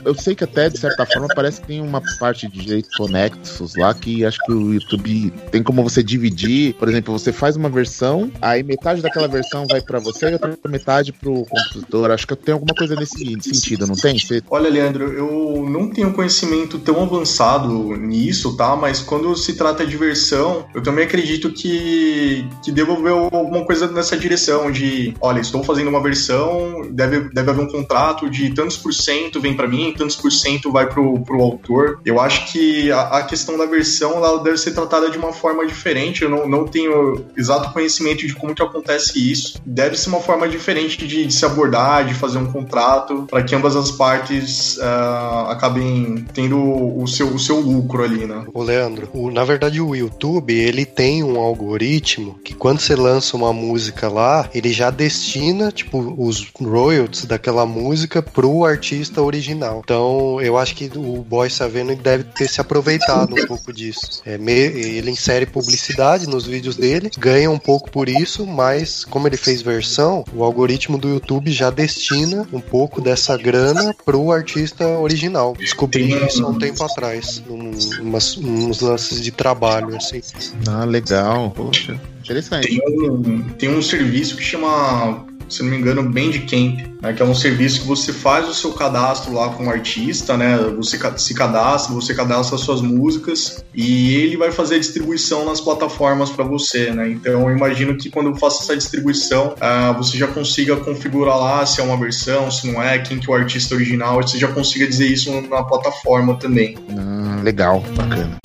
Eu 0.05 0.15
sei 0.15 0.35
que 0.35 0.43
até, 0.43 0.69
de 0.69 0.79
certa 0.79 1.05
forma, 1.05 1.27
parece 1.33 1.61
que 1.61 1.67
tem 1.67 1.81
uma 1.81 2.01
parte 2.19 2.47
de 2.47 2.59
direitos 2.59 2.95
conexos 2.95 3.75
lá 3.75 3.93
que 3.93 4.25
acho 4.25 4.39
que 4.45 4.51
o 4.51 4.73
YouTube 4.73 5.31
tem 5.51 5.63
como 5.63 5.83
você 5.83 6.03
dividir. 6.03 6.73
Por 6.75 6.89
exemplo, 6.89 7.17
você 7.17 7.31
faz 7.31 7.55
uma 7.55 7.69
versão, 7.69 8.31
aí 8.41 8.63
metade 8.63 9.01
daquela 9.01 9.27
versão 9.27 9.65
vai 9.67 9.81
pra 9.81 9.99
você 9.99 10.29
e 10.29 10.33
outra 10.33 10.57
metade 10.67 11.11
pro 11.11 11.45
compositor. 11.45 12.11
Acho 12.11 12.27
que 12.27 12.35
tem 12.35 12.53
alguma 12.53 12.73
coisa 12.73 12.95
nesse 12.95 13.17
sentido, 13.41 13.87
não 13.87 13.95
tem? 13.95 14.17
Você... 14.17 14.41
Olha, 14.49 14.69
Leandro, 14.69 15.11
eu 15.11 15.65
não 15.69 15.89
tenho 15.89 16.13
conhecimento 16.13 16.79
tão 16.79 17.01
avançado 17.01 17.95
nisso, 17.97 18.55
tá? 18.55 18.75
Mas 18.75 18.99
quando 18.99 19.35
se 19.35 19.53
trata 19.53 19.85
de 19.85 19.97
versão, 19.97 20.65
eu 20.73 20.81
também 20.81 21.05
acredito 21.05 21.51
que, 21.51 22.47
que 22.63 22.71
devolveu 22.71 23.29
alguma 23.31 23.65
coisa 23.65 23.87
nessa 23.91 24.17
direção 24.17 24.71
de, 24.71 25.13
olha, 25.21 25.39
estou 25.39 25.63
fazendo 25.63 25.89
uma 25.89 26.01
versão, 26.01 26.87
deve, 26.91 27.29
deve 27.33 27.49
haver 27.49 27.63
um 27.63 27.71
contrato 27.71 28.29
de 28.29 28.53
tantos 28.53 28.77
por 28.77 28.93
cento 28.93 29.41
vem 29.41 29.55
pra 29.55 29.67
mim, 29.67 29.90
tantos 29.93 30.15
por 30.15 30.31
cento 30.31 30.71
vai 30.71 30.87
pro, 30.87 31.19
pro 31.21 31.41
autor. 31.41 31.99
Eu 32.05 32.19
acho 32.19 32.51
que 32.51 32.91
a, 32.91 33.01
a 33.19 33.23
questão 33.23 33.57
da 33.57 33.65
versão 33.65 34.13
ela 34.17 34.41
deve 34.43 34.57
ser 34.57 34.71
tratada 34.71 35.09
de 35.09 35.17
uma 35.17 35.33
forma 35.33 35.65
diferente. 35.65 36.23
Eu 36.23 36.29
não, 36.29 36.47
não 36.47 36.65
tenho 36.65 37.25
exato 37.37 37.71
conhecimento 37.73 38.25
de 38.25 38.33
como 38.33 38.55
que 38.55 38.61
acontece 38.63 39.31
isso. 39.31 39.59
Deve 39.65 39.97
ser 39.97 40.09
uma 40.09 40.19
forma 40.19 40.47
diferente 40.47 41.05
de, 41.05 41.25
de 41.25 41.33
se 41.33 41.45
abordar, 41.45 42.05
de 42.05 42.13
fazer 42.13 42.37
um 42.37 42.51
contrato, 42.51 43.27
para 43.29 43.43
que 43.43 43.55
ambas 43.55 43.75
as 43.75 43.91
partes 43.91 44.79
ah, 44.79 45.47
acabem 45.51 46.25
tendo 46.33 46.57
o 46.59 47.07
seu, 47.07 47.27
o 47.27 47.39
seu 47.39 47.59
lucro 47.59 48.03
ali, 48.03 48.25
né? 48.25 48.45
Ô 48.53 48.63
Leandro, 48.63 49.09
o- 49.13 49.31
na 49.31 49.43
verdade 49.43 49.79
o 49.81 49.95
YouTube 49.95 50.53
ele 50.53 50.85
tem 50.85 51.23
um 51.23 51.39
algoritmo 51.39 52.39
que 52.43 52.53
quando 52.53 52.79
você 52.79 52.95
lança 52.95 53.35
uma 53.35 53.53
música 53.53 54.07
lá, 54.09 54.49
ele 54.53 54.71
já 54.73 54.89
destina 54.89 55.71
tipo 55.71 56.15
os 56.17 56.47
royalties 56.59 57.25
daquela 57.25 57.65
música 57.65 58.21
pro 58.21 58.65
artista 58.65 59.21
original. 59.21 59.80
Então 59.83 60.39
eu 60.41 60.57
acho 60.57 60.75
que 60.75 60.89
o 60.95 61.23
Boy 61.23 61.49
Saveno 61.49 61.95
deve 61.95 62.23
ter 62.23 62.47
se 62.47 62.61
aproveitado 62.61 63.33
um 63.35 63.45
pouco 63.47 63.73
disso. 63.73 64.21
É, 64.25 64.37
me- 64.37 64.51
ele 64.51 65.11
insere 65.11 65.45
publicidade 65.45 66.27
nos 66.27 66.45
vídeos 66.45 66.75
dele, 66.75 67.09
ganha 67.17 67.49
um 67.49 67.59
pouco 67.59 67.89
por 67.89 68.07
isso, 68.07 68.45
mas 68.45 69.03
como 69.05 69.27
ele 69.27 69.37
fez 69.37 69.61
versão, 69.61 70.23
o 70.33 70.43
algoritmo 70.43 70.97
do 70.97 71.09
YouTube 71.09 71.51
já 71.51 71.69
destina 71.69 72.47
um 72.53 72.59
pouco 72.61 73.01
dessa 73.01 73.37
grana 73.37 73.93
pro 74.05 74.31
artista 74.31 74.87
original. 74.99 75.53
Descobri 75.57 76.07
Tem- 76.09 76.25
isso 76.27 76.45
há 76.45 76.49
um 76.49 76.57
tempo 76.57 76.83
atrás, 76.83 77.41
num, 77.47 77.71
umas, 78.01 78.37
uns 78.37 78.79
lances 78.81 79.21
de 79.21 79.31
trabalho, 79.31 79.95
assim. 79.95 80.21
Ah, 80.67 80.85
legal. 80.85 81.51
Poxa, 81.51 81.99
interessante. 82.19 82.67
Tem 82.67 83.09
um, 83.09 83.43
tem 83.57 83.69
um 83.69 83.81
serviço 83.81 84.35
que 84.35 84.43
chama, 84.43 85.25
se 85.51 85.63
não 85.63 85.69
me 85.69 85.77
engano, 85.77 86.03
Bandcamp, 86.03 86.79
né, 87.01 87.13
que 87.13 87.21
é 87.21 87.25
um 87.25 87.35
serviço 87.35 87.81
que 87.81 87.87
você 87.87 88.13
faz 88.13 88.47
o 88.47 88.53
seu 88.53 88.71
cadastro 88.73 89.33
lá 89.33 89.49
como 89.49 89.69
artista, 89.69 90.37
né? 90.37 90.57
Você 90.77 90.97
se 91.17 91.33
cadastra, 91.33 91.93
você 91.93 92.13
cadastra 92.13 92.55
as 92.55 92.61
suas 92.61 92.81
músicas 92.81 93.63
e 93.73 94.15
ele 94.15 94.37
vai 94.37 94.51
fazer 94.51 94.75
a 94.75 94.79
distribuição 94.79 95.45
nas 95.45 95.59
plataformas 95.59 96.29
para 96.29 96.43
você, 96.45 96.91
né? 96.91 97.09
Então 97.09 97.49
eu 97.49 97.55
imagino 97.55 97.97
que 97.97 98.09
quando 98.09 98.29
eu 98.29 98.35
faço 98.35 98.63
essa 98.63 98.77
distribuição, 98.77 99.55
ah, 99.59 99.91
você 99.91 100.17
já 100.17 100.27
consiga 100.27 100.75
configurar 100.77 101.37
lá 101.37 101.65
se 101.65 101.81
é 101.81 101.83
uma 101.83 101.97
versão, 101.97 102.49
se 102.49 102.71
não 102.71 102.81
é, 102.81 102.99
quem 102.99 103.19
que 103.19 103.29
é 103.29 103.33
o 103.33 103.35
artista 103.35 103.75
original, 103.75 104.21
você 104.21 104.37
já 104.37 104.47
consiga 104.47 104.87
dizer 104.87 105.07
isso 105.07 105.31
na 105.49 105.63
plataforma 105.63 106.37
também. 106.37 106.77
Ah, 106.97 107.41
legal, 107.43 107.83
bacana. 107.95 108.41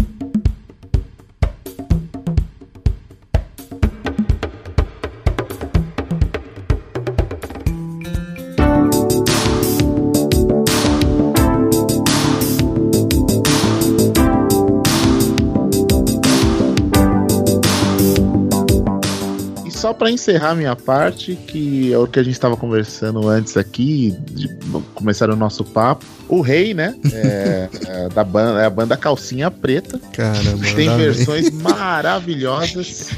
Só 19.96 19.98
pra 19.98 20.10
encerrar 20.10 20.54
minha 20.54 20.76
parte, 20.76 21.34
que 21.46 21.90
é 21.90 21.96
o 21.96 22.06
que 22.06 22.20
a 22.20 22.22
gente 22.22 22.34
estava 22.34 22.54
conversando 22.54 23.26
antes 23.26 23.56
aqui, 23.56 24.14
de 24.30 24.46
começar 24.92 25.30
o 25.30 25.34
nosso 25.34 25.64
papo, 25.64 26.04
o 26.28 26.42
rei, 26.42 26.74
né? 26.74 26.94
É, 27.14 27.68
é, 27.88 28.08
da 28.10 28.22
banda, 28.22 28.60
é 28.60 28.66
a 28.66 28.70
banda 28.70 28.94
Calcinha 28.94 29.50
Preta. 29.50 29.98
Caramba. 30.12 30.66
Tem 30.74 30.94
versões 30.98 31.50
maravilhosas 31.50 33.08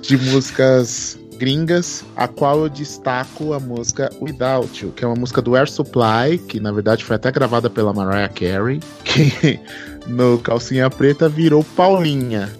de 0.00 0.16
músicas 0.16 1.16
gringas, 1.38 2.04
a 2.16 2.26
qual 2.26 2.64
eu 2.64 2.68
destaco 2.68 3.52
a 3.52 3.60
música 3.60 4.10
Without 4.20 4.84
You, 4.84 4.90
que 4.90 5.04
é 5.04 5.06
uma 5.06 5.14
música 5.16 5.40
do 5.40 5.54
Air 5.54 5.70
Supply, 5.70 6.36
que 6.48 6.58
na 6.58 6.72
verdade 6.72 7.04
foi 7.04 7.14
até 7.14 7.30
gravada 7.30 7.70
pela 7.70 7.92
Mariah 7.92 8.28
Carey, 8.28 8.80
que 9.04 9.60
no 10.08 10.36
Calcinha 10.38 10.90
Preta 10.90 11.28
virou 11.28 11.62
Paulinha. 11.62 12.50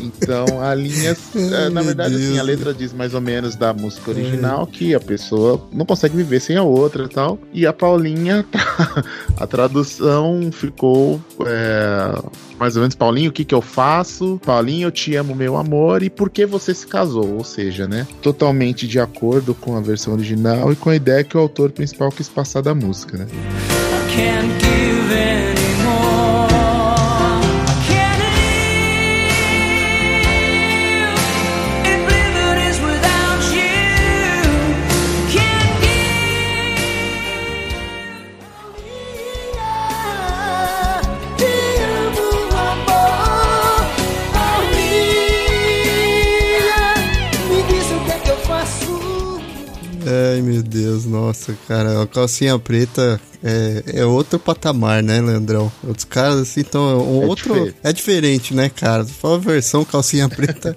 Então 0.00 0.62
a 0.62 0.74
linha, 0.74 1.16
é, 1.34 1.68
na 1.68 1.82
verdade, 1.82 2.14
assim, 2.14 2.38
a 2.38 2.42
letra 2.42 2.72
diz 2.72 2.92
mais 2.92 3.14
ou 3.14 3.20
menos 3.20 3.56
da 3.56 3.72
música 3.72 4.10
original 4.10 4.66
que 4.66 4.94
a 4.94 5.00
pessoa 5.00 5.66
não 5.72 5.84
consegue 5.84 6.16
viver 6.16 6.40
sem 6.40 6.56
a 6.56 6.62
outra 6.62 7.04
e 7.04 7.08
tal. 7.08 7.38
E 7.52 7.66
a 7.66 7.72
Paulinha, 7.72 8.44
a 9.36 9.46
tradução 9.46 10.50
ficou 10.52 11.20
é, 11.46 12.22
mais 12.58 12.76
ou 12.76 12.82
menos 12.82 12.94
Paulinho, 12.94 13.30
o 13.30 13.32
que 13.32 13.44
que 13.44 13.54
eu 13.54 13.62
faço? 13.62 14.40
Paulinho, 14.44 14.86
eu 14.86 14.90
te 14.90 15.14
amo, 15.16 15.34
meu 15.34 15.56
amor, 15.56 16.02
e 16.02 16.10
por 16.10 16.30
que 16.30 16.46
você 16.46 16.74
se 16.74 16.86
casou? 16.86 17.36
Ou 17.36 17.44
seja, 17.44 17.86
né? 17.86 18.06
Totalmente 18.22 18.86
de 18.86 18.98
acordo 18.98 19.54
com 19.54 19.76
a 19.76 19.80
versão 19.80 20.14
original 20.14 20.72
e 20.72 20.76
com 20.76 20.90
a 20.90 20.96
ideia 20.96 21.24
que 21.24 21.36
o 21.36 21.40
autor 21.40 21.70
principal 21.70 22.10
quis 22.10 22.28
passar 22.28 22.62
da 22.62 22.74
música, 22.74 23.16
né? 23.16 23.26
can't 24.10 24.60
give 24.60 25.12
anymore. 25.12 25.39
Meu 50.60 50.62
Deus, 50.62 51.06
nossa, 51.06 51.56
cara. 51.66 52.02
A 52.02 52.06
calcinha 52.06 52.58
preta 52.58 53.20
é, 53.42 54.00
é 54.00 54.04
outro 54.04 54.38
patamar, 54.38 55.02
né, 55.02 55.20
Leandrão? 55.20 55.70
Outros 55.86 56.04
caras, 56.04 56.40
assim, 56.40 56.60
então, 56.60 56.82
um 56.98 57.22
É 57.22 57.26
outro. 57.26 57.54
diferente. 57.54 57.76
É 57.82 57.92
diferente, 57.92 58.54
né, 58.54 58.68
cara? 58.68 59.04
Se 59.04 59.12
for 59.12 59.34
a 59.34 59.38
versão 59.38 59.84
calcinha 59.84 60.28
preta, 60.30 60.76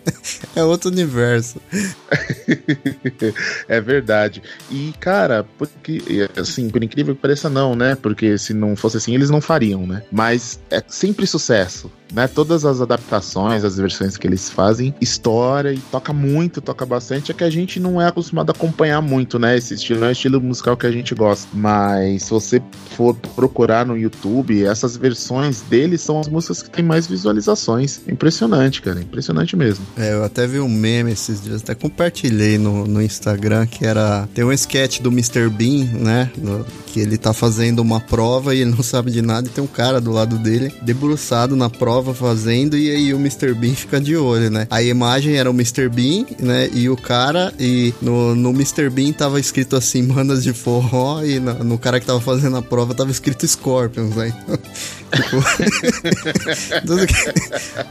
é 0.55 0.63
outro 0.63 0.89
universo. 0.89 1.59
é 3.67 3.81
verdade. 3.81 4.41
E, 4.69 4.93
cara, 4.99 5.45
porque, 5.57 6.01
assim, 6.37 6.69
por 6.69 6.83
incrível 6.83 7.15
que 7.15 7.21
pareça, 7.21 7.49
não, 7.49 7.75
né? 7.75 7.95
Porque 7.95 8.37
se 8.37 8.53
não 8.53 8.75
fosse 8.75 8.97
assim, 8.97 9.13
eles 9.13 9.29
não 9.29 9.41
fariam, 9.41 9.85
né? 9.85 10.03
Mas 10.11 10.59
é 10.69 10.81
sempre 10.87 11.25
sucesso, 11.27 11.91
né? 12.13 12.27
Todas 12.27 12.65
as 12.65 12.81
adaptações, 12.81 13.63
as 13.63 13.77
versões 13.77 14.17
que 14.17 14.27
eles 14.27 14.49
fazem, 14.49 14.93
história 15.01 15.73
e 15.73 15.79
toca 15.79 16.13
muito, 16.13 16.61
toca 16.61 16.85
bastante. 16.85 17.31
É 17.31 17.33
que 17.33 17.43
a 17.43 17.49
gente 17.49 17.79
não 17.79 18.01
é 18.01 18.07
acostumado 18.07 18.49
a 18.49 18.53
acompanhar 18.53 19.01
muito, 19.01 19.37
né? 19.39 19.57
Esse 19.57 19.73
estilo 19.73 19.99
não 20.01 20.07
é 20.07 20.09
o 20.09 20.13
estilo 20.13 20.41
musical 20.41 20.77
que 20.77 20.85
a 20.85 20.91
gente 20.91 21.13
gosta. 21.15 21.47
Mas 21.53 22.23
se 22.23 22.29
você 22.29 22.52
você 22.53 22.61
for 22.95 23.15
procurar 23.35 23.85
no 23.85 23.97
YouTube, 23.97 24.63
essas 24.63 24.95
versões 24.95 25.61
dele 25.61 25.97
são 25.97 26.19
as 26.19 26.27
músicas 26.27 26.61
que 26.61 26.69
tem 26.69 26.85
mais 26.85 27.07
visualizações. 27.07 27.99
Impressionante, 28.07 28.81
cara. 28.81 29.01
Impressionante 29.01 29.55
mesmo. 29.55 29.85
É, 29.97 30.13
eu 30.13 30.23
até 30.23 30.45
vi 30.45 30.59
um 30.59 30.69
meme 30.69 31.11
esses 31.11 31.41
dias, 31.41 31.61
até 31.61 31.73
compartilhei 31.73 32.57
no, 32.57 32.85
no 32.85 33.01
Instagram, 33.01 33.65
que 33.65 33.85
era. 33.85 34.27
Tem 34.33 34.43
um 34.43 34.51
sketch 34.51 34.99
do 35.01 35.09
Mr. 35.09 35.49
Bean, 35.49 35.85
né? 35.93 36.31
no- 36.37 36.65
que 36.93 36.99
ele 36.99 37.17
tá 37.17 37.33
fazendo 37.33 37.79
uma 37.79 37.99
prova 37.99 38.53
e 38.53 38.59
ele 38.61 38.69
não 38.69 38.83
sabe 38.83 39.09
de 39.09 39.19
nada, 39.19 39.47
e 39.47 39.49
tem 39.49 39.63
um 39.63 39.67
cara 39.67 39.99
do 39.99 40.11
lado 40.11 40.37
dele, 40.37 40.71
debruçado 40.83 41.55
na 41.55 41.67
prova 41.67 42.13
fazendo, 42.13 42.77
e 42.77 42.91
aí 42.91 43.11
o 43.15 43.17
Mr. 43.17 43.55
Bean 43.55 43.73
fica 43.73 43.99
de 43.99 44.15
olho, 44.15 44.51
né? 44.51 44.67
A 44.69 44.83
imagem 44.83 45.35
era 45.35 45.49
o 45.49 45.53
Mr. 45.53 45.89
Bean, 45.89 46.25
né? 46.39 46.69
E 46.71 46.87
o 46.89 46.95
cara, 46.95 47.51
e 47.59 47.91
no, 47.99 48.35
no 48.35 48.51
Mr. 48.51 48.91
Bean 48.91 49.11
tava 49.11 49.39
escrito 49.39 49.75
assim, 49.75 50.03
manas 50.03 50.43
de 50.43 50.53
forró, 50.53 51.23
e 51.23 51.39
no, 51.39 51.63
no 51.63 51.77
cara 51.79 51.99
que 51.99 52.05
tava 52.05 52.21
fazendo 52.21 52.42
a 52.51 52.61
prova 52.61 52.93
tava 52.93 53.11
escrito 53.11 53.47
Scorpions, 53.47 54.15
né? 54.15 54.33
Tipo, 55.13 55.43
tudo 56.87 57.05
que, 57.05 57.13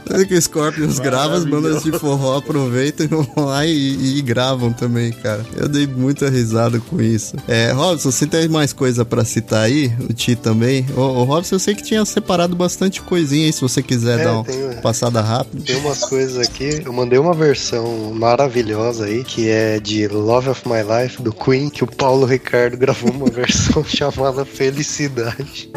tudo 0.05 0.25
que 0.27 0.33
o 0.35 0.41
Scorpions 0.41 0.99
grava, 0.99 1.35
as 1.35 1.45
bandas 1.45 1.81
de 1.83 1.91
forró 1.97 2.37
aproveitam 2.37 3.05
e 3.05 3.07
vão 3.07 3.27
lá 3.45 3.65
e, 3.65 4.17
e 4.17 4.21
gravam 4.21 4.73
também, 4.73 5.11
cara. 5.13 5.45
Eu 5.55 5.69
dei 5.69 5.87
muita 5.87 6.29
risada 6.29 6.81
com 6.81 7.01
isso. 7.01 7.37
É, 7.47 7.71
Robson, 7.71 8.11
você 8.11 8.27
tem 8.27 8.49
mais 8.49 8.73
coisa 8.73 9.05
pra 9.05 9.23
citar 9.23 9.63
aí? 9.63 9.89
O 10.09 10.13
Ti 10.13 10.35
também? 10.35 10.85
Ô, 10.97 10.99
ô, 10.99 11.23
Robson, 11.23 11.55
eu 11.55 11.59
sei 11.59 11.73
que 11.75 11.83
tinha 11.83 12.03
separado 12.03 12.57
bastante 12.57 13.01
coisinha 13.01 13.45
aí, 13.45 13.53
se 13.53 13.61
você 13.61 13.81
quiser 13.81 14.19
É, 14.19 14.23
dar 14.25 14.33
uma 14.33 14.43
tem- 14.43 14.81
passada 14.81 15.21
rápida. 15.21 15.63
Tem 15.63 15.77
umas 15.77 15.99
coisas 16.01 16.37
aqui, 16.45 16.81
eu 16.85 16.91
mandei 16.91 17.17
uma 17.19 17.33
versão 17.33 18.11
maravilhosa 18.13 19.05
aí, 19.05 19.23
que 19.23 19.47
é 19.49 19.79
de 19.79 20.07
Love 20.09 20.49
of 20.49 20.63
My 20.67 20.81
Life, 20.83 21.21
do 21.21 21.31
Queen, 21.31 21.69
que 21.69 21.85
o 21.85 21.87
Paulo 21.87 22.25
Ricardo 22.25 22.75
gravou 22.75 23.11
uma 23.11 23.27
versão 23.31 23.81
chamada 23.85 24.42
Felicidade. 24.45 25.69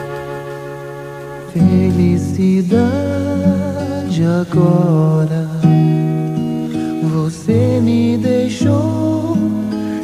Felicidade 1.52 2.86
agora. 4.40 5.48
Você 7.14 7.80
me 7.82 8.18
deixou 8.18 9.36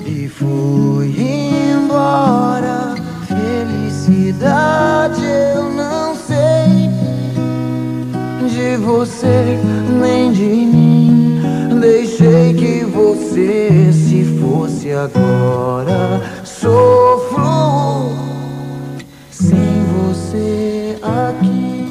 e 0.06 0.28
foi 0.28 1.08
embora. 1.18 2.94
Felicidade 3.26 5.22
eu 5.54 5.70
não 5.70 6.14
sei 6.14 6.88
de 8.48 8.76
você 8.76 9.58
nem 10.00 10.32
de 10.32 10.42
mim. 10.42 11.40
Deixei 11.80 12.54
que 12.54 12.84
você 12.84 13.92
se 13.92 14.24
fosse 14.40 14.92
agora. 14.92 16.22
Sofro 16.44 18.01
você 20.32 20.98
aqui. 21.02 21.82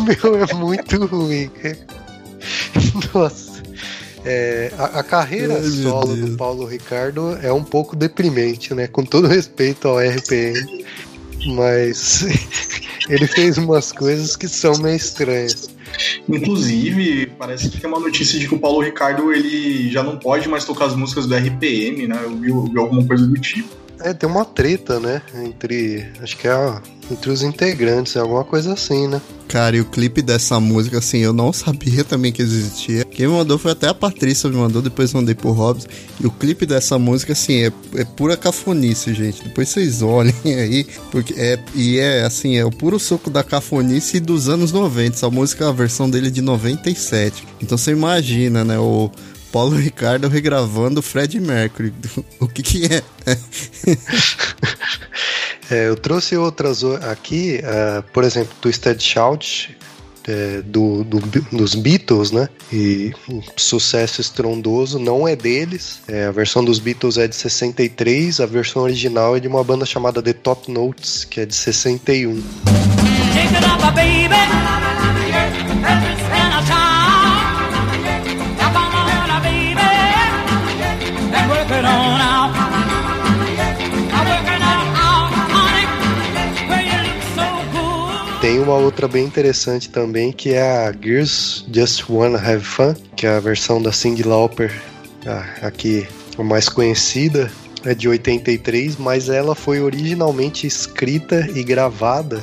Meu, 0.00 0.44
é 0.44 0.54
muito 0.54 1.06
ruim. 1.06 1.50
Nossa. 3.12 3.58
É, 4.24 4.72
a, 4.78 5.00
a 5.00 5.02
carreira 5.02 5.54
Ai, 5.54 5.62
solo 5.62 6.14
do 6.14 6.36
Paulo 6.36 6.64
Ricardo 6.66 7.38
é 7.42 7.52
um 7.52 7.64
pouco 7.64 7.96
deprimente, 7.96 8.74
né? 8.74 8.86
Com 8.86 9.04
todo 9.04 9.26
respeito 9.26 9.88
ao 9.88 9.98
RPM. 9.98 10.84
Mas 11.54 12.24
ele 13.08 13.26
fez 13.26 13.58
umas 13.58 13.90
coisas 13.92 14.36
que 14.36 14.48
são 14.48 14.76
meio 14.78 14.96
estranhas. 14.96 15.70
Inclusive, 16.28 17.26
parece 17.38 17.70
que 17.70 17.80
tem 17.80 17.88
uma 17.88 17.98
notícia 17.98 18.38
de 18.38 18.46
que 18.46 18.54
o 18.54 18.58
Paulo 18.58 18.80
Ricardo 18.80 19.32
ele 19.32 19.90
já 19.90 20.02
não 20.02 20.18
pode 20.18 20.48
mais 20.48 20.64
tocar 20.64 20.86
as 20.86 20.94
músicas 20.94 21.26
do 21.26 21.34
RPM, 21.34 22.06
né? 22.06 22.20
Eu 22.22 22.36
vi, 22.36 22.50
eu 22.50 22.62
vi 22.64 22.78
alguma 22.78 23.04
coisa 23.04 23.26
do 23.26 23.34
tipo. 23.40 23.87
É, 24.00 24.14
tem 24.14 24.28
uma 24.28 24.44
treta, 24.44 25.00
né? 25.00 25.22
Entre. 25.34 26.06
Acho 26.22 26.36
que 26.36 26.46
é 26.48 26.80
entre 27.10 27.30
os 27.30 27.42
integrantes, 27.42 28.16
é 28.16 28.20
alguma 28.20 28.44
coisa 28.44 28.72
assim, 28.72 29.08
né? 29.08 29.20
Cara, 29.48 29.76
e 29.76 29.80
o 29.80 29.84
clipe 29.84 30.20
dessa 30.20 30.60
música, 30.60 30.98
assim, 30.98 31.18
eu 31.18 31.32
não 31.32 31.52
sabia 31.52 32.04
também 32.04 32.30
que 32.30 32.42
existia. 32.42 33.04
Quem 33.04 33.26
me 33.26 33.32
mandou 33.32 33.58
foi 33.58 33.72
até 33.72 33.88
a 33.88 33.94
Patrícia 33.94 34.50
me 34.50 34.56
mandou, 34.56 34.82
depois 34.82 35.12
mandei 35.14 35.34
pro 35.34 35.52
Robson. 35.52 35.88
E 36.20 36.26
o 36.26 36.30
clipe 36.30 36.66
dessa 36.66 36.98
música, 36.98 37.32
assim, 37.32 37.64
é, 37.64 37.72
é 37.94 38.04
pura 38.04 38.36
cafonice, 38.36 39.14
gente. 39.14 39.42
Depois 39.42 39.70
vocês 39.70 40.02
olhem 40.02 40.34
aí, 40.44 40.86
porque 41.10 41.34
é, 41.38 41.58
e 41.74 41.98
é, 41.98 42.24
assim, 42.24 42.56
é 42.56 42.64
o 42.64 42.70
puro 42.70 42.98
suco 42.98 43.30
da 43.30 43.42
cafonice 43.42 44.20
dos 44.20 44.48
anos 44.48 44.70
90. 44.70 45.16
Essa 45.16 45.30
música, 45.30 45.68
a 45.68 45.72
versão 45.72 46.10
dele 46.10 46.28
é 46.28 46.30
de 46.30 46.42
97. 46.42 47.46
Então 47.62 47.78
você 47.78 47.92
imagina, 47.92 48.64
né, 48.64 48.78
o 48.78 49.10
Paulo 49.52 49.76
Ricardo 49.76 50.28
regravando 50.28 51.00
o 51.00 51.02
Fred 51.02 51.38
Mercury. 51.40 51.92
O 52.40 52.46
que 52.48 52.62
que 52.62 52.84
é? 52.86 53.02
É, 55.70 55.86
eu 55.88 55.96
trouxe 55.96 56.34
outras 56.34 56.82
aqui, 56.82 57.60
ah, 57.62 58.02
por 58.14 58.24
exemplo, 58.24 58.54
Twisted 58.58 58.98
Shout, 59.02 59.76
é, 60.26 60.62
do, 60.62 61.04
do- 61.04 61.20
dos 61.52 61.74
Beatles, 61.74 62.30
né? 62.30 62.48
E 62.72 63.12
um 63.28 63.42
sucesso 63.54 64.22
estrondoso, 64.22 64.98
não 64.98 65.28
é 65.28 65.36
deles. 65.36 66.00
É, 66.08 66.24
a 66.24 66.30
versão 66.30 66.64
dos 66.64 66.78
Beatles 66.78 67.18
é 67.18 67.28
de 67.28 67.36
63, 67.36 68.40
a 68.40 68.46
versão 68.46 68.80
original 68.82 69.36
é 69.36 69.40
de 69.40 69.46
uma 69.48 69.62
banda 69.62 69.84
chamada 69.84 70.22
The 70.22 70.32
Top 70.32 70.72
Notes, 70.72 71.26
que 71.26 71.40
é 71.42 71.44
de 71.44 71.54
61. 71.54 72.36
Shake 72.36 73.54
it 73.54 73.66
up, 73.66 73.82
baby. 73.94 74.28
Tem 88.48 88.58
uma 88.60 88.76
outra 88.76 89.06
bem 89.06 89.26
interessante 89.26 89.90
também, 89.90 90.32
que 90.32 90.54
é 90.54 90.62
a 90.62 90.90
Girls 90.90 91.66
Just 91.70 92.08
Wanna 92.08 92.38
Have 92.38 92.64
Fun, 92.64 92.94
que 93.14 93.26
é 93.26 93.36
a 93.36 93.40
versão 93.40 93.82
da 93.82 93.92
Cyndi 93.92 94.22
Lauper, 94.22 94.72
aqui 95.60 96.08
a 96.38 96.42
mais 96.42 96.66
conhecida, 96.66 97.52
é 97.84 97.94
de 97.94 98.08
83, 98.08 98.96
mas 98.96 99.28
ela 99.28 99.54
foi 99.54 99.82
originalmente 99.82 100.66
escrita 100.66 101.46
e 101.54 101.62
gravada 101.62 102.42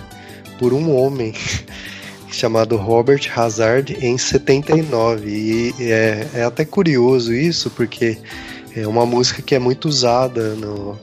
por 0.60 0.74
um 0.74 0.96
homem 0.96 1.34
chamado 2.32 2.78
Robert 2.78 3.28
Hazard 3.36 3.98
em 4.00 4.16
79. 4.16 5.28
E 5.28 5.74
é, 5.80 6.28
é 6.36 6.44
até 6.44 6.64
curioso 6.66 7.34
isso, 7.34 7.72
porque 7.72 8.16
é 8.76 8.86
uma 8.86 9.08
música 9.08 9.42
que 9.42 9.56
é 9.56 9.60
muito 9.60 9.88
usada 9.88 10.54
no 10.54 11.00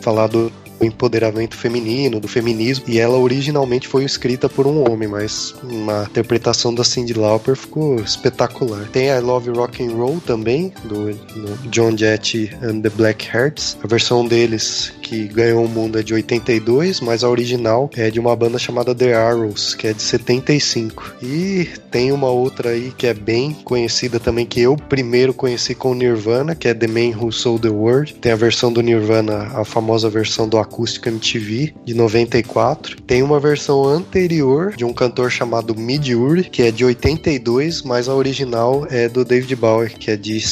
falar 0.00 0.28
do 0.28 0.50
empoderamento 0.80 1.56
feminino, 1.56 2.20
do 2.20 2.28
feminismo, 2.28 2.84
e 2.88 2.98
ela 2.98 3.18
originalmente 3.18 3.88
foi 3.88 4.04
escrita 4.04 4.48
por 4.48 4.66
um 4.66 4.90
homem, 4.90 5.08
mas 5.08 5.54
uma 5.62 6.04
interpretação 6.04 6.74
da 6.74 6.84
Cyndi 6.84 7.14
Lauper 7.14 7.56
ficou 7.56 7.96
espetacular. 7.96 8.88
Tem 8.88 9.08
I 9.08 9.20
Love 9.20 9.50
Rock 9.50 9.82
and 9.82 9.92
Roll 9.92 10.20
também, 10.24 10.72
do, 10.84 11.12
do 11.12 11.68
John 11.70 11.96
Jett 11.96 12.50
and 12.62 12.80
the 12.80 12.90
Black 12.90 13.26
Hearts. 13.34 13.76
A 13.82 13.86
versão 13.86 14.26
deles 14.26 14.92
que 15.02 15.28
ganhou 15.28 15.64
o 15.64 15.68
mundo 15.68 15.98
é 15.98 16.02
de 16.02 16.12
82, 16.12 17.00
mas 17.00 17.22
a 17.22 17.28
original 17.28 17.88
é 17.96 18.10
de 18.10 18.18
uma 18.18 18.34
banda 18.34 18.58
chamada 18.58 18.94
The 18.94 19.14
Arrows, 19.14 19.74
que 19.74 19.86
é 19.86 19.92
de 19.92 20.02
75. 20.02 21.14
E 21.22 21.68
tem 21.90 22.10
uma 22.10 22.28
outra 22.28 22.70
aí 22.70 22.92
que 22.96 23.06
é 23.06 23.14
bem 23.14 23.52
conhecida 23.64 24.18
também, 24.18 24.44
que 24.44 24.60
eu 24.60 24.76
primeiro 24.76 25.32
conheci 25.32 25.74
com 25.74 25.92
o 25.92 25.94
Nirvana, 25.94 26.54
que 26.54 26.66
é 26.66 26.74
The 26.74 26.88
Man 26.88 27.16
Who 27.16 27.30
Sold 27.30 27.62
the 27.62 27.68
World. 27.68 28.14
Tem 28.14 28.32
a 28.32 28.36
versão 28.36 28.72
do 28.72 28.80
Nirvana, 28.80 29.50
a 29.54 29.64
famosa 29.64 30.10
versão 30.10 30.48
do 30.48 30.58
Acústico 30.66 31.08
MTV, 31.08 31.74
de 31.84 31.94
94. 31.94 33.00
Tem 33.02 33.22
uma 33.22 33.38
versão 33.38 33.84
anterior 33.84 34.74
de 34.76 34.84
um 34.84 34.92
cantor 34.92 35.30
chamado 35.30 35.74
Miduri, 35.74 36.44
que 36.44 36.62
é 36.62 36.70
de 36.70 36.84
82, 36.84 37.82
mas 37.82 38.08
a 38.08 38.14
original 38.14 38.86
é 38.90 39.08
do 39.08 39.24
David 39.24 39.54
Bowie, 39.56 39.90
que 39.90 40.10
é 40.10 40.16
de 40.16 40.42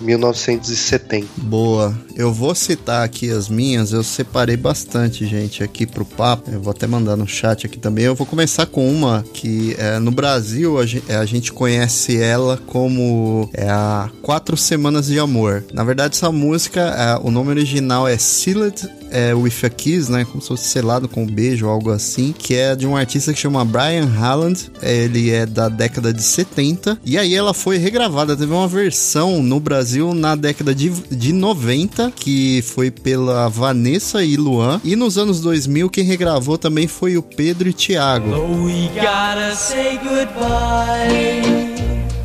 1970. 0.00 1.26
Boa. 1.36 1.94
Eu 2.16 2.32
vou 2.32 2.54
citar 2.54 3.04
aqui 3.04 3.30
as 3.30 3.48
minhas, 3.48 3.92
eu 3.92 4.02
separei 4.02 4.56
bastante, 4.56 5.26
gente, 5.26 5.62
aqui 5.62 5.86
pro 5.86 6.04
papo. 6.04 6.50
Eu 6.50 6.60
vou 6.60 6.70
até 6.70 6.86
mandar 6.86 7.16
no 7.16 7.26
chat 7.26 7.66
aqui 7.66 7.78
também. 7.78 8.04
Eu 8.04 8.14
vou 8.14 8.26
começar 8.26 8.66
com 8.66 8.88
uma 8.88 9.24
que 9.34 9.74
é, 9.78 9.98
no 9.98 10.10
Brasil 10.10 10.78
a 10.78 10.86
gente, 10.86 11.12
a 11.12 11.24
gente 11.26 11.52
conhece 11.52 12.20
ela 12.20 12.56
como 12.66 13.50
é, 13.52 13.68
a 13.68 14.10
Quatro 14.22 14.56
Semanas 14.56 15.06
de 15.06 15.18
Amor. 15.18 15.64
Na 15.72 15.84
verdade, 15.84 16.16
essa 16.16 16.32
música, 16.32 16.80
é, 16.80 17.26
o 17.26 17.30
nome 17.30 17.50
original 17.50 18.08
é 18.08 18.16
Sealed 18.16 18.88
é, 19.10 19.34
with 19.34 19.52
a 19.64 19.70
Kiss, 19.70 20.10
né? 20.10 20.24
Como 20.24 20.40
se 20.40 20.48
fosse 20.48 20.68
selado 20.68 21.08
com 21.08 21.22
um 21.22 21.26
beijo 21.26 21.66
ou 21.66 21.72
algo 21.72 21.90
assim. 21.90 22.34
Que 22.36 22.54
é 22.54 22.76
de 22.76 22.86
um 22.86 22.96
artista 22.96 23.32
que 23.32 23.38
chama 23.38 23.64
Brian 23.64 24.08
Halland. 24.18 24.70
Ele 24.82 25.30
é 25.30 25.46
da 25.46 25.68
década 25.68 26.12
de 26.12 26.22
70. 26.22 26.98
E 27.04 27.16
aí 27.18 27.34
ela 27.34 27.54
foi 27.54 27.78
regravada. 27.78 28.36
Teve 28.36 28.52
uma 28.52 28.68
versão 28.68 29.42
no 29.42 29.60
Brasil 29.60 30.14
na 30.14 30.34
década 30.34 30.74
de, 30.74 30.90
de 30.90 31.32
90, 31.32 32.12
que 32.14 32.62
foi 32.62 32.90
pela 32.90 33.48
Vanessa 33.48 34.24
e 34.24 34.36
Luan. 34.36 34.80
E 34.84 34.96
nos 34.96 35.18
anos 35.18 35.40
2000, 35.40 35.88
quem 35.90 36.04
regravou 36.04 36.58
também 36.58 36.86
foi 36.86 37.16
o 37.16 37.22
Pedro 37.22 37.68
e 37.68 37.72
Thiago. 37.72 38.30
Oh, 38.30 38.64
we 38.64 38.88
gotta 38.94 39.54
say 39.54 39.98
goodbye 39.98 41.74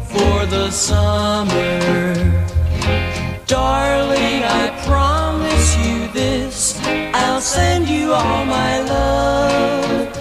for 0.09 0.47
the 0.47 0.71
summer. 0.71 1.81
Darling, 3.47 4.43
I 4.43 4.71
promise 4.85 5.75
you 5.77 6.07
this, 6.13 6.55
I'll 7.41 7.47
send 7.47 7.89
you 7.89 8.13
all 8.13 8.45
my 8.45 8.81
love 8.81 10.15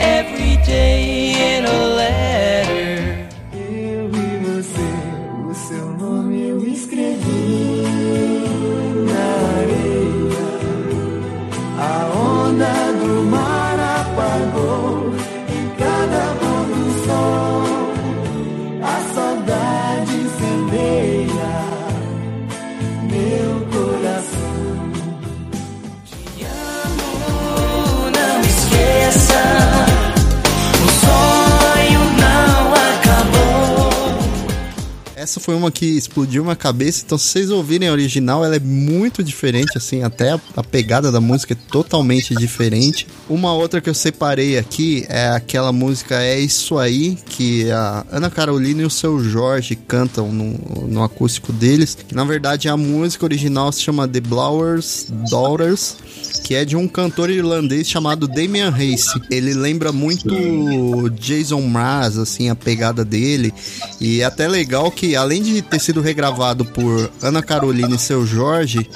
every 0.00 0.56
day 0.64 1.58
in 1.58 1.66
a 1.66 1.78
letter. 1.94 2.13
Essa 35.24 35.40
foi 35.40 35.54
uma 35.54 35.70
que 35.70 35.86
explodiu 35.86 36.42
minha 36.44 36.54
cabeça, 36.54 37.02
então 37.02 37.16
se 37.16 37.30
vocês 37.30 37.50
ouvirem 37.50 37.88
a 37.88 37.92
original, 37.92 38.44
ela 38.44 38.56
é 38.56 38.60
muito 38.60 39.24
diferente, 39.24 39.78
assim, 39.78 40.02
até 40.02 40.32
a, 40.32 40.40
a 40.54 40.62
pegada 40.62 41.10
da 41.10 41.18
música 41.18 41.54
é 41.54 41.56
totalmente 41.70 42.34
diferente. 42.34 43.06
Uma 43.26 43.54
outra 43.54 43.80
que 43.80 43.88
eu 43.88 43.94
separei 43.94 44.58
aqui 44.58 45.06
é 45.08 45.28
aquela 45.28 45.72
música 45.72 46.22
É 46.22 46.38
Isso 46.38 46.76
Aí, 46.76 47.16
que 47.24 47.70
a 47.70 48.04
Ana 48.12 48.28
Carolina 48.28 48.82
e 48.82 48.84
o 48.84 48.90
seu 48.90 49.18
Jorge 49.18 49.74
cantam 49.74 50.30
no, 50.30 50.86
no 50.88 51.02
acústico 51.02 51.54
deles, 51.54 51.94
que 51.94 52.14
na 52.14 52.24
verdade 52.24 52.68
a 52.68 52.76
música 52.76 53.24
original 53.24 53.72
se 53.72 53.80
chama 53.80 54.06
The 54.06 54.20
Blowers 54.20 55.06
Daughters, 55.30 55.96
que 56.44 56.54
é 56.54 56.66
de 56.66 56.76
um 56.76 56.86
cantor 56.86 57.30
irlandês 57.30 57.88
chamado 57.88 58.28
Damian 58.28 58.68
Race. 58.68 59.18
Ele 59.30 59.54
lembra 59.54 59.90
muito 59.90 61.08
Jason 61.18 61.62
Mraz, 61.62 62.18
assim, 62.18 62.50
a 62.50 62.54
pegada 62.54 63.02
dele. 63.02 63.54
E 63.98 64.20
é 64.20 64.24
até 64.24 64.46
legal 64.46 64.90
que, 64.90 65.13
além 65.16 65.42
de 65.42 65.62
ter 65.62 65.80
sido 65.80 66.00
regravado 66.00 66.64
por 66.64 67.10
Ana 67.22 67.42
Carolina 67.42 67.94
e 67.94 67.98
seu 67.98 68.26
Jorge, 68.26 68.88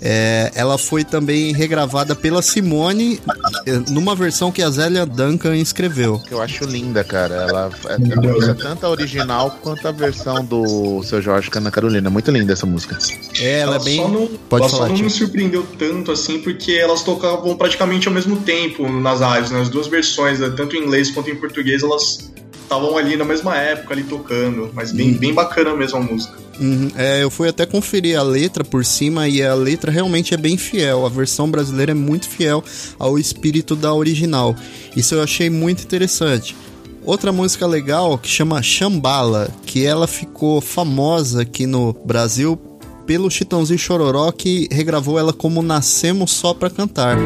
é, 0.00 0.50
ela 0.54 0.76
foi 0.76 1.04
também 1.04 1.52
regravada 1.52 2.14
pela 2.14 2.42
Simone 2.42 3.20
é, 3.66 3.72
numa 3.90 4.14
versão 4.14 4.52
que 4.52 4.62
a 4.62 4.70
Zélia 4.70 5.06
Duncan 5.06 5.56
escreveu. 5.56 6.20
Eu 6.30 6.40
acho 6.40 6.64
linda, 6.64 7.02
cara. 7.02 7.34
Ela 7.34 7.70
é, 7.88 8.50
é 8.50 8.54
tanto 8.54 8.86
a 8.86 8.90
original 8.90 9.58
quanto 9.62 9.86
a 9.86 9.92
versão 9.92 10.44
do 10.44 11.02
seu 11.02 11.20
Jorge 11.22 11.50
Cana 11.50 11.70
Carolina. 11.70 12.10
Muito 12.10 12.30
linda 12.30 12.52
essa 12.52 12.66
música. 12.66 12.98
É, 13.40 13.60
ela 13.60 13.76
é 13.76 13.78
bem. 13.80 13.96
Só 13.96 14.08
não, 14.08 14.26
Pode 14.48 14.64
ela 14.64 14.70
falar, 14.70 14.88
só 14.88 14.94
não 14.94 15.02
me 15.02 15.10
surpreendeu 15.10 15.66
tanto 15.78 16.12
assim, 16.12 16.40
porque 16.40 16.72
elas 16.72 17.02
tocavam 17.02 17.56
praticamente 17.56 18.08
ao 18.08 18.14
mesmo 18.14 18.36
tempo 18.40 18.88
nas 18.88 19.20
rádios, 19.20 19.50
né? 19.50 19.60
As 19.60 19.68
duas 19.68 19.86
versões, 19.86 20.40
né? 20.40 20.52
tanto 20.56 20.76
em 20.76 20.82
inglês 20.82 21.10
quanto 21.10 21.30
em 21.30 21.36
português, 21.36 21.82
elas 21.82 22.30
estavam 22.66 22.96
ali 22.96 23.16
na 23.16 23.24
mesma 23.24 23.56
época, 23.56 23.94
ali 23.94 24.04
tocando. 24.04 24.70
Mas 24.74 24.92
bem, 24.92 25.14
bem 25.14 25.32
bacana 25.32 25.74
mesmo 25.74 25.98
a 25.98 26.02
música. 26.02 26.36
Uhum. 26.60 26.90
É, 26.96 27.22
eu 27.22 27.30
fui 27.30 27.48
até 27.48 27.64
conferir 27.64 28.18
a 28.18 28.22
letra 28.22 28.64
por 28.64 28.84
cima 28.84 29.28
e 29.28 29.42
a 29.42 29.54
letra 29.54 29.90
realmente 29.90 30.34
é 30.34 30.36
bem 30.36 30.56
fiel. 30.56 31.06
A 31.06 31.08
versão 31.08 31.50
brasileira 31.50 31.92
é 31.92 31.94
muito 31.94 32.28
fiel 32.28 32.62
ao 32.98 33.18
espírito 33.18 33.76
da 33.76 33.92
original. 33.94 34.54
Isso 34.94 35.14
eu 35.14 35.22
achei 35.22 35.48
muito 35.48 35.82
interessante. 35.82 36.56
Outra 37.04 37.30
música 37.30 37.66
legal 37.66 38.18
que 38.18 38.28
chama 38.28 38.62
Chambala, 38.62 39.48
que 39.64 39.84
ela 39.84 40.08
ficou 40.08 40.60
famosa 40.60 41.42
aqui 41.42 41.66
no 41.66 41.92
Brasil 42.04 42.58
pelo 43.06 43.30
Chitãozinho 43.30 43.78
Chororó 43.78 44.32
que 44.32 44.68
regravou 44.72 45.16
ela 45.16 45.32
como 45.32 45.62
Nascemos 45.62 46.32
Só 46.32 46.52
Pra 46.52 46.68
Cantar. 46.68 47.16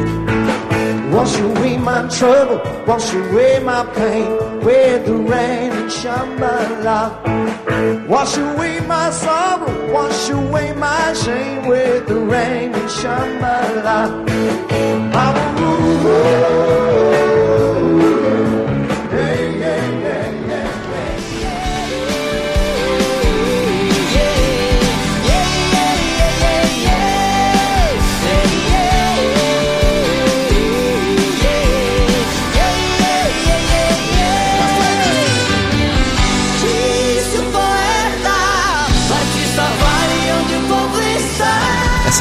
Wash 1.11 1.35
away 1.41 1.77
my 1.77 2.07
trouble, 2.09 2.61
wash 2.87 3.11
away 3.13 3.59
my 3.59 3.83
pain 3.95 4.50
with 4.63 5.05
the 5.05 5.15
rain 5.15 5.71
and 5.71 5.89
Shambhala. 5.89 6.99
Wash 8.07 8.37
away 8.37 8.79
my 8.81 9.09
sorrow, 9.09 9.93
wash 9.93 10.29
away 10.29 10.73
my 10.73 11.13
shame 11.13 11.67
with 11.67 12.07
the 12.07 12.19
rain 12.19 12.73
and 12.73 12.89
Shambhala. 12.89 14.27
Yeah, 16.03 16.90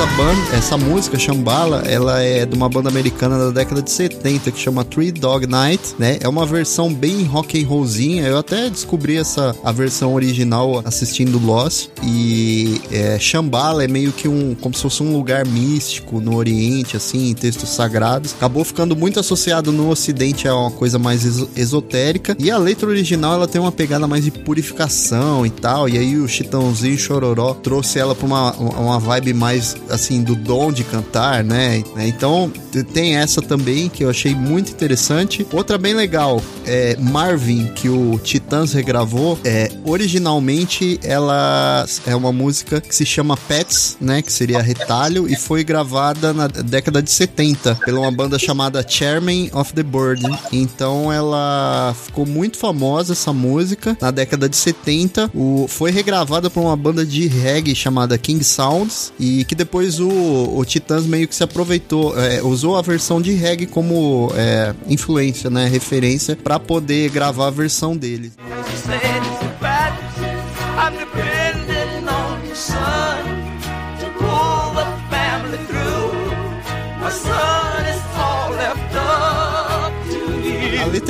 Essa 0.00 0.16
banda, 0.16 0.56
essa 0.56 0.78
música 0.78 1.18
Chambala, 1.18 1.82
ela 1.86 2.22
é 2.22 2.46
de 2.46 2.56
uma 2.56 2.70
banda 2.70 2.88
americana 2.88 3.36
da 3.36 3.50
década 3.50 3.82
de 3.82 3.90
70 3.90 4.50
que 4.50 4.58
chama 4.58 4.82
Three 4.82 5.12
Dog 5.12 5.46
Night, 5.46 5.94
né? 5.98 6.16
É 6.22 6.26
uma 6.26 6.46
versão 6.46 6.90
bem 6.90 7.24
rock 7.24 7.62
and 7.62 7.68
rollzinha. 7.68 8.22
Eu 8.22 8.38
até 8.38 8.70
descobri 8.70 9.18
essa 9.18 9.54
a 9.62 9.70
versão 9.70 10.14
original 10.14 10.80
assistindo 10.86 11.38
Lost 11.38 11.90
e 12.02 12.80
é, 12.90 13.18
Shambhala 13.18 13.84
é 13.84 13.88
meio 13.88 14.10
que 14.10 14.26
um 14.26 14.54
como 14.54 14.74
se 14.74 14.80
fosse 14.80 15.02
um 15.02 15.12
lugar 15.12 15.46
místico 15.46 16.18
no 16.18 16.34
Oriente, 16.34 16.96
assim, 16.96 17.28
em 17.28 17.34
textos 17.34 17.68
sagrados. 17.68 18.32
Acabou 18.32 18.64
ficando 18.64 18.96
muito 18.96 19.20
associado 19.20 19.70
no 19.70 19.90
Ocidente 19.90 20.48
a 20.48 20.56
uma 20.56 20.70
coisa 20.70 20.98
mais 20.98 21.26
esotérica 21.54 22.34
e 22.38 22.50
a 22.50 22.56
letra 22.56 22.88
original 22.88 23.34
ela 23.34 23.46
tem 23.46 23.60
uma 23.60 23.70
pegada 23.70 24.08
mais 24.08 24.24
de 24.24 24.30
purificação 24.30 25.44
e 25.44 25.50
tal. 25.50 25.90
E 25.90 25.98
aí 25.98 26.16
o 26.16 26.26
Chitãozinho 26.26 26.96
Chororó 26.96 27.52
trouxe 27.52 27.98
ela 27.98 28.14
pra 28.14 28.26
uma, 28.26 28.52
uma 28.52 28.98
vibe 28.98 29.34
mais 29.34 29.76
assim 29.90 30.22
do 30.22 30.34
dom 30.34 30.72
de 30.72 30.84
cantar, 30.84 31.42
né? 31.44 31.82
Então 31.98 32.50
t- 32.72 32.82
tem 32.84 33.16
essa 33.16 33.40
também 33.42 33.88
que 33.88 34.04
eu 34.04 34.10
achei 34.10 34.34
muito 34.34 34.70
interessante. 34.70 35.46
Outra 35.52 35.76
bem 35.78 35.94
legal 35.94 36.42
é 36.66 36.96
Marvin 36.98 37.66
que 37.74 37.88
o 37.88 38.18
Titãs 38.22 38.72
regravou. 38.72 39.38
É 39.44 39.70
originalmente 39.84 40.98
ela 41.02 41.86
é 42.06 42.14
uma 42.14 42.32
música 42.32 42.80
que 42.80 42.94
se 42.94 43.06
chama 43.06 43.36
Pets, 43.36 43.96
né? 44.00 44.22
Que 44.22 44.32
seria 44.32 44.60
retalho 44.60 45.28
e 45.28 45.34
foi 45.36 45.64
gravada 45.64 46.32
na 46.32 46.46
década 46.46 47.02
de 47.02 47.10
70 47.10 47.76
pela 47.84 48.00
uma 48.00 48.10
banda 48.12 48.38
chamada 48.38 48.84
Chairman 48.86 49.50
of 49.52 49.72
the 49.72 49.82
Bird. 49.82 50.22
Então 50.52 51.12
ela 51.12 51.94
ficou 52.04 52.26
muito 52.26 52.58
famosa 52.58 53.12
essa 53.12 53.32
música 53.32 53.96
na 54.00 54.10
década 54.10 54.48
de 54.48 54.56
70. 54.56 55.30
O, 55.34 55.66
foi 55.68 55.90
regravada 55.90 56.50
por 56.50 56.60
uma 56.60 56.76
banda 56.76 57.04
de 57.04 57.26
reggae 57.26 57.74
chamada 57.74 58.18
King 58.18 58.44
Sounds 58.44 59.12
e 59.18 59.44
que 59.44 59.54
depois 59.54 59.79
o, 60.00 60.58
o 60.58 60.64
Titãs 60.64 61.06
meio 61.06 61.26
que 61.26 61.34
se 61.34 61.42
aproveitou, 61.42 62.18
é, 62.18 62.42
usou 62.42 62.76
a 62.76 62.82
versão 62.82 63.20
de 63.20 63.32
reggae 63.32 63.66
como 63.66 64.30
é, 64.34 64.74
influência, 64.86 65.48
né, 65.48 65.66
referência 65.66 66.36
para 66.36 66.58
poder 66.58 67.10
gravar 67.10 67.46
a 67.46 67.50
versão 67.50 67.96
dele. 67.96 68.32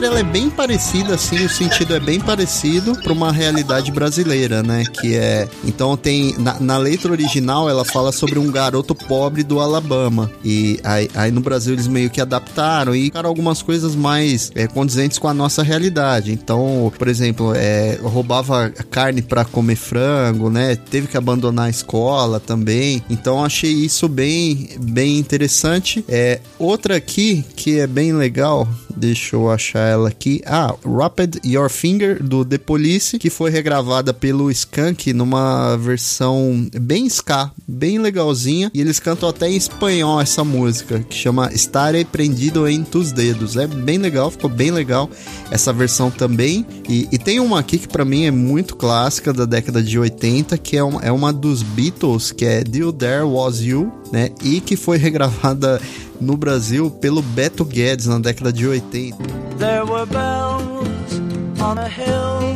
Letra 0.01 0.07
ela 0.07 0.21
é 0.21 0.23
bem 0.23 0.49
parecida, 0.49 1.15
assim, 1.15 1.45
o 1.45 1.49
sentido 1.49 1.95
é 1.95 2.01
bem 2.01 2.19
parecido 2.19 2.97
para 2.97 3.13
uma 3.13 3.31
realidade 3.31 3.93
brasileira, 3.93 4.63
né? 4.63 4.85
Que 4.85 5.15
é. 5.17 5.49
Então 5.65 5.97
tem. 5.97 6.35
Na, 6.39 6.59
na 6.59 6.79
letra 6.79 7.13
original 7.13 7.69
ela 7.69 7.85
fala 7.85 8.11
sobre 8.11 8.39
um 8.39 8.51
garoto 8.51 8.95
pobre 8.95 9.43
do 9.43 9.61
Alabama. 9.61 10.31
E 10.45 10.81
aí, 10.83 11.11
aí 11.15 11.31
no 11.31 11.41
Brasil 11.41 11.75
eles 11.75 11.87
meio 11.87 12.09
que 12.09 12.21
adaptaram 12.21 12.95
e 12.95 13.05
ficaram 13.05 13.29
algumas 13.29 13.61
coisas 13.61 13.95
mais 13.95 14.51
é, 14.55 14.67
condizentes 14.67 15.19
com 15.19 15.29
a 15.29 15.35
nossa 15.35 15.63
realidade. 15.63 16.33
Então, 16.33 16.91
por 16.97 17.09
exemplo, 17.09 17.53
é, 17.55 17.99
roubava 18.03 18.71
carne 18.91 19.21
para 19.21 19.45
comer 19.45 19.77
frango, 19.77 20.49
né? 20.49 20.77
Teve 20.77 21.09
que 21.09 21.17
abandonar 21.17 21.67
a 21.67 21.71
escola 21.71 22.41
também. 22.41 23.03
Então 23.11 23.45
achei 23.45 23.73
isso 23.73 24.09
bem, 24.09 24.71
bem 24.81 25.19
interessante. 25.19 26.05
É, 26.09 26.41
outra 26.59 26.97
aqui 26.97 27.45
que 27.55 27.79
é 27.79 27.87
bem 27.87 28.13
legal, 28.13 28.67
deixa 28.97 29.37
eu 29.37 29.51
achar 29.51 29.90
ela 29.91 30.09
aqui. 30.09 30.41
Ah, 30.47 30.75
Rapid 30.85 31.37
Your 31.45 31.69
Finger 31.69 32.23
do 32.23 32.45
The 32.45 32.59
Police, 32.59 33.19
que 33.19 33.31
foi 33.31 33.51
regravada 33.51 34.15
pelo 34.15 34.51
Skank 34.51 35.13
numa 35.13 35.77
versão 35.77 36.69
bem 36.81 37.07
ska, 37.07 37.51
bem 37.67 37.99
legalzinha. 37.99 38.71
E 38.73 38.81
eles 38.81 38.99
cantam 38.99 39.29
até 39.29 39.49
em 39.49 39.57
espanhol 39.57 40.21
essa 40.21 40.45
música, 40.45 41.01
que 41.01 41.15
chama 41.15 41.51
Estarei 41.53 42.05
Prendido 42.05 42.67
em 42.69 42.83
Tus 42.83 43.13
Dedos. 43.13 43.57
É 43.57 43.67
bem 43.67 43.99
legal, 43.99 44.31
ficou 44.31 44.51
bem 44.51 44.71
legal 44.71 45.11
essa 45.51 45.73
versão 45.73 46.11
também. 46.11 46.65
E, 46.89 47.09
e 47.11 47.19
tem 47.19 47.41
uma 47.41 47.59
aqui 47.61 47.79
que 47.79 47.89
pra 47.89 48.05
mim 48.05 48.25
é 48.25 48.31
muito 48.31 48.77
clássica 48.77 49.33
da 49.33 49.45
década 49.45 49.83
de 49.83 49.99
80, 49.99 50.57
que 50.59 50.77
é 50.77 50.83
uma, 50.83 51.01
é 51.03 51.13
uma 51.13 51.33
dos 51.33 51.63
Beatles, 51.63 52.33
que 52.33 52.45
é 52.45 52.63
Till 52.63 52.93
There 52.93 53.25
Was 53.25 53.61
You, 53.61 53.93
né? 54.13 54.31
E 54.43 54.61
que 54.61 54.77
foi 54.77 54.99
regravada 54.99 55.81
no 56.21 56.37
Brasil 56.37 56.91
pelo 56.91 57.23
Beto 57.23 57.65
Guedes 57.65 58.07
na 58.07 58.19
década 58.19 58.53
de 58.53 58.67
80. 58.67 59.17
There 59.59 59.85
were 59.85 60.07
bells 60.07 61.21
on 61.61 61.79
a 61.79 61.89
hill, 61.89 62.55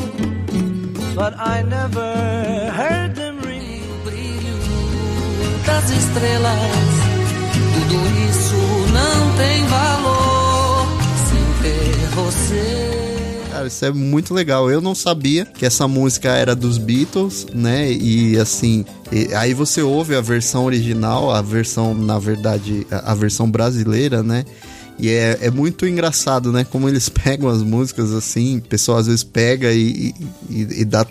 but 1.14 1.34
I 1.38 1.62
never 1.62 2.70
heard 2.70 3.14
them 3.14 3.40
ring. 3.40 3.64
O 4.04 5.66
das 5.66 5.90
estrelas, 5.90 6.52
tudo 7.74 7.96
isso 8.28 8.56
não 8.92 9.36
tem 9.36 9.66
valor 9.66 10.23
Cara, 13.54 13.68
isso 13.68 13.84
é 13.84 13.92
muito 13.92 14.34
legal. 14.34 14.68
Eu 14.68 14.80
não 14.80 14.96
sabia 14.96 15.46
que 15.46 15.64
essa 15.64 15.86
música 15.86 16.30
era 16.30 16.56
dos 16.56 16.76
Beatles, 16.76 17.46
né? 17.54 17.88
E 17.92 18.36
assim, 18.36 18.84
e- 19.12 19.32
aí 19.32 19.54
você 19.54 19.80
ouve 19.80 20.16
a 20.16 20.20
versão 20.20 20.64
original, 20.64 21.30
a 21.30 21.40
versão, 21.40 21.94
na 21.94 22.18
verdade, 22.18 22.84
a, 22.90 23.14
versão 23.14 23.48
brasileira, 23.48 24.24
né? 24.24 24.44
E 24.98 25.08
é, 25.08 25.38
é 25.42 25.50
muito 25.52 25.86
engraçado, 25.86 26.50
né? 26.50 26.64
Como 26.64 26.88
eles 26.88 27.08
pegam 27.22 27.48
as 27.48 27.62
músicas 27.62 28.12
assim, 28.12 28.58
o 28.58 28.62
pessoal 28.62 28.98
às 28.98 29.06
vezes 29.06 29.22
pega 29.22 29.72
e, 29.72 30.12
e, 30.50 30.80
e 30.80 30.84
dá 30.84 31.06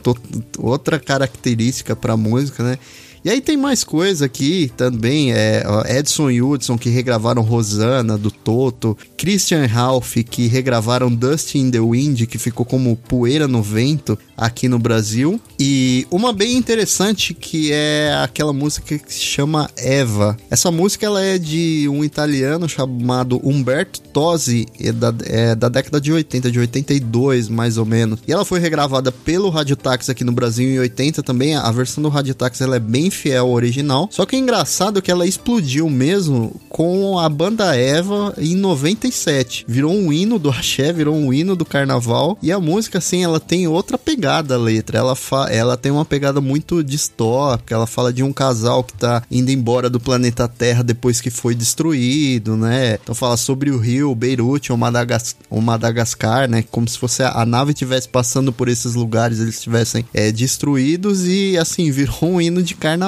outra 0.58 1.00
característica 1.00 1.96
pra 1.96 2.18
música, 2.18 2.62
né? 2.62 2.78
E 3.26 3.30
aí 3.30 3.40
tem 3.40 3.56
mais 3.56 3.86
coisa 3.86 4.26
aqui 4.26 4.70
também, 4.76 5.32
é 5.32 5.64
Edson 5.98 6.30
e 6.30 6.42
Hudson 6.42 6.78
que 6.78 6.90
regravaram 6.90 7.42
Rosana 7.42 8.18
do 8.18 8.30
Toto, 8.30 8.98
Christian 9.16 9.66
Ralph 9.66 10.18
que 10.30 10.48
regravaram 10.48 11.10
Dust 11.10 11.56
in 11.56 11.72
the 11.72 11.80
Wind, 11.80 12.26
que 12.26 12.38
ficou 12.38 12.66
como 12.66 12.98
Poeira 12.98 13.48
no 13.48 13.64
Vento 13.64 14.20
aqui 14.36 14.68
no 14.68 14.78
Brasil, 14.78 15.40
e 15.58 16.06
uma 16.12 16.34
bem 16.34 16.58
interessante 16.58 17.34
que 17.34 17.72
é 17.72 18.14
aquela 18.22 18.52
música 18.52 18.98
que 18.98 19.14
se 19.14 19.22
chama 19.22 19.70
Eva. 19.78 20.36
Essa 20.50 20.70
música 20.70 21.06
ela 21.06 21.22
é 21.22 21.38
de 21.38 21.88
um 21.90 22.04
italiano 22.04 22.68
chamado 22.68 23.40
Umberto 23.42 24.02
Tosi, 24.02 24.66
é 24.82 24.92
da, 24.92 25.14
é 25.24 25.56
da 25.56 25.70
década 25.70 26.02
de 26.02 26.12
80, 26.12 26.52
de 26.52 26.60
82 26.60 27.48
mais 27.48 27.78
ou 27.78 27.86
menos. 27.86 28.20
E 28.28 28.34
ela 28.34 28.44
foi 28.44 28.60
regravada 28.60 29.14
pelo 29.14 29.50
Radio 29.50 29.78
Táxi 29.78 30.12
aqui 30.12 30.26
no 30.26 30.34
Brasil 30.34 30.68
em 30.68 30.80
80 30.80 31.24
também. 31.24 31.56
A 31.56 31.72
versão 31.72 32.04
do 32.04 32.10
Radio 32.10 32.36
Táxi 32.36 32.64
ela 32.64 32.76
é 32.76 32.80
bem 32.80 33.13
fiel 33.16 33.46
ao 33.46 33.52
original. 33.52 34.08
Só 34.12 34.26
que 34.26 34.36
é 34.36 34.40
engraçado 34.40 35.02
que 35.02 35.12
ela 35.12 35.26
explodiu 35.26 35.90
mesmo 35.90 36.60
com 36.70 37.20
a 37.20 37.30
banda 37.30 37.76
Eva 37.76 38.34
em 38.38 38.56
97. 38.56 39.66
Virou 39.68 39.94
um 39.94 40.12
hino 40.12 40.40
do 40.40 40.50
axé, 40.52 40.92
virou 40.92 41.16
um 41.16 41.34
hino 41.34 41.56
do 41.56 41.66
carnaval. 41.66 42.38
E 42.42 42.52
a 42.52 42.60
música, 42.60 42.98
assim, 42.98 43.24
ela 43.24 43.40
tem 43.40 43.68
outra 43.68 43.98
pegada, 43.98 44.56
a 44.56 44.58
letra. 44.58 44.98
Ela, 44.98 45.16
fa 45.16 45.50
ela 45.50 45.78
tem 45.78 45.92
uma 45.92 46.06
pegada 46.06 46.42
muito 46.42 46.84
distópica. 46.84 47.76
Ela 47.76 47.88
fala 47.88 48.12
de 48.12 48.24
um 48.24 48.34
casal 48.34 48.84
que 48.84 48.94
tá 48.94 49.24
indo 49.30 49.52
embora 49.52 49.90
do 49.90 50.00
planeta 50.00 50.48
Terra 50.48 50.84
depois 50.84 51.22
que 51.22 51.30
foi 51.30 51.56
destruído, 51.56 52.56
né? 52.58 52.98
Então 53.02 53.14
fala 53.14 53.38
sobre 53.38 53.72
o 53.72 53.78
rio 53.78 54.14
Beirute 54.16 54.72
ou 54.72 54.78
Madagas 54.78 55.36
ou 55.50 55.62
Madagascar, 55.62 56.50
né? 56.50 56.64
Como 56.72 56.88
se 56.88 56.98
fosse 56.98 57.24
a, 57.24 57.46
nave 57.46 57.72
estivesse 57.72 58.08
passando 58.08 58.52
por 58.52 58.68
esses 58.68 58.96
lugares, 58.96 59.40
eles 59.40 59.56
estivessem 59.56 60.06
é, 60.14 60.32
destruídos 60.32 61.26
e 61.26 61.58
assim 61.58 61.90
virou 61.92 62.18
um 62.24 62.42
hino 62.42 62.64
de 62.64 62.76
carnaval 62.76 63.03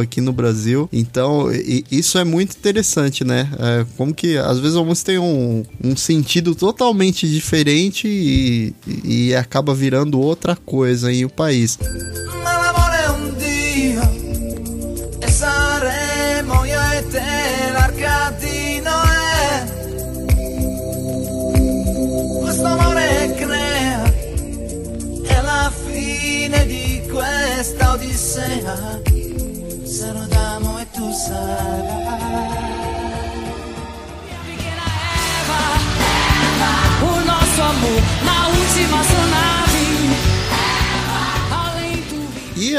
aqui 0.00 0.20
no 0.20 0.32
Brasil. 0.32 0.88
Então 0.92 1.52
e- 1.52 1.84
isso 1.90 2.18
é 2.18 2.24
muito 2.24 2.56
interessante, 2.56 3.24
né? 3.24 3.48
É, 3.58 3.86
como 3.96 4.14
que 4.14 4.36
às 4.38 4.58
vezes 4.58 4.76
a 4.76 4.82
música 4.84 5.12
tem 5.12 5.18
um, 5.18 5.64
um 5.82 5.96
sentido 5.96 6.54
totalmente 6.54 7.28
diferente 7.28 8.06
e, 8.06 8.74
e 9.04 9.34
acaba 9.34 9.74
virando 9.74 10.20
outra 10.20 10.54
coisa 10.56 11.12
em 11.12 11.24
o 11.24 11.30
país. 11.30 11.78
Questo. 27.60 29.09
Sarò 30.10 30.26
d'amo 30.26 30.80
e 30.80 30.90
tu 30.90 31.12
sarai. 31.12 32.09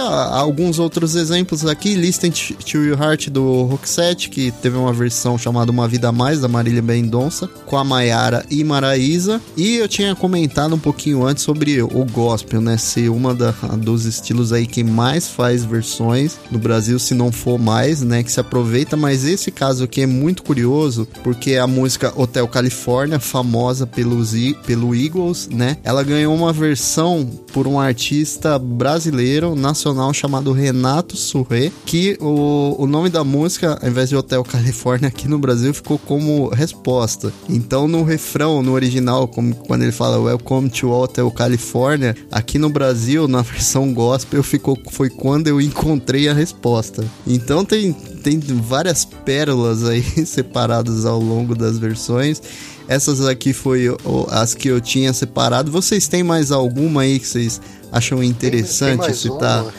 Alguns 0.04 0.80
outros 0.80 1.16
exemplos 1.16 1.66
aqui, 1.66 1.94
Listen 1.96 2.32
to 2.32 2.78
Your 2.78 3.00
Heart 3.02 3.30
do 3.30 3.64
Roxette, 3.64 4.30
que 4.30 4.52
teve 4.52 4.78
uma 4.78 4.94
versão 4.94 5.38
chamada 5.38 5.72
Uma 5.72 5.88
Vida 5.88 6.10
a 6.10 6.12
Mais, 6.12 6.42
da 6.42 6.48
Marília 6.48 6.82
Mendonça, 6.82 7.48
com 7.66 7.78
a 7.78 7.84
Maiara 7.84 8.46
e 8.50 8.64
Maraísa. 8.64 9.40
E 9.56 9.76
eu 9.78 9.88
tinha 9.88 10.16
comentado 10.16 10.76
um 10.76 10.80
pouquinho 10.80 11.26
antes 11.26 11.44
sobre 11.44 11.82
o 11.82 12.06
gospel, 12.06 12.62
né? 12.62 12.78
Ser 12.78 13.10
uma 13.10 13.34
da- 13.34 13.52
dos 13.78 14.06
estilos 14.06 14.52
aí 14.54 14.66
que 14.66 14.84
mais 14.84 15.28
faz 15.28 15.64
versões 15.64 16.38
no 16.50 16.58
Brasil, 16.60 16.98
se 17.00 17.14
não 17.14 17.32
for 17.32 17.58
mais, 17.60 18.02
né? 18.02 18.24
Que 18.24 18.32
se 18.32 18.40
aproveita, 18.40 18.96
mas 18.98 19.24
esse 19.26 19.52
caso 19.52 19.84
aqui 19.84 20.02
é 20.02 20.08
muito 20.08 20.44
curioso, 20.44 21.08
porque 21.24 21.56
a 21.56 21.68
música 21.68 22.12
Hotel 22.16 22.48
California, 22.48 23.20
famosa 23.20 23.86
pelos, 23.86 24.32
pelo 24.66 24.96
Eagles, 24.96 25.48
né? 25.52 25.78
Ela 25.84 26.04
ganhou 26.04 26.34
uma 26.36 26.52
versão 26.54 27.30
por 27.54 27.68
um 27.68 27.80
artista 27.80 28.58
brasileiro, 28.58 29.56
nacional, 29.56 29.91
chamado 30.14 30.52
Renato 30.52 31.16
Surré, 31.16 31.72
que 31.86 32.18
o, 32.20 32.76
o 32.78 32.88
nome 32.88 33.10
da 33.10 33.24
música, 33.24 33.78
ao 33.82 33.90
invés 33.90 34.10
de 34.10 34.16
Hotel 34.16 34.44
California 34.44 35.08
aqui 35.08 35.28
no 35.28 35.40
Brasil, 35.40 35.74
ficou 35.74 35.98
como 35.98 36.50
resposta. 36.50 37.32
Então, 37.50 37.88
no 37.88 38.04
refrão, 38.04 38.62
no 38.62 38.74
original, 38.74 39.28
como 39.28 39.56
quando 39.56 39.84
ele 39.84 39.92
fala 39.92 40.20
Welcome 40.20 40.70
to 40.70 40.90
Hotel 40.90 41.30
California, 41.32 42.16
aqui 42.32 42.58
no 42.58 42.70
Brasil, 42.70 43.28
na 43.28 43.42
versão 43.44 43.94
gospel, 43.94 44.44
ficou, 44.44 44.78
foi 44.92 45.10
quando 45.10 45.48
eu 45.48 45.62
encontrei 45.62 46.28
a 46.30 46.34
resposta. 46.34 47.04
Então, 47.26 47.64
tem, 47.66 47.94
tem 47.94 48.40
várias 48.40 49.06
pérolas 49.06 49.84
aí 49.84 50.04
separadas 50.26 51.06
ao 51.06 51.20
longo 51.20 51.56
das 51.56 51.78
versões. 51.78 52.42
Essas 52.88 53.26
aqui 53.26 53.54
foi 53.54 53.86
as 54.30 54.54
que 54.54 54.68
eu 54.68 54.82
tinha 54.82 55.14
separado. 55.14 55.72
Vocês 55.72 56.10
têm 56.10 56.24
mais 56.24 56.52
alguma 56.52 57.04
aí 57.04 57.20
que 57.20 57.28
vocês 57.28 57.62
acham 57.92 58.20
Tem 58.20 58.30
interessante 58.30 59.00
mais 59.00 59.18
citar? 59.18 59.64
uma 59.64 59.74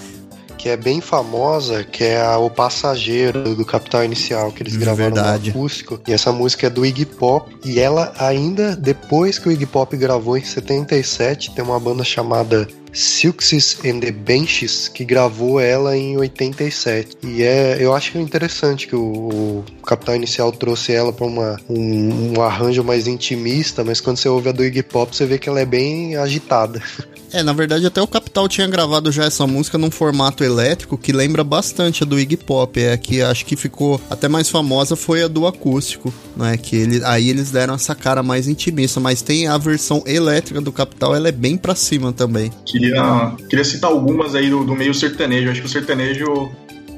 que 0.62 0.68
é 0.68 0.76
bem 0.76 1.00
famosa, 1.00 1.82
que 1.82 2.04
é 2.04 2.22
a 2.22 2.38
O 2.38 2.48
Passageiro 2.48 3.56
do 3.56 3.64
Capital 3.64 4.04
Inicial, 4.04 4.52
que 4.52 4.62
eles 4.62 4.76
gravaram 4.76 5.12
Verdade. 5.12 5.50
no 5.50 5.56
acústico. 5.56 6.00
E 6.06 6.12
essa 6.12 6.30
música 6.30 6.68
é 6.68 6.70
do 6.70 6.86
Iggy 6.86 7.04
Pop. 7.04 7.52
E 7.64 7.80
ela 7.80 8.12
ainda, 8.16 8.76
depois 8.76 9.40
que 9.40 9.48
o 9.48 9.52
Iggy 9.52 9.66
Pop 9.66 9.96
gravou 9.96 10.38
em 10.38 10.44
77, 10.44 11.52
tem 11.52 11.64
uma 11.64 11.80
banda 11.80 12.04
chamada 12.04 12.68
Silks 12.92 13.78
and 13.84 13.98
the 13.98 14.12
Benches 14.12 14.86
que 14.86 15.04
gravou 15.04 15.58
ela 15.58 15.96
em 15.96 16.16
87. 16.16 17.16
E 17.24 17.42
é, 17.42 17.78
eu 17.80 17.92
acho 17.92 18.16
interessante 18.18 18.86
que 18.86 18.94
o, 18.94 19.64
o 19.80 19.82
Capital 19.84 20.14
Inicial 20.14 20.52
trouxe 20.52 20.92
ela 20.92 21.12
para 21.12 21.26
um, 21.26 22.36
um 22.36 22.40
arranjo 22.40 22.84
mais 22.84 23.08
intimista, 23.08 23.82
mas 23.82 24.00
quando 24.00 24.18
você 24.18 24.28
ouve 24.28 24.50
a 24.50 24.52
do 24.52 24.64
Iggy 24.64 24.84
Pop, 24.84 25.16
você 25.16 25.26
vê 25.26 25.38
que 25.38 25.48
ela 25.48 25.58
é 25.60 25.66
bem 25.66 26.14
agitada. 26.16 26.80
É, 27.33 27.43
na 27.43 27.53
verdade, 27.53 27.87
até 27.87 28.01
o 28.03 28.07
Capital 28.07 28.47
tinha 28.47 28.66
gravado 28.66 29.11
já 29.11 29.24
essa 29.24 29.47
música 29.47 29.78
num 29.78 29.91
formato 29.91 30.45
elétrico 30.45 30.99
que 30.99 31.12
lembra 31.12 31.43
bastante 31.43 32.03
a 32.03 32.07
do 32.07 32.18
Iggy 32.20 32.37
Pop. 32.37 32.78
É 32.78 32.97
que 32.97 33.22
acho 33.22 33.47
que 33.47 33.57
ficou 33.57 34.01
até 34.11 34.28
mais 34.28 34.51
famosa 34.51 34.97
foi 34.97 35.22
a 35.22 35.28
do 35.28 35.47
acústico, 35.47 36.12
né? 36.37 36.57
Que 36.57 36.76
ele, 36.76 37.05
aí 37.05 37.30
eles 37.30 37.51
deram 37.51 37.74
essa 37.74 37.95
cara 37.95 38.22
mais 38.22 38.49
intimista, 38.49 39.01
mas 39.01 39.22
tem 39.22 39.49
a 39.49 39.57
versão 39.57 40.03
elétrica 40.07 40.61
do 40.61 40.70
Capital, 40.70 41.14
ela 41.14 41.28
é 41.28 41.33
bem 41.33 41.57
pra 41.57 41.74
cima 41.74 42.12
também. 42.12 42.51
Queria, 42.66 43.33
queria 43.49 43.64
citar 43.64 43.91
algumas 43.91 44.35
aí 44.35 44.51
do, 44.51 44.62
do 44.64 44.74
meio 44.74 44.93
sertanejo. 44.93 45.51
Acho 45.51 45.61
que 45.61 45.66
o 45.66 45.70
sertanejo 45.70 46.51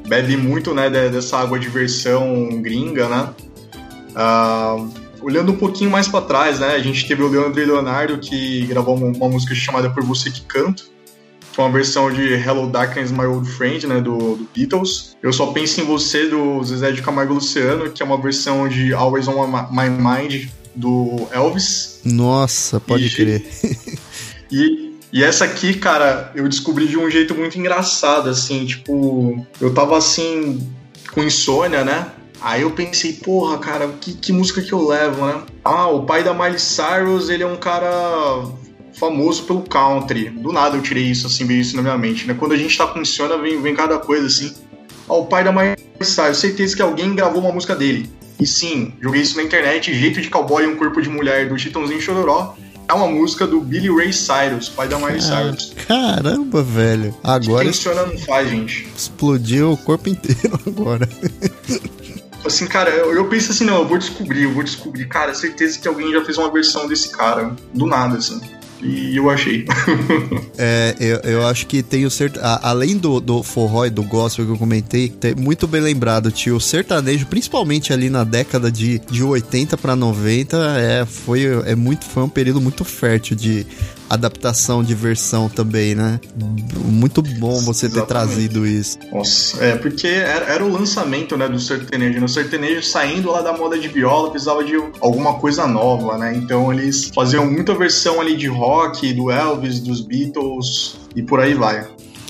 bebe 0.09 0.37
muito, 0.37 0.75
né, 0.75 0.91
de- 0.91 1.11
dessa 1.11 1.39
água 1.39 1.59
de 1.59 1.69
versão 1.69 2.61
gringa, 2.61 3.09
né? 3.09 3.29
Ah, 4.17 4.85
olhando 5.25 5.53
um 5.53 5.57
pouquinho 5.57 5.91
mais 5.91 6.07
pra 6.07 6.21
trás, 6.21 6.61
né, 6.61 6.75
a 6.75 6.79
gente 6.79 7.07
teve 7.09 7.23
o 7.23 7.29
Leandro 7.29 7.61
e 7.61 7.65
Leonardo 7.65 8.19
que 8.19 8.67
gravou 8.67 8.97
uma, 8.97 9.07
uma 9.07 9.29
música 9.29 9.55
chamada 9.55 9.89
Por 9.91 10.05
Você 10.05 10.31
Que 10.31 10.43
Canto, 10.43 10.93
que 11.53 11.61
é 11.61 11.65
uma 11.65 11.73
versão 11.73 12.13
de 12.13 12.33
Hello 12.35 12.69
Darkness, 12.69 13.11
My 13.13 13.25
Old 13.27 13.49
Friend, 13.49 13.87
né, 13.87 14.01
do, 14.01 14.17
do 14.37 14.49
Beatles. 14.55 15.17
Eu 15.23 15.33
Só 15.33 15.47
Penso 15.47 15.81
em 15.81 15.85
Você, 15.85 16.29
do 16.29 16.63
Zezé 16.65 16.91
de 16.93 17.01
Camargo 17.01 17.35
Luciano, 17.35 17.91
que 17.91 18.03
é 18.03 18.07
uma 18.07 18.21
versão 18.21 18.69
de 18.69 18.93
Always 18.93 19.29
On 19.29 19.47
My 19.47 19.89
Mind, 19.89 20.49
do 20.75 21.29
Elvis. 21.31 22.01
Nossa, 22.05 22.81
pode 22.81 23.07
E- 23.07 23.11
crer. 23.11 23.45
E, 24.53 24.93
e 25.13 25.25
essa 25.25 25.45
aqui, 25.47 25.75
cara, 25.75 26.31
eu 26.35 26.49
descobri 26.49 26.87
de 26.87 26.97
um 26.97 27.11
jeito 27.11 27.35
muito 27.35 27.59
engraçado, 27.59 28.29
assim, 28.29 28.65
tipo, 28.67 29.45
eu 29.61 29.73
tava 29.75 29.97
assim, 29.99 30.61
com 31.13 31.25
insônia, 31.25 31.83
né? 31.85 32.07
Aí 32.45 32.61
eu 32.61 32.71
pensei, 32.73 33.15
porra, 33.15 33.57
cara, 33.57 33.89
que, 33.99 34.13
que 34.13 34.31
música 34.31 34.61
que 34.61 34.71
eu 34.71 34.87
levo, 34.87 35.25
né? 35.25 35.41
Ah, 35.65 35.89
o 35.89 36.05
pai 36.05 36.23
da 36.23 36.35
Miley 36.35 36.59
Cyrus, 36.59 37.31
ele 37.31 37.43
é 37.43 37.47
um 37.47 37.57
cara 37.57 38.45
famoso 38.93 39.45
pelo 39.45 39.63
country. 39.63 40.29
Do 40.29 40.53
nada 40.53 40.77
eu 40.77 40.83
tirei 40.83 41.05
isso, 41.05 41.27
assim, 41.27 41.47
veio 41.47 41.63
isso 41.63 41.75
na 41.75 41.81
minha 41.81 41.97
mente, 41.97 42.27
né? 42.27 42.37
Quando 42.39 42.53
a 42.53 42.57
gente 42.59 42.77
tá 42.77 42.87
com 42.87 43.01
insônia, 43.01 43.39
vem, 43.39 43.63
vem 43.63 43.75
cada 43.75 43.99
coisa, 43.99 44.27
assim. 44.27 44.53
Ó, 45.09 45.23
o 45.23 45.27
pai 45.27 45.43
da 45.43 45.51
Miley 45.51 45.75
Cyrus, 46.03 46.37
certeza 46.37 46.77
que 46.77 46.83
alguém 46.83 47.15
gravou 47.15 47.41
uma 47.41 47.51
música 47.51 47.75
dele. 47.75 48.11
E 48.39 48.47
sim, 48.47 48.93
joguei 49.01 49.23
isso 49.23 49.39
na 49.39 49.43
internet, 49.43 49.95
Jeito 49.95 50.21
de 50.21 50.29
Cowboy 50.29 50.65
e 50.65 50.67
um 50.67 50.77
Corpo 50.77 51.01
de 51.01 51.09
Mulher, 51.09 51.49
do 51.49 51.59
Chitãozinho 51.59 51.99
Chororó. 52.03 52.55
É 52.87 52.93
uma 52.93 53.09
música 53.09 53.47
do 53.47 53.63
Billy 53.63 53.89
Ray 53.89 54.13
Cyrus, 54.13 54.69
pai 54.69 54.87
da 54.87 54.99
Miley 54.99 55.23
Cyrus. 55.23 55.73
Caramba, 55.89 56.63
velho. 56.63 57.17
Agora 57.25 57.65
Funciona 57.65 58.05
não 58.05 58.19
faz, 58.19 58.51
gente. 58.51 58.87
explodiu 58.95 59.73
o 59.73 59.77
corpo 59.79 60.11
inteiro 60.11 60.61
agora. 60.67 61.09
Assim, 62.45 62.67
cara, 62.67 62.91
eu, 62.91 63.13
eu 63.13 63.27
penso 63.27 63.53
assim, 63.53 63.65
não, 63.65 63.79
eu 63.79 63.89
vou 63.89 63.99
descobrir, 63.99 64.45
eu 64.45 64.53
vou 64.53 64.63
descobrir. 64.63 65.07
Cara, 65.07 65.35
certeza 65.35 65.79
que 65.79 65.89
alguém 65.89 66.13
já 66.13 66.25
fez 66.25 66.37
uma 66.39 66.51
versão 66.51 66.87
desse 66.87 67.11
cara, 67.11 67.55
do 67.73 67.87
nada, 67.87 68.19
assim. 68.19 68.41
E 68.85 69.17
eu 69.17 69.31
achei. 69.31 69.65
É, 70.57 70.95
eu, 71.01 71.17
eu 71.33 71.47
acho 71.49 71.67
que 71.67 71.83
tem 71.83 72.07
o 72.07 72.11
além 72.63 72.97
do, 72.97 73.21
do 73.21 73.43
forró 73.43 73.85
e 73.85 73.91
do 73.91 74.05
gospel 74.05 74.47
que 74.47 74.53
eu 74.53 74.57
comentei, 74.57 75.09
tem 75.09 75.35
muito 75.35 75.67
bem 75.67 75.81
lembrado, 75.81 76.31
tio, 76.31 76.57
o 76.57 76.61
sertanejo, 76.61 77.27
principalmente 77.27 77.93
ali 77.93 78.09
na 78.09 78.23
década 78.23 78.71
de, 78.71 79.01
de 79.01 79.25
80 79.25 79.77
para 79.77 79.97
90, 79.97 80.57
é, 80.79 81.05
foi, 81.05 81.45
é 81.67 81.75
muito, 81.75 82.05
foi 82.05 82.23
um 82.23 82.29
período 82.29 82.61
muito 82.61 82.85
fértil 82.85 83.37
de 83.37 83.67
adaptação 84.09 84.83
de 84.83 84.95
versão 84.95 85.49
também, 85.49 85.95
né? 85.95 86.21
Muito 86.85 87.23
bom 87.23 87.61
você 87.61 87.89
ter 87.89 87.99
Exatamente. 87.99 88.09
trazido 88.09 88.67
isso. 88.67 88.99
Nossa, 89.13 89.63
é 89.65 89.77
porque 89.77 90.07
era, 90.07 90.47
era 90.47 90.65
o 90.65 90.69
lançamento, 90.69 91.37
né, 91.37 91.49
do 91.49 91.59
sertanejo. 91.59 92.21
No 92.21 92.29
sertanejo, 92.29 92.83
saindo 92.83 93.31
lá 93.31 93.43
da 93.43 93.53
moda 93.57 93.79
de 93.79 93.89
viola, 93.89 94.31
precisava 94.31 94.65
de 94.65 94.75
alguma 95.01 95.35
coisa 95.35 95.67
nova, 95.67 96.19
né? 96.19 96.35
Então 96.37 96.73
eles 96.73 97.11
faziam 97.15 97.51
muita 97.51 97.75
versão 97.75 98.21
ali 98.21 98.37
de 98.37 98.47
rock, 98.47 99.13
do 99.13 99.31
Elvis, 99.31 99.81
dos 99.81 100.01
Beatles 100.01 100.97
e 101.15 101.23
por 101.23 101.41
aí 101.41 101.55
vai. 101.55 101.87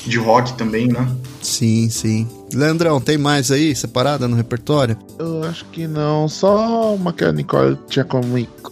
De 0.06 0.18
rock 0.18 0.52
também, 0.54 0.88
né? 0.88 1.08
Sim, 1.40 1.88
sim. 1.90 2.28
Leandrão, 2.54 3.00
tem 3.00 3.18
mais 3.18 3.50
aí 3.50 3.74
separada 3.74 4.26
no 4.28 4.36
repertório? 4.36 4.96
Eu 5.18 5.44
acho 5.44 5.64
que 5.66 5.86
não. 5.86 6.28
Só 6.28 6.94
uma 6.94 7.12
que 7.12 7.24
a 7.24 7.32
Nicole 7.32 7.78
tinha 7.88 8.06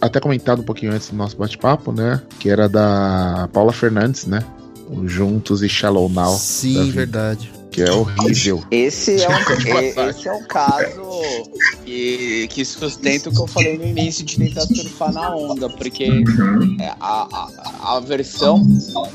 até 0.01 0.19
comentado 0.19 0.61
um 0.61 0.65
pouquinho 0.65 0.91
antes 0.93 1.09
do 1.09 1.15
nosso 1.15 1.37
bate-papo, 1.37 1.91
né? 1.91 2.21
Que 2.39 2.49
era 2.49 2.67
da 2.67 3.49
Paula 3.51 3.71
Fernandes, 3.71 4.25
né? 4.25 4.43
O 4.89 5.07
Juntos 5.07 5.61
e 5.61 5.69
Shallow 5.69 6.09
Now. 6.09 6.35
Sim, 6.37 6.91
verdade. 6.91 7.51
Que 7.71 7.81
é 7.81 7.91
horrível. 7.91 8.63
Esse 8.69 9.23
é, 9.23 9.27
um, 9.27 9.33
esse 10.09 10.27
é 10.27 10.31
um 10.31 10.43
caso 10.43 11.01
que, 11.83 12.47
que 12.49 12.63
sustenta 12.63 13.29
o 13.29 13.33
que 13.33 13.39
eu 13.39 13.47
falei 13.47 13.79
no 13.79 13.85
início 13.85 14.23
de 14.23 14.37
tentar 14.37 14.61
surfar 14.67 15.11
na 15.11 15.35
onda, 15.35 15.67
porque 15.69 16.23
é, 16.79 16.93
a, 16.99 17.27
a, 17.31 17.95
a 17.95 17.99
versão 17.99 18.61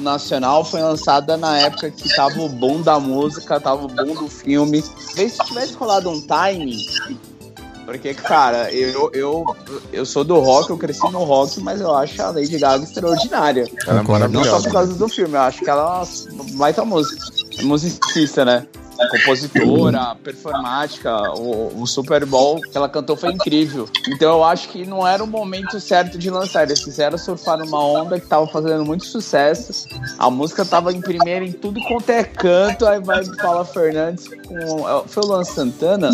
nacional 0.01 0.64
foi 0.64 0.83
lançada 0.83 1.37
na 1.37 1.57
época 1.59 1.89
que 1.93 2.09
tava 2.16 2.43
o 2.43 2.49
boom 2.49 2.83
da 2.83 2.99
música, 2.99 3.61
tava 3.61 3.85
o 3.85 3.89
boom 3.89 4.14
do 4.14 4.29
filme. 4.29 4.83
Talvez 4.83 5.35
se 5.35 5.39
tivesse 5.45 5.75
rolado 5.75 6.11
um 6.11 6.21
timing. 6.21 6.77
Porque, 7.89 8.12
cara, 8.12 8.70
eu, 8.70 9.11
eu, 9.14 9.57
eu 9.91 10.05
sou 10.05 10.22
do 10.22 10.39
rock, 10.41 10.68
eu 10.68 10.76
cresci 10.76 11.11
no 11.11 11.24
rock, 11.24 11.59
mas 11.62 11.80
eu 11.80 11.95
acho 11.95 12.20
a 12.20 12.28
Lady 12.28 12.59
Gaga 12.59 12.84
extraordinária. 12.84 13.66
Ela 13.86 14.01
é 14.01 14.03
Não 14.03 14.05
só 14.05 14.12
maravilhosa. 14.12 14.62
por 14.64 14.72
causa 14.74 14.93
do 14.95 15.09
filme, 15.09 15.34
eu 15.34 15.41
acho 15.41 15.61
que 15.61 15.70
ela 15.70 16.03
é 16.03 16.32
uma 16.34 16.45
baita 16.59 16.84
música. 16.84 17.16
Musicista, 17.63 18.45
né? 18.45 18.67
Compositora, 19.11 20.17
performática, 20.25 21.15
o, 21.39 21.83
o 21.83 21.87
Super 21.87 22.27
Bowl 22.27 22.61
que 22.61 22.77
ela 22.77 22.89
cantou 22.89 23.17
foi 23.17 23.31
incrível. 23.33 23.89
Então 24.09 24.29
eu 24.33 24.43
acho 24.45 24.69
que 24.71 24.85
não 24.85 25.07
era 25.07 25.23
o 25.23 25.27
momento 25.27 25.79
certo 25.79 26.19
de 26.19 26.29
lançar. 26.31 26.65
Eles 26.65 26.85
quiseram 26.85 27.17
surfar 27.17 27.59
numa 27.59 27.81
onda 27.85 28.19
que 28.19 28.27
tava 28.27 28.49
fazendo 28.49 28.85
muito 28.85 29.05
sucesso. 29.07 29.87
A 30.19 30.29
música 30.29 30.65
tava 30.65 30.93
em 30.93 31.01
primeira 31.01 31.45
em 31.45 31.53
tudo 31.53 31.81
quanto 31.85 32.11
é 32.11 32.25
canto. 32.25 32.87
Aí 32.87 32.99
vai 33.01 33.25
Paula 33.37 33.65
Fernandes 33.65 34.27
com. 34.47 34.89
é, 34.89 35.03
Foi 35.07 35.23
o 35.23 35.27
Luan 35.27 35.45
Santana? 35.45 36.11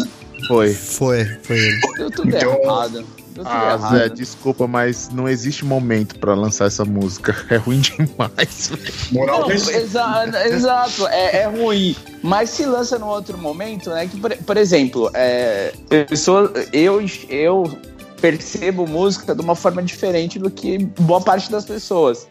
Foi. 0.47 0.75
Foi, 0.75 1.25
foi 1.43 1.57
ele. 1.57 1.81
Deu 1.97 2.11
tudo 2.11 2.29
Então- 2.37 2.53
errado. 2.63 3.07
Ah, 3.45 3.72
errado. 3.74 3.91
Zé, 3.97 4.09
desculpa, 4.11 4.66
mas 4.66 5.09
não 5.11 5.28
existe 5.28 5.64
momento 5.64 6.18
pra 6.18 6.35
lançar 6.35 6.66
essa 6.66 6.85
música. 6.85 7.35
É 7.51 7.57
ruim 7.57 7.80
demais. 7.80 8.68
velho. 8.70 8.93
Moral 9.12 9.41
Não, 9.41 9.51
exa- 9.51 10.47
exato, 10.49 11.07
é, 11.09 11.43
é 11.43 11.47
ruim. 11.47 11.97
Mas 12.22 12.51
se 12.51 12.64
lança 12.64 12.99
num 12.99 13.07
outro 13.09 13.37
momento, 13.37 13.91
né? 13.91 14.07
Que, 14.07 14.18
por, 14.20 14.37
por 14.37 14.57
exemplo, 14.57 15.11
é, 15.14 15.72
pessoa, 16.09 16.53
eu, 16.72 17.05
eu 17.28 17.78
percebo 18.20 18.87
música 18.87 19.35
de 19.35 19.41
uma 19.41 19.55
forma 19.55 19.82
diferente 19.82 20.39
do 20.39 20.51
que 20.51 20.78
boa 21.01 21.20
parte 21.20 21.51
das 21.51 21.64
pessoas. 21.64 22.26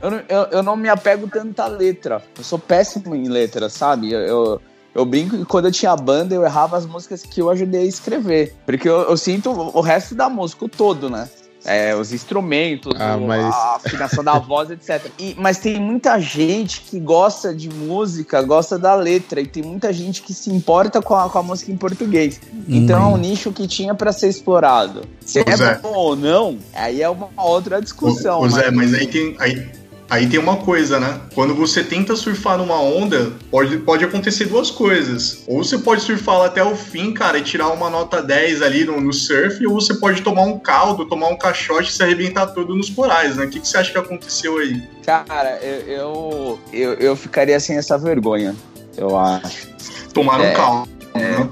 Eu, 0.00 0.10
não- 0.10 0.22
eu, 0.28 0.42
eu 0.52 0.62
não 0.62 0.76
me 0.76 0.88
apego 0.88 1.28
tanto 1.28 1.60
à 1.60 1.66
letra. 1.66 2.22
Eu 2.36 2.44
sou 2.44 2.58
péssimo 2.58 3.14
em 3.14 3.28
letra, 3.28 3.68
sabe? 3.68 4.12
Eu, 4.12 4.20
eu, 4.20 4.60
eu 4.94 5.04
brinco 5.04 5.36
que 5.38 5.44
quando 5.44 5.66
eu 5.66 5.72
tinha 5.72 5.94
banda, 5.96 6.34
eu 6.34 6.44
errava 6.44 6.76
as 6.76 6.86
músicas 6.86 7.22
que 7.22 7.40
eu 7.40 7.50
ajudei 7.50 7.82
a 7.82 7.86
escrever. 7.86 8.54
Porque 8.64 8.88
eu, 8.88 9.02
eu 9.02 9.16
sinto 9.16 9.50
o 9.50 9.80
resto 9.80 10.14
da 10.14 10.28
música, 10.28 10.64
o 10.64 10.68
todo, 10.68 11.08
né? 11.10 11.28
É, 11.66 11.96
os 11.96 12.12
instrumentos, 12.12 12.92
Ah, 13.00 13.16
o- 13.16 13.26
mas- 13.26 13.42
a 13.42 13.76
afinação 13.76 14.22
da 14.22 14.38
voz, 14.38 14.70
etc. 14.70 15.10
E- 15.18 15.34
mas 15.38 15.56
tem 15.56 15.80
muita 15.80 16.18
gente 16.20 16.82
que 16.82 17.00
gosta 17.00 17.54
de 17.54 17.70
música, 17.70 18.42
gosta 18.42 18.78
da 18.78 18.94
letra, 18.94 19.40
e 19.40 19.46
tem 19.46 19.62
muita 19.62 19.90
gente 19.90 20.20
que 20.20 20.34
se 20.34 20.50
importa 20.50 21.00
com 21.00 21.14
a, 21.14 21.30
com 21.30 21.38
a 21.38 21.42
música 21.42 21.72
em 21.72 21.76
português. 21.78 22.38
Então 22.68 23.02
é 23.02 23.06
um 23.06 23.16
nicho 23.16 23.50
que 23.50 23.66
tinha 23.66 23.94
pra 23.94 24.12
ser 24.12 24.28
explorado. 24.28 25.06
Se 25.24 25.42
Zé. 25.56 25.64
é 25.72 25.74
bom 25.78 25.94
ou 25.94 26.14
não, 26.14 26.58
aí 26.74 27.00
é 27.00 27.08
uma 27.08 27.30
outra 27.38 27.80
discussão. 27.80 28.46
Zé, 28.50 28.70
mas- 28.70 28.90
mas 28.90 29.00
aí 29.00 29.06
tem, 29.06 29.34
aí, 29.38 29.66
aí 30.08 30.28
tem 30.28 30.38
uma 30.38 30.56
coisa, 30.56 31.00
né? 31.00 31.20
Quando 31.34 31.54
você 31.54 31.82
tenta 31.82 32.14
surfar 32.16 32.58
numa 32.58 32.80
onda, 32.80 33.32
pode, 33.50 33.78
pode 33.78 34.04
acontecer 34.04 34.46
duas 34.46 34.70
coisas. 34.70 35.42
Ou 35.46 35.62
você 35.64 35.78
pode 35.78 36.02
surfar 36.02 36.42
até 36.42 36.62
o 36.62 36.76
fim, 36.76 37.12
cara, 37.12 37.38
e 37.38 37.42
tirar 37.42 37.68
uma 37.68 37.90
nota 37.90 38.22
10 38.22 38.62
ali 38.62 38.84
no, 38.84 39.00
no 39.00 39.12
surf, 39.12 39.66
ou 39.66 39.74
você 39.74 39.94
pode 39.94 40.22
tomar 40.22 40.42
um 40.42 40.58
caldo, 40.58 41.06
tomar 41.06 41.28
um 41.28 41.36
caixote 41.36 41.90
e 41.90 41.92
se 41.92 42.02
arrebentar 42.02 42.46
todo 42.48 42.74
nos 42.74 42.90
corais, 42.90 43.36
né? 43.36 43.44
O 43.44 43.50
que, 43.50 43.60
que 43.60 43.68
você 43.68 43.78
acha 43.78 43.92
que 43.92 43.98
aconteceu 43.98 44.58
aí? 44.58 44.82
Cara, 45.04 45.58
eu, 45.62 45.80
eu, 45.86 46.60
eu, 46.72 46.94
eu 46.94 47.16
ficaria 47.16 47.58
sem 47.60 47.76
essa 47.76 47.98
vergonha, 47.98 48.54
eu 48.96 49.18
acho. 49.18 49.68
Tomaram 50.12 50.44
É, 50.44 50.52
um 50.52 50.54
caldo, 50.54 50.88
né? 51.14 51.50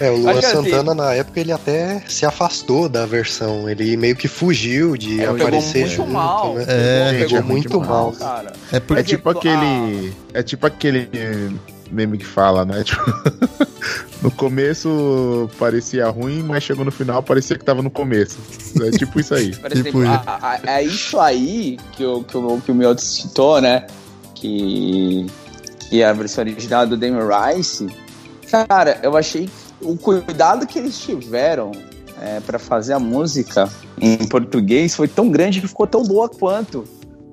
É, 0.00 0.10
o 0.10 0.16
Luan 0.22 0.38
assim- 0.38 0.50
Santana, 0.50 0.94
na 0.94 1.12
época, 1.14 1.40
ele 1.40 1.52
até 1.52 2.02
se 2.08 2.24
afastou 2.26 2.88
da 2.88 3.04
versão. 3.06 3.68
Ele 3.68 3.96
meio 3.96 4.16
que 4.16 4.28
fugiu 4.28 4.96
de 4.96 5.20
É, 5.20 5.26
pegou 5.26 5.36
aparecer 5.48 5.80
muito 5.80 5.96
junto, 5.96 6.10
mal. 6.10 6.54
né? 6.54 6.64
É, 6.68 7.18
pegou, 7.20 7.38
é 7.38 7.42
muito 7.42 7.80
mal. 7.80 8.12
cara. 8.12 8.52
É 8.72 8.76
É 8.76 8.80
porque. 8.80 9.02
tipo 9.04 9.30
exemplo, 9.30 9.38
aquele. 9.50 10.12
É 10.34 10.42
tipo 10.42 10.66
aquele 10.66 11.08
meme 11.90 12.16
que 12.18 12.26
fala, 12.26 12.64
né? 12.64 12.82
Tipo, 12.84 13.02
no 14.22 14.30
começo 14.30 15.50
parecia 15.58 16.08
ruim, 16.08 16.42
mas 16.42 16.62
chegou 16.62 16.84
no 16.84 16.92
final 16.92 17.22
parecia 17.22 17.58
que 17.58 17.64
tava 17.64 17.82
no 17.82 17.90
começo. 17.90 18.38
É 18.80 18.90
tipo 18.96 19.18
isso 19.20 19.34
aí. 19.34 19.54
Por 19.56 19.70
Tipo 19.70 20.02
a- 20.06 20.60
a- 20.64 20.70
é 20.78 20.82
isso 20.84 21.18
aí 21.18 21.76
que 21.92 22.04
o, 22.04 22.22
que 22.22 22.36
o, 22.36 22.60
que 22.60 22.70
o 22.70 22.74
Mioto 22.74 23.02
citou, 23.02 23.60
né? 23.60 23.86
Que, 24.34 25.26
que 25.90 26.00
é 26.02 26.06
a 26.06 26.12
versão 26.12 26.42
original 26.44 26.86
do 26.86 26.96
Damon 26.96 27.28
Rice. 27.28 27.86
Cara, 28.68 28.98
eu 29.02 29.16
achei 29.16 29.48
o 29.80 29.96
cuidado 29.96 30.66
que 30.66 30.78
eles 30.78 30.98
tiveram 30.98 31.72
é, 32.20 32.40
para 32.40 32.58
fazer 32.58 32.92
a 32.92 32.98
música 33.00 33.68
em 34.00 34.16
português 34.26 34.94
foi 34.94 35.08
tão 35.08 35.28
grande 35.30 35.60
que 35.60 35.66
ficou 35.68 35.86
tão 35.86 36.02
boa 36.04 36.28
quanto. 36.28 36.84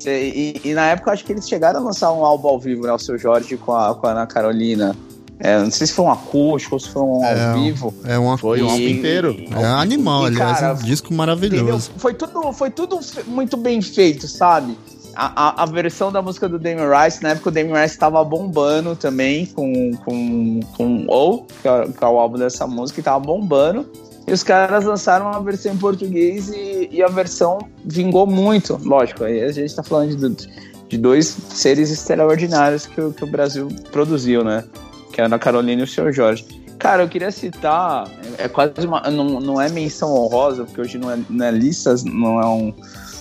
E, 0.06 0.56
e- 0.64 0.70
e 0.70 0.74
na 0.74 0.86
época 0.88 1.10
eu 1.10 1.14
acho 1.14 1.26
que 1.26 1.32
eles 1.34 1.48
chegaram 1.48 1.80
a 1.82 1.84
lançar 1.84 2.12
um 2.14 2.24
álbum 2.24 2.48
ao 2.48 2.60
vivo, 2.60 2.84
né? 2.88 2.94
O 2.94 2.98
seu 3.00 3.18
Jorge 3.18 3.58
com 3.58 3.74
a, 3.74 3.94
com 3.94 4.08
a 4.08 4.12
Ana 4.12 4.26
Carolina. 4.26 4.96
É, 5.42 5.58
não 5.60 5.72
sei 5.72 5.88
se 5.88 5.94
foi 5.94 6.06
um 6.06 6.12
acústico 6.12 6.76
ou 6.76 6.80
se 6.80 6.90
foi 6.90 7.02
um 7.02 7.24
É, 7.24 7.50
ao 7.52 7.60
vivo. 7.60 7.94
É 8.06 8.18
uma 8.18 8.38
Foi 8.38 8.62
um 8.62 8.68
E- 8.68 8.72
álbum 8.72 8.84
inteiro. 8.88 9.36
É 9.52 9.58
um 9.60 9.76
animal, 9.78 10.24
E, 10.24 10.28
aliás, 10.28 10.60
cara, 10.60 10.74
um 10.74 10.78
disco 10.78 11.08
Entendeu? 11.08 11.18
maravilhoso. 11.18 11.92
Foi 11.98 12.14
tudo, 12.14 12.52
foi 12.54 12.70
tudo 12.72 13.00
muito 13.28 13.56
bem 13.58 13.82
feito, 13.82 14.28
sabe? 14.28 14.78
A, 15.22 15.64
a, 15.64 15.66
versão 15.66 16.14
da 16.14 16.22
música 16.22 16.48
do 16.48 16.58
Damien 16.58 16.88
Rice, 16.90 17.22
na 17.22 17.32
época 17.32 17.50
o 17.50 17.52
Damien 17.52 17.76
Rice 17.76 17.98
tava 17.98 18.24
bombando 18.24 18.96
também 18.96 19.46
com, 19.48 19.92
com, 20.06 20.62
com 20.78 21.06
O, 21.10 21.44
que 21.62 21.68
é, 21.68 21.88
que 21.88 22.02
é 22.02 22.08
o 22.08 22.18
álbum 22.18 22.38
dessa 22.38 22.66
música, 22.66 23.02
e 23.02 23.04
tava 23.04 23.20
bombando. 23.20 23.86
E 24.26 24.32
os 24.32 24.44
caras 24.44 24.86
lançaram 24.86 25.26
uma 25.26 25.42
versão 25.42 25.74
em 25.74 25.78
português 25.78 26.48
e, 26.50 26.88
e 26.90 27.04
a 27.04 27.10
versão 27.10 27.60
vingou 27.84 28.26
muito. 28.26 28.80
Lógico, 28.82 29.26
aí 29.26 29.44
a 29.44 29.52
gente 29.52 29.76
tá 29.76 29.84
falando 29.84 30.16
de, 30.16 30.48
de 30.88 30.98
dois 30.98 31.36
seres 31.50 31.92
extraordinários 31.92 32.86
que, 32.86 33.02
o- 33.02 33.12
que 33.12 33.24
o 33.26 33.28
Brasil 33.28 33.68
produziu, 33.92 34.42
né? 34.44 34.64
Que 35.12 35.20
é 35.20 35.26
a 35.26 35.40
Carolina 35.40 35.82
e 35.82 35.84
o 35.84 35.88
Seu 35.88 36.14
Jorge. 36.14 36.46
Cara, 36.78 37.04
eu 37.04 37.10
queria 37.10 37.30
citar, 37.32 38.10
é 38.38 38.48
quase 38.48 38.72
uma, 38.88 39.02
não, 39.12 39.42
não 39.42 39.60
é 39.60 39.68
menção 39.68 40.14
honrosa, 40.14 40.64
porque 40.64 40.80
hoje 40.80 40.98
não 40.98 41.12
é, 41.12 41.20
não 41.30 41.46
é 41.46 41.52
listas, 41.52 42.06
não, 42.06 42.40
é 42.40 42.46
um, 42.46 42.74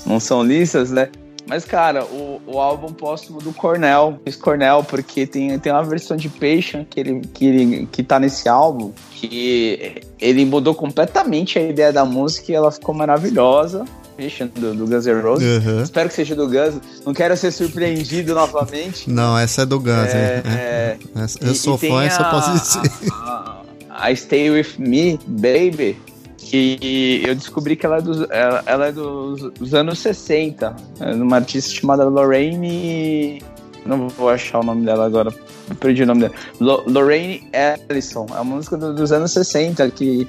não 0.07 0.21
são 0.21 0.45
listas, 0.45 0.93
né? 0.93 1.09
Mas, 1.49 1.65
cara, 1.65 2.05
o, 2.05 2.41
o 2.47 2.61
álbum 2.61 2.93
póstumo 2.93 3.41
do 3.41 3.53
Cornell, 3.55 4.21
Chris 4.23 4.37
Cornell, 4.37 4.85
porque 4.85 5.27
tem, 5.27 5.59
tem 5.59 5.73
uma 5.73 5.83
versão 5.83 6.17
de 6.17 6.29
Patient 6.29 6.87
que, 6.91 7.01
ele, 7.01 7.23
que, 7.33 7.47
ele, 7.47 7.89
que 7.91 8.03
tá 8.03 8.21
nesse 8.21 8.49
álbum, 8.49 8.93
que 9.13 10.03
ele 10.21 10.45
mudou 10.45 10.75
completamente 10.75 11.59
a 11.59 11.63
ideia 11.63 11.93
da 11.93 12.05
música 12.05 12.53
e 12.53 12.55
ela 12.55 12.71
ficou 12.71 12.95
maravilhosa. 12.95 13.85
Suspicion, 14.19 14.49
do, 14.55 14.75
do 14.75 14.87
Guns 14.87 15.07
N' 15.07 15.21
Roses. 15.23 15.65
Uhum. 15.65 15.83
Espero 15.83 16.09
que 16.09 16.15
seja 16.17 16.35
do 16.35 16.47
Guns. 16.49 16.75
Não 17.07 17.15
quero 17.15 17.37
ser 17.37 17.51
surpreendido 17.53 18.35
novamente. 18.35 19.09
Não, 19.11 19.39
essa 19.39 19.63
é 19.63 19.67
do 19.67 19.79
Guns, 19.81 20.13
É, 20.13 20.43
é, 20.45 20.53
é. 20.55 20.99
Eu 21.41 21.53
E- 21.53 21.55
sou 21.55 21.79
e 21.81 21.89
fã, 21.89 22.07
a- 22.07 22.25
posso 22.31 22.53
dizer. 22.81 23.13
A, 23.13 23.63
a 23.91 24.15
Stay 24.15 24.51
With 24.51 24.75
Me, 24.79 25.19
Baby, 25.27 25.97
que 26.39 27.23
eu 27.27 27.35
descobri 27.35 27.77
que 27.77 27.85
ela 27.85 27.99
é 27.99 28.01
dos, 28.01 28.31
ela, 28.31 28.63
ela 28.65 28.87
é 28.87 28.93
dos, 28.93 29.43
dos 29.53 29.75
anos 29.75 29.99
60. 29.99 30.75
É 31.01 31.13
uma 31.15 31.37
artista 31.37 31.71
chamada 31.75 32.05
Lorraine. 32.05 33.43
Não 33.85 34.09
vou 34.09 34.31
achar 34.31 34.61
o 34.61 34.63
nome 34.63 34.87
dela 34.87 35.05
agora. 35.05 35.35
Perdi 35.81 36.05
o 36.05 36.07
nome 36.07 36.23
dela. 36.23 36.35
Lo- 36.61 36.85
Lorraine 36.87 37.47
Ellison. 37.91 38.27
É 38.31 38.41
uma 38.41 38.57
música 38.57 38.77
do- 38.77 38.95
dos 38.95 39.13
anos 39.13 39.33
60 39.33 39.91
que. 39.91 40.27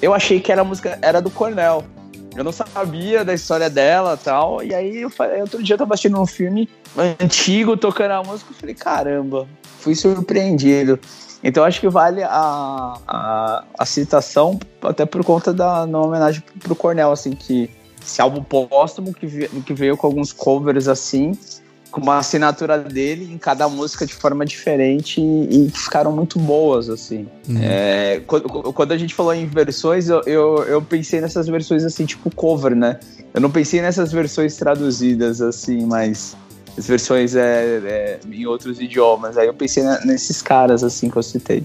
Eu 0.00 0.14
achei 0.14 0.40
que 0.40 0.52
era 0.52 0.62
música 0.62 0.98
era 1.02 1.20
do 1.20 1.30
Cornell. 1.30 1.84
Eu 2.36 2.44
não 2.44 2.52
sabia 2.52 3.24
da 3.24 3.34
história 3.34 3.68
dela 3.68 4.16
tal. 4.16 4.62
E 4.62 4.72
aí, 4.74 4.98
eu 4.98 5.10
outro 5.40 5.62
dia 5.62 5.74
eu 5.74 5.78
tava 5.78 5.94
assistindo 5.94 6.20
um 6.20 6.26
filme 6.26 6.68
antigo, 7.20 7.76
tocando 7.76 8.12
a 8.12 8.22
música, 8.22 8.50
eu 8.52 8.54
falei, 8.56 8.74
caramba, 8.74 9.48
fui 9.80 9.94
surpreendido. 9.94 11.00
Então 11.42 11.64
acho 11.64 11.80
que 11.80 11.88
vale 11.88 12.22
a, 12.22 12.94
a, 13.06 13.64
a 13.78 13.86
citação, 13.86 14.58
até 14.82 15.06
por 15.06 15.24
conta 15.24 15.52
da 15.52 15.86
na 15.86 16.00
homenagem 16.00 16.42
pro 16.60 16.74
Cornell, 16.74 17.12
assim, 17.12 17.30
que 17.32 17.70
esse 18.04 18.20
álbum 18.20 18.42
póstumo 18.42 19.12
que, 19.12 19.48
que 19.62 19.74
veio 19.74 19.96
com 19.96 20.06
alguns 20.06 20.32
covers 20.32 20.88
assim, 20.88 21.32
com 21.90 22.00
uma 22.00 22.18
assinatura 22.18 22.78
dele 22.78 23.32
em 23.32 23.38
cada 23.38 23.68
música 23.68 24.06
de 24.06 24.14
forma 24.14 24.44
diferente 24.44 25.20
e, 25.20 25.66
e 25.66 25.70
que 25.70 25.78
ficaram 25.78 26.12
muito 26.12 26.38
boas, 26.38 26.88
assim. 26.88 27.26
Uhum. 27.48 27.58
É, 27.62 28.20
quando, 28.26 28.72
quando 28.72 28.92
a 28.92 28.98
gente 28.98 29.14
falou 29.14 29.34
em 29.34 29.46
versões, 29.46 30.08
eu, 30.08 30.22
eu, 30.26 30.64
eu 30.64 30.82
pensei 30.82 31.20
nessas 31.20 31.46
versões 31.46 31.84
assim, 31.84 32.04
tipo 32.04 32.34
cover, 32.34 32.74
né? 32.74 32.98
Eu 33.32 33.40
não 33.40 33.50
pensei 33.50 33.80
nessas 33.80 34.10
versões 34.12 34.56
traduzidas, 34.56 35.40
assim, 35.40 35.86
mas 35.86 36.36
as 36.78 36.86
versões 36.86 37.34
é, 37.34 37.80
é, 37.84 38.20
em 38.30 38.46
outros 38.46 38.80
idiomas. 38.80 39.36
Aí 39.36 39.46
eu 39.48 39.54
pensei 39.54 39.82
na- 39.82 40.00
nesses 40.04 40.40
caras, 40.40 40.84
assim, 40.84 41.10
que 41.10 41.16
eu 41.16 41.22
citei. 41.22 41.64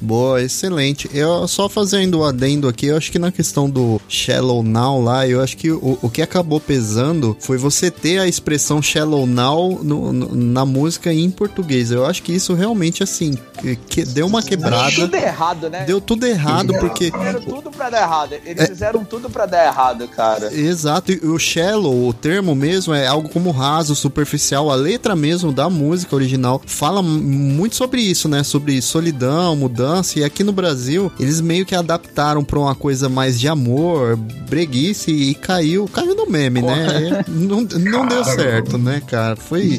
Boa, 0.00 0.42
excelente. 0.42 1.08
Eu 1.14 1.46
só 1.48 1.68
fazendo 1.68 2.18
o 2.20 2.24
adendo 2.24 2.68
aqui, 2.68 2.86
eu 2.86 2.96
acho 2.96 3.10
que 3.10 3.18
na 3.18 3.32
questão 3.32 3.68
do 3.70 4.00
Shallow 4.08 4.62
Now 4.62 5.02
lá, 5.02 5.26
eu 5.26 5.40
acho 5.40 5.56
que 5.56 5.70
o, 5.70 5.98
o 6.02 6.10
que 6.10 6.20
acabou 6.22 6.60
pesando 6.60 7.36
foi 7.40 7.56
você 7.56 7.90
ter 7.90 8.18
a 8.18 8.26
expressão 8.26 8.82
Shallow 8.82 9.26
Now 9.26 9.80
no- 9.82 10.12
no- 10.12 10.34
na 10.34 10.64
música 10.66 11.12
em 11.12 11.30
português. 11.30 11.90
Eu 11.90 12.04
acho 12.04 12.22
que 12.22 12.32
isso 12.32 12.54
realmente, 12.54 13.02
assim, 13.02 13.36
que, 13.60 13.76
que 13.76 14.04
deu 14.04 14.26
uma 14.26 14.42
quebrada. 14.42 14.90
Tudo 14.94 15.14
errado, 15.16 15.70
né? 15.70 15.84
Deu 15.84 16.00
tudo 16.00 16.26
errado, 16.26 16.74
porque. 16.80 17.10
Fizeram 17.10 17.40
tudo 17.40 17.70
pra 17.70 17.90
dar 17.90 18.02
errado. 18.02 18.34
Eles 18.44 18.68
fizeram 18.68 19.04
tudo 19.04 19.30
pra 19.30 19.46
dar 19.46 19.64
errado, 19.66 20.06
cara. 20.08 20.52
Exato, 20.52 21.12
e 21.12 21.20
o 21.26 21.38
shallow, 21.38 22.08
o 22.08 22.12
termo 22.12 22.54
mesmo, 22.54 22.92
é 22.92 23.06
algo 23.06 23.28
como 23.28 23.50
raso, 23.50 23.94
superficial. 23.94 24.70
A 24.70 24.74
letra 24.74 25.14
mesmo 25.16 25.52
da 25.52 25.70
música 25.70 26.14
original 26.14 26.60
fala 26.66 27.02
muito 27.02 27.76
sobre 27.76 28.00
isso, 28.00 28.28
né? 28.28 28.42
Sobre 28.42 28.80
solidão, 28.82 29.56
mudança. 29.56 29.83
E 30.18 30.24
aqui 30.24 30.42
no 30.42 30.52
Brasil, 30.52 31.10
eles 31.18 31.40
meio 31.40 31.66
que 31.66 31.74
adaptaram 31.74 32.44
pra 32.44 32.58
uma 32.58 32.74
coisa 32.74 33.08
mais 33.08 33.38
de 33.38 33.48
amor, 33.48 34.16
breguice 34.48 35.10
e 35.10 35.34
caiu, 35.34 35.88
caiu 35.92 36.14
no 36.14 36.26
meme, 36.26 36.62
né? 36.62 37.24
Não 37.28 37.62
não 37.62 38.06
deu 38.06 38.24
certo, 38.24 38.78
né, 38.78 39.02
cara? 39.06 39.36
Foi 39.36 39.78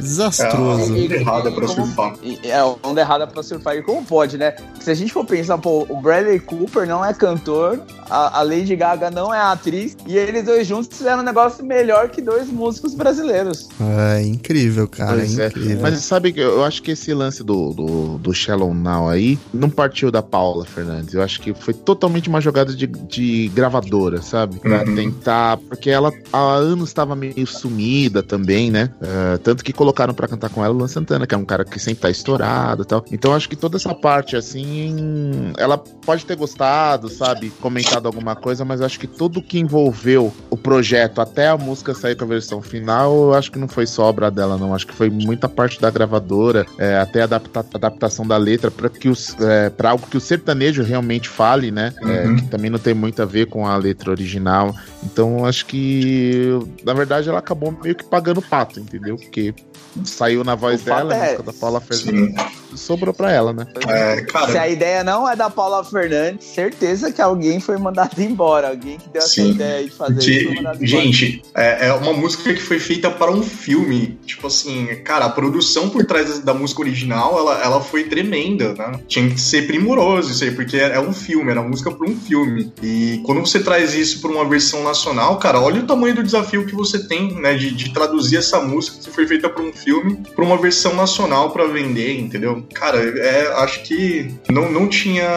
desastroso. 0.00 0.94
É, 0.96 1.00
onda 1.04 1.14
errada 1.14 1.50
pra 1.52 1.66
Como- 1.66 1.86
surfar. 1.86 2.14
É, 2.44 2.62
onda 2.82 3.00
errada 3.00 3.26
pra 3.26 3.42
surfar. 3.42 3.76
E 3.76 3.82
como 3.82 4.04
pode, 4.04 4.38
né? 4.38 4.54
Se 4.80 4.90
a 4.90 4.94
gente 4.94 5.12
for 5.12 5.24
pensar, 5.24 5.58
pô, 5.58 5.86
o 5.88 6.00
Bradley 6.00 6.40
Cooper 6.40 6.86
não 6.86 7.04
é 7.04 7.12
cantor, 7.14 7.80
a, 8.08 8.38
a 8.38 8.42
Lady 8.42 8.74
Gaga 8.76 9.10
não 9.10 9.32
é 9.34 9.40
atriz, 9.40 9.96
e 10.06 10.16
eles 10.16 10.44
dois 10.44 10.66
juntos 10.66 10.96
fizeram 10.96 11.20
um 11.20 11.24
negócio 11.24 11.64
melhor 11.64 12.08
que 12.08 12.22
dois 12.22 12.48
músicos 12.48 12.94
brasileiros. 12.94 13.68
É 13.80 14.22
incrível, 14.22 14.88
cara, 14.88 15.22
é. 15.22 15.26
incrível. 15.26 15.78
Mas 15.80 15.98
sabe 16.00 16.32
que 16.32 16.40
eu 16.40 16.64
acho 16.64 16.82
que 16.82 16.92
esse 16.92 17.12
lance 17.12 17.42
do, 17.44 17.72
do, 17.72 18.18
do 18.18 18.32
Shallow 18.34 18.72
Now 18.74 19.08
aí 19.08 19.38
não 19.52 19.68
partiu 19.68 20.10
da 20.10 20.22
Paula 20.22 20.64
Fernandes. 20.64 21.14
Eu 21.14 21.22
acho 21.22 21.40
que 21.40 21.52
foi 21.54 21.74
totalmente 21.74 22.28
uma 22.28 22.40
jogada 22.40 22.74
de, 22.74 22.86
de 22.86 23.48
gravadora, 23.54 24.22
sabe? 24.22 24.58
Pra 24.58 24.78
Uhum. 24.84 24.94
tentar. 24.94 25.56
Porque 25.68 25.90
ela 25.90 26.12
há 26.32 26.38
anos 26.54 26.88
estava 26.90 27.14
meio 27.16 27.46
sumida 27.46 28.22
também, 28.22 28.70
né? 28.70 28.90
É, 29.02 29.38
tanto 29.38 29.62
que 29.64 29.72
colocaram 29.88 30.12
pra 30.12 30.28
cantar 30.28 30.50
com 30.50 30.62
ela 30.62 30.74
o 30.74 30.76
Luan 30.76 30.88
Santana, 30.88 31.26
que 31.26 31.34
é 31.34 31.38
um 31.38 31.44
cara 31.46 31.64
que 31.64 31.78
sempre 31.78 32.02
tá 32.02 32.10
estourado 32.10 32.82
e 32.82 32.84
tal. 32.86 33.02
Então 33.10 33.34
acho 33.34 33.48
que 33.48 33.56
toda 33.56 33.76
essa 33.78 33.94
parte, 33.94 34.36
assim. 34.36 35.52
Ela 35.56 35.78
pode 35.78 36.26
ter 36.26 36.36
gostado, 36.36 37.08
sabe? 37.08 37.48
Comentado 37.60 38.06
alguma 38.06 38.36
coisa, 38.36 38.64
mas 38.64 38.82
acho 38.82 39.00
que 39.00 39.06
tudo 39.06 39.40
que 39.40 39.58
envolveu 39.58 40.32
o 40.50 40.56
projeto 40.56 41.20
até 41.20 41.48
a 41.48 41.56
música 41.56 41.94
sair 41.94 42.16
com 42.16 42.24
a 42.24 42.28
versão 42.28 42.60
final, 42.60 43.12
eu 43.12 43.34
acho 43.34 43.50
que 43.50 43.58
não 43.58 43.68
foi 43.68 43.86
só 43.86 44.04
obra 44.04 44.30
dela, 44.30 44.58
não. 44.58 44.74
Acho 44.74 44.86
que 44.86 44.94
foi 44.94 45.08
muita 45.08 45.48
parte 45.48 45.80
da 45.80 45.90
gravadora, 45.90 46.66
é, 46.76 46.98
até 46.98 47.22
a 47.22 47.24
adapta- 47.24 47.64
adaptação 47.74 48.26
da 48.26 48.36
letra 48.36 48.70
para 48.70 48.90
que 48.90 49.08
os 49.08 49.34
é, 49.40 49.70
para 49.70 49.90
algo 49.90 50.06
que 50.06 50.16
o 50.16 50.20
sertanejo 50.20 50.82
realmente 50.82 51.28
fale, 51.28 51.70
né? 51.70 51.94
É, 52.02 52.26
Uhum. 52.28 52.36
que 52.36 52.42
também 52.48 52.68
não 52.70 52.78
tem 52.78 52.92
muito 52.94 53.22
a 53.22 53.24
ver 53.24 53.46
com 53.46 53.66
a 53.66 53.76
letra 53.76 54.10
original. 54.10 54.74
Então 55.02 55.44
acho 55.44 55.66
que 55.66 56.48
na 56.84 56.92
verdade 56.92 57.28
ela 57.28 57.38
acabou 57.38 57.72
meio 57.82 57.94
que 57.94 58.04
pagando 58.04 58.42
pato, 58.42 58.80
entendeu? 58.80 59.16
Porque 59.16 59.54
saiu 60.04 60.44
na 60.44 60.54
voz 60.54 60.82
O 60.82 60.84
dela, 60.84 61.12
a 61.14 61.16
é- 61.16 61.24
música 61.24 61.42
da 61.44 61.52
Paula 61.52 61.80
Fernandes 61.80 62.34
sobrou 62.76 63.14
pra 63.14 63.32
ela, 63.32 63.52
né? 63.52 63.66
É, 63.88 64.20
cara, 64.22 64.52
Se 64.52 64.58
a 64.58 64.68
ideia 64.68 65.02
não 65.02 65.28
é 65.28 65.34
da 65.34 65.48
Paula 65.48 65.82
Fernandes, 65.82 66.46
certeza 66.46 67.10
que 67.10 67.20
alguém 67.22 67.58
foi 67.60 67.76
mandado 67.78 68.18
embora. 68.22 68.68
Alguém 68.68 68.98
que 68.98 69.08
deu 69.08 69.22
essa 69.22 69.28
Sim. 69.30 69.50
ideia 69.52 69.84
de 69.84 69.90
fazer 69.90 70.20
De- 70.20 70.38
isso 70.38 70.62
foi 70.76 70.86
gente, 70.86 71.42
é, 71.54 71.86
é 71.88 71.92
uma 71.94 72.12
música 72.12 72.52
que 72.52 72.60
foi 72.60 72.78
feita 72.78 73.10
para 73.10 73.30
um 73.32 73.42
filme. 73.42 74.18
Tipo 74.26 74.46
assim, 74.48 74.86
cara, 75.04 75.24
a 75.26 75.30
produção 75.30 75.88
por 75.88 76.04
trás 76.04 76.40
da 76.40 76.52
música 76.52 76.82
original, 76.82 77.38
ela, 77.38 77.62
ela 77.64 77.80
foi 77.80 78.04
tremenda, 78.04 78.74
né? 78.74 79.00
Tinha 79.08 79.28
que 79.30 79.40
ser 79.40 79.66
primoroso 79.66 80.30
isso 80.32 80.44
aí, 80.44 80.50
porque 80.50 80.76
é 80.76 81.00
um 81.00 81.12
filme, 81.12 81.50
era 81.50 81.62
música 81.62 81.90
para 81.90 82.08
um 82.08 82.14
filme. 82.16 82.72
E 82.82 83.20
quando 83.24 83.40
você 83.40 83.60
traz 83.60 83.94
isso 83.94 84.20
para 84.20 84.30
uma 84.30 84.44
versão 84.48 84.82
nacional, 84.88 85.38
cara, 85.38 85.60
olha 85.60 85.80
o 85.80 85.86
tamanho 85.86 86.14
do 86.14 86.22
desafio 86.22 86.66
que 86.66 86.74
você 86.74 87.06
tem, 87.06 87.34
né? 87.34 87.54
De, 87.54 87.70
de 87.70 87.92
traduzir 87.92 88.38
essa 88.38 88.60
música 88.60 88.98
que 89.04 89.10
foi 89.10 89.26
feita 89.26 89.48
para 89.48 89.62
um 89.62 89.72
filme 89.72 90.22
para 90.34 90.44
uma 90.44 90.56
versão 90.56 90.94
nacional 90.94 91.50
para 91.50 91.66
vender, 91.66 92.18
entendeu? 92.18 92.66
Cara, 92.74 92.98
é, 92.98 93.52
acho 93.62 93.82
que 93.82 94.34
não, 94.50 94.70
não 94.70 94.88
tinha 94.88 95.28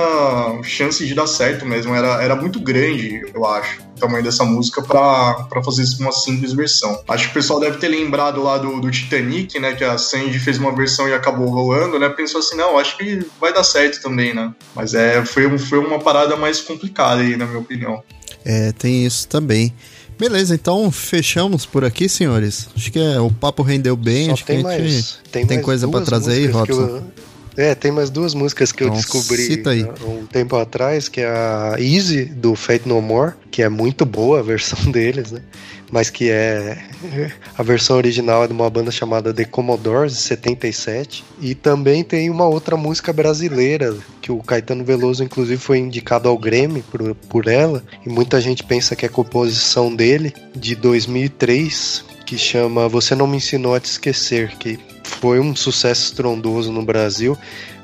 chance 0.63 1.05
de 1.05 1.13
dar 1.13 1.27
certo 1.27 1.65
mesmo. 1.65 1.93
Era, 1.95 2.23
era 2.23 2.35
muito 2.35 2.59
grande, 2.59 3.21
eu 3.33 3.45
acho 3.45 3.91
tamanho 4.01 4.23
dessa 4.23 4.43
música 4.43 4.81
pra 4.81 5.63
fazer 5.63 5.83
uma 5.99 6.11
simples 6.11 6.53
versão. 6.53 7.01
Acho 7.07 7.25
que 7.25 7.31
o 7.31 7.33
pessoal 7.35 7.59
deve 7.59 7.77
ter 7.77 7.87
lembrado 7.87 8.41
lá 8.41 8.57
do, 8.57 8.81
do 8.81 8.89
Titanic, 8.89 9.59
né? 9.59 9.73
Que 9.73 9.83
a 9.83 9.97
Sandy 9.97 10.39
fez 10.39 10.57
uma 10.57 10.75
versão 10.75 11.07
e 11.07 11.13
acabou 11.13 11.47
rolando, 11.47 11.99
né? 11.99 12.09
Pensou 12.09 12.39
assim, 12.39 12.57
não, 12.57 12.77
acho 12.77 12.97
que 12.97 13.23
vai 13.39 13.53
dar 13.53 13.63
certo 13.63 14.01
também, 14.01 14.33
né? 14.33 14.51
Mas 14.75 14.93
é, 14.95 15.23
foi, 15.23 15.57
foi 15.57 15.77
uma 15.77 15.99
parada 15.99 16.35
mais 16.35 16.59
complicada 16.59 17.21
aí, 17.21 17.37
na 17.37 17.45
minha 17.45 17.59
opinião. 17.59 18.03
É, 18.45 18.71
tem 18.71 19.05
isso 19.05 19.27
também. 19.27 19.73
Beleza, 20.17 20.53
então 20.53 20.91
fechamos 20.91 21.65
por 21.65 21.83
aqui, 21.83 22.07
senhores. 22.07 22.67
Acho 22.75 22.91
que 22.91 22.99
é, 22.99 23.19
o 23.19 23.31
papo 23.31 23.63
rendeu 23.63 23.95
bem. 23.95 24.27
Só 24.27 24.33
acho 24.33 24.45
tem 24.45 24.61
que 24.61 24.67
a 24.67 24.71
gente 24.77 24.81
mais. 24.83 25.19
Tem, 25.31 25.45
tem 25.47 25.57
mais 25.57 25.65
coisa 25.65 25.87
pra 25.87 25.99
duas 25.99 26.09
trazer 26.09 26.33
aí, 26.33 26.45
Robson. 26.47 26.81
eu- 26.81 27.03
É, 27.57 27.75
tem 27.75 27.91
mais 27.91 28.09
duas 28.09 28.33
músicas 28.33 28.71
que 28.71 28.81
eu 28.81 28.87
Então, 28.87 28.97
descobri 28.97 29.61
aí. 29.67 29.83
há 29.83 30.05
um 30.05 30.25
tempo 30.25 30.55
atrás, 30.55 31.09
que 31.09 31.19
é 31.19 31.27
a 31.27 31.75
Easy, 31.79 32.23
do 32.25 32.55
Fate 32.55 32.87
No 32.87 33.01
More, 33.01 33.33
que 33.51 33.61
é 33.61 33.67
muito 33.67 34.05
boa 34.05 34.39
a 34.39 34.41
versão 34.43 34.79
deles, 34.91 35.31
né? 35.31 35.41
Mas 35.91 36.09
que 36.09 36.31
é. 36.31 36.77
A 37.57 37.61
versão 37.61 37.97
original 37.97 38.43
é 38.43 38.47
de 38.47 38.53
uma 38.53 38.69
banda 38.69 38.89
chamada 38.89 39.33
The 39.33 39.45
Commodores, 39.45 40.13
de 40.13 40.19
77. 40.19 41.23
E 41.41 41.53
também 41.53 42.03
tem 42.03 42.29
uma 42.29 42.47
outra 42.47 42.77
música 42.77 43.11
brasileira, 43.11 43.95
que 44.21 44.31
o 44.31 44.41
Caetano 44.41 44.85
Veloso, 44.85 45.23
inclusive, 45.23 45.57
foi 45.57 45.79
indicado 45.79 46.29
ao 46.29 46.37
Grêmio 46.37 46.83
por, 46.89 47.13
por 47.13 47.47
ela. 47.47 47.83
E 48.05 48.09
muita 48.09 48.39
gente 48.39 48.63
pensa 48.63 48.95
que 48.95 49.05
é 49.05 49.09
composição 49.09 49.93
dele, 49.93 50.33
de 50.55 50.75
2003, 50.75 52.05
que 52.25 52.37
chama 52.37 52.87
Você 52.87 53.13
Não 53.13 53.27
Me 53.27 53.37
Ensinou 53.37 53.75
a 53.75 53.79
Te 53.79 53.85
Esquecer, 53.85 54.55
que 54.57 54.79
foi 55.03 55.39
um 55.39 55.55
sucesso 55.55 56.05
estrondoso 56.05 56.71
no 56.71 56.83
Brasil, 56.83 57.37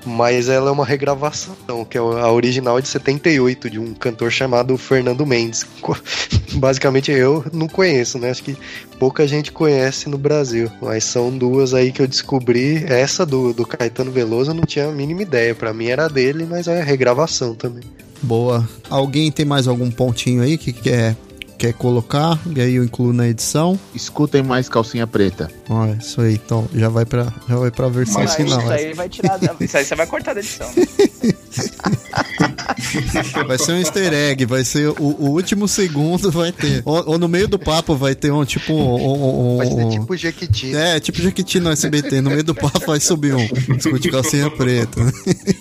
mas 0.07 0.49
ela 0.49 0.69
é 0.69 0.71
uma 0.71 0.85
regravação, 0.85 1.55
que 1.89 1.97
é 1.97 2.01
a 2.01 2.31
original 2.31 2.79
é 2.79 2.81
de 2.81 2.87
78, 2.87 3.69
de 3.69 3.79
um 3.79 3.93
cantor 3.93 4.31
chamado 4.31 4.77
Fernando 4.77 5.25
Mendes. 5.25 5.65
Basicamente 6.53 7.11
eu 7.11 7.45
não 7.53 7.67
conheço, 7.67 8.17
né? 8.17 8.31
Acho 8.31 8.43
que 8.43 8.57
pouca 8.97 9.27
gente 9.27 9.51
conhece 9.51 10.09
no 10.09 10.17
Brasil, 10.17 10.71
mas 10.81 11.03
são 11.03 11.37
duas 11.37 11.73
aí 11.73 11.91
que 11.91 12.01
eu 12.01 12.07
descobri. 12.07 12.83
Essa 12.87 13.25
do, 13.25 13.53
do 13.53 13.65
Caetano 13.65 14.11
Veloso 14.11 14.51
eu 14.51 14.55
não 14.55 14.63
tinha 14.63 14.87
a 14.87 14.91
mínima 14.91 15.21
ideia, 15.21 15.53
pra 15.53 15.73
mim 15.73 15.87
era 15.87 16.07
dele, 16.07 16.47
mas 16.49 16.67
é 16.67 16.81
regravação 16.81 17.53
também. 17.53 17.83
Boa. 18.21 18.67
Alguém 18.89 19.31
tem 19.31 19.45
mais 19.45 19.67
algum 19.67 19.91
pontinho 19.91 20.41
aí 20.41 20.57
que 20.57 20.73
quer, 20.73 21.15
quer 21.57 21.73
colocar? 21.73 22.39
E 22.55 22.61
aí 22.61 22.75
eu 22.75 22.83
incluo 22.83 23.11
na 23.13 23.27
edição. 23.27 23.79
Escutem 23.93 24.43
mais 24.43 24.69
calcinha 24.69 25.05
preta. 25.07 25.49
Ó, 25.69 25.85
isso 25.99 26.21
aí, 26.21 26.35
então 26.35 26.67
já 26.73 26.89
vai 26.89 27.05
pra, 27.05 27.33
já 27.49 27.55
vai 27.55 27.71
pra 27.71 27.87
versão 27.89 28.21
Mas 28.21 28.35
final. 28.35 28.59
isso 28.61 28.71
aí 28.71 28.93
vai 28.93 29.09
tirar. 29.09 29.37
da- 29.37 29.55
Isso 29.59 29.75
aí 29.77 29.83
você 29.85 29.95
vai 29.95 30.07
cortar 30.07 30.33
da 30.33 30.39
edição. 30.39 30.67
Vai 33.47 33.57
ser 33.57 33.71
um 33.73 33.77
easter 33.79 34.13
egg, 34.13 34.45
vai 34.45 34.63
ser 34.63 34.89
o, 34.89 34.95
o 34.99 35.29
último 35.31 35.67
segundo 35.67 36.31
vai 36.31 36.51
ter. 36.51 36.81
Ou, 36.85 37.11
ou 37.11 37.17
no 37.17 37.27
meio 37.27 37.47
do 37.47 37.57
papo 37.57 37.95
vai 37.95 38.13
ter 38.13 38.31
um 38.31 38.45
tipo 38.45 38.73
um, 38.73 39.53
um- 39.53 39.57
Vai 39.57 39.67
ser 39.67 39.89
tipo 39.89 40.15
Jequiti. 40.15 40.75
É, 40.75 40.99
tipo 40.99 41.19
Jequiti 41.21 41.59
no 41.59 41.71
SBT, 41.71 42.21
no 42.21 42.29
meio 42.29 42.43
do 42.43 42.53
papo 42.53 42.79
vai 42.85 42.99
subir 42.99 43.33
um. 43.33 43.47
Discute 43.75 44.09
calcinha 44.11 44.49
preta. 44.51 45.01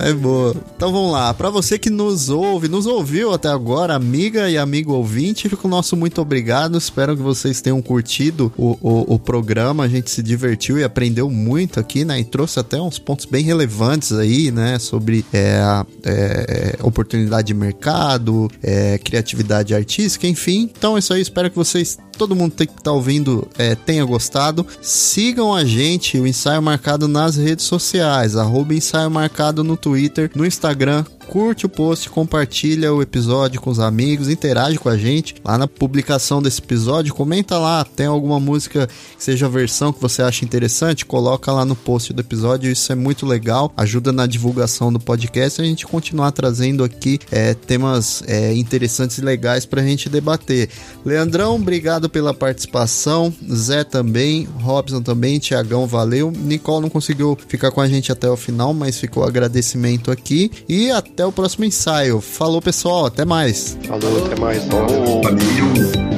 É 0.00 0.12
boa. 0.12 0.54
Então 0.76 0.92
vamos 0.92 1.12
lá. 1.12 1.32
Pra 1.34 1.50
você 1.50 1.78
que 1.78 1.90
nos 1.90 2.28
ouve, 2.28 2.68
nos 2.68 2.86
ouviu 2.86 3.32
até 3.32 3.48
agora, 3.48 3.94
amiga 3.94 4.48
e 4.50 4.56
amigo 4.56 4.92
ouvinte, 4.92 5.48
fica 5.48 5.66
o 5.66 5.70
nosso 5.70 5.96
muito 5.96 6.20
obrigado. 6.20 6.76
Espero 6.78 7.16
que 7.16 7.22
vocês 7.22 7.60
tenham 7.60 7.80
curtido 7.82 8.52
o, 8.56 8.76
o, 8.80 9.14
o 9.14 9.18
programa. 9.18 9.84
A 9.84 9.88
gente 9.88 10.10
se 10.10 10.22
divertiu 10.22 10.78
e 10.78 10.84
aprendeu 10.84 11.28
muito 11.30 11.80
aqui, 11.80 12.04
né? 12.04 12.20
E 12.20 12.24
trouxe 12.24 12.58
até 12.60 12.80
uns 12.80 12.98
pontos 12.98 13.26
bem 13.26 13.44
relevantes 13.44 14.12
aí, 14.12 14.50
né? 14.50 14.78
Sobre 14.78 15.24
é, 15.32 15.56
a- 15.58 15.86
é, 16.04 16.76
oportunidade 16.82 17.48
de 17.48 17.54
mercado, 17.54 18.50
é, 18.62 18.98
criatividade 18.98 19.74
artística, 19.74 20.26
enfim. 20.26 20.70
Então 20.76 20.96
é 20.96 21.00
isso 21.00 21.12
aí. 21.12 21.20
Espero 21.20 21.50
que 21.50 21.56
vocês 21.56 21.98
todo 22.16 22.34
mundo 22.34 22.52
que 22.56 22.66
tá 22.66 22.90
ouvindo 22.90 23.46
é, 23.56 23.76
tenha 23.76 24.04
gostado. 24.04 24.66
Sigam 24.82 25.54
a 25.54 25.64
gente, 25.64 26.18
o 26.18 26.26
Ensaio 26.26 26.60
Marcado 26.60 27.06
nas 27.06 27.36
redes 27.36 27.64
sociais, 27.64 28.34
arroba 28.34 28.74
Ensaio 28.74 29.08
Marcado 29.08 29.62
no 29.62 29.76
Twitter, 29.76 29.87
no 30.34 30.44
Instagram. 30.44 31.17
Curte 31.28 31.66
o 31.66 31.68
post, 31.68 32.08
compartilha 32.08 32.92
o 32.92 33.02
episódio 33.02 33.60
com 33.60 33.68
os 33.68 33.78
amigos, 33.78 34.30
interage 34.30 34.78
com 34.78 34.88
a 34.88 34.96
gente 34.96 35.34
lá 35.44 35.58
na 35.58 35.68
publicação 35.68 36.40
desse 36.40 36.58
episódio. 36.58 37.14
Comenta 37.14 37.58
lá, 37.58 37.84
tem 37.84 38.06
alguma 38.06 38.40
música 38.40 38.86
que 38.86 39.22
seja 39.22 39.44
a 39.44 39.48
versão 39.48 39.92
que 39.92 40.00
você 40.00 40.22
acha 40.22 40.42
interessante, 40.42 41.04
coloca 41.04 41.52
lá 41.52 41.66
no 41.66 41.76
post 41.76 42.14
do 42.14 42.22
episódio. 42.22 42.72
Isso 42.72 42.90
é 42.90 42.94
muito 42.94 43.26
legal, 43.26 43.70
ajuda 43.76 44.10
na 44.10 44.26
divulgação 44.26 44.90
do 44.90 44.98
podcast 44.98 45.60
e 45.60 45.64
a 45.64 45.68
gente 45.68 45.86
continuar 45.86 46.32
trazendo 46.32 46.82
aqui 46.82 47.18
é, 47.30 47.52
temas 47.52 48.22
é, 48.26 48.54
interessantes 48.54 49.18
e 49.18 49.20
legais 49.20 49.66
pra 49.66 49.82
gente 49.82 50.08
debater. 50.08 50.70
Leandrão, 51.04 51.56
obrigado 51.56 52.08
pela 52.08 52.32
participação. 52.32 53.30
Zé 53.52 53.84
também, 53.84 54.48
Robson 54.62 55.02
também, 55.02 55.38
Tiagão, 55.38 55.86
valeu. 55.86 56.30
Nicole 56.30 56.80
não 56.80 56.88
conseguiu 56.88 57.36
ficar 57.48 57.70
com 57.70 57.82
a 57.82 57.88
gente 57.88 58.10
até 58.10 58.30
o 58.30 58.36
final, 58.36 58.72
mas 58.72 58.98
ficou 58.98 59.24
agradecimento 59.24 60.10
aqui. 60.10 60.50
E 60.66 60.90
até 60.90 61.17
o 61.24 61.32
próximo 61.32 61.64
ensaio. 61.64 62.20
Falou, 62.20 62.60
pessoal, 62.60 63.06
até 63.06 63.24
mais. 63.24 63.76
Falou, 63.86 64.26
até 64.26 64.40
mais. 64.40 64.64
Valeu. 64.66 66.17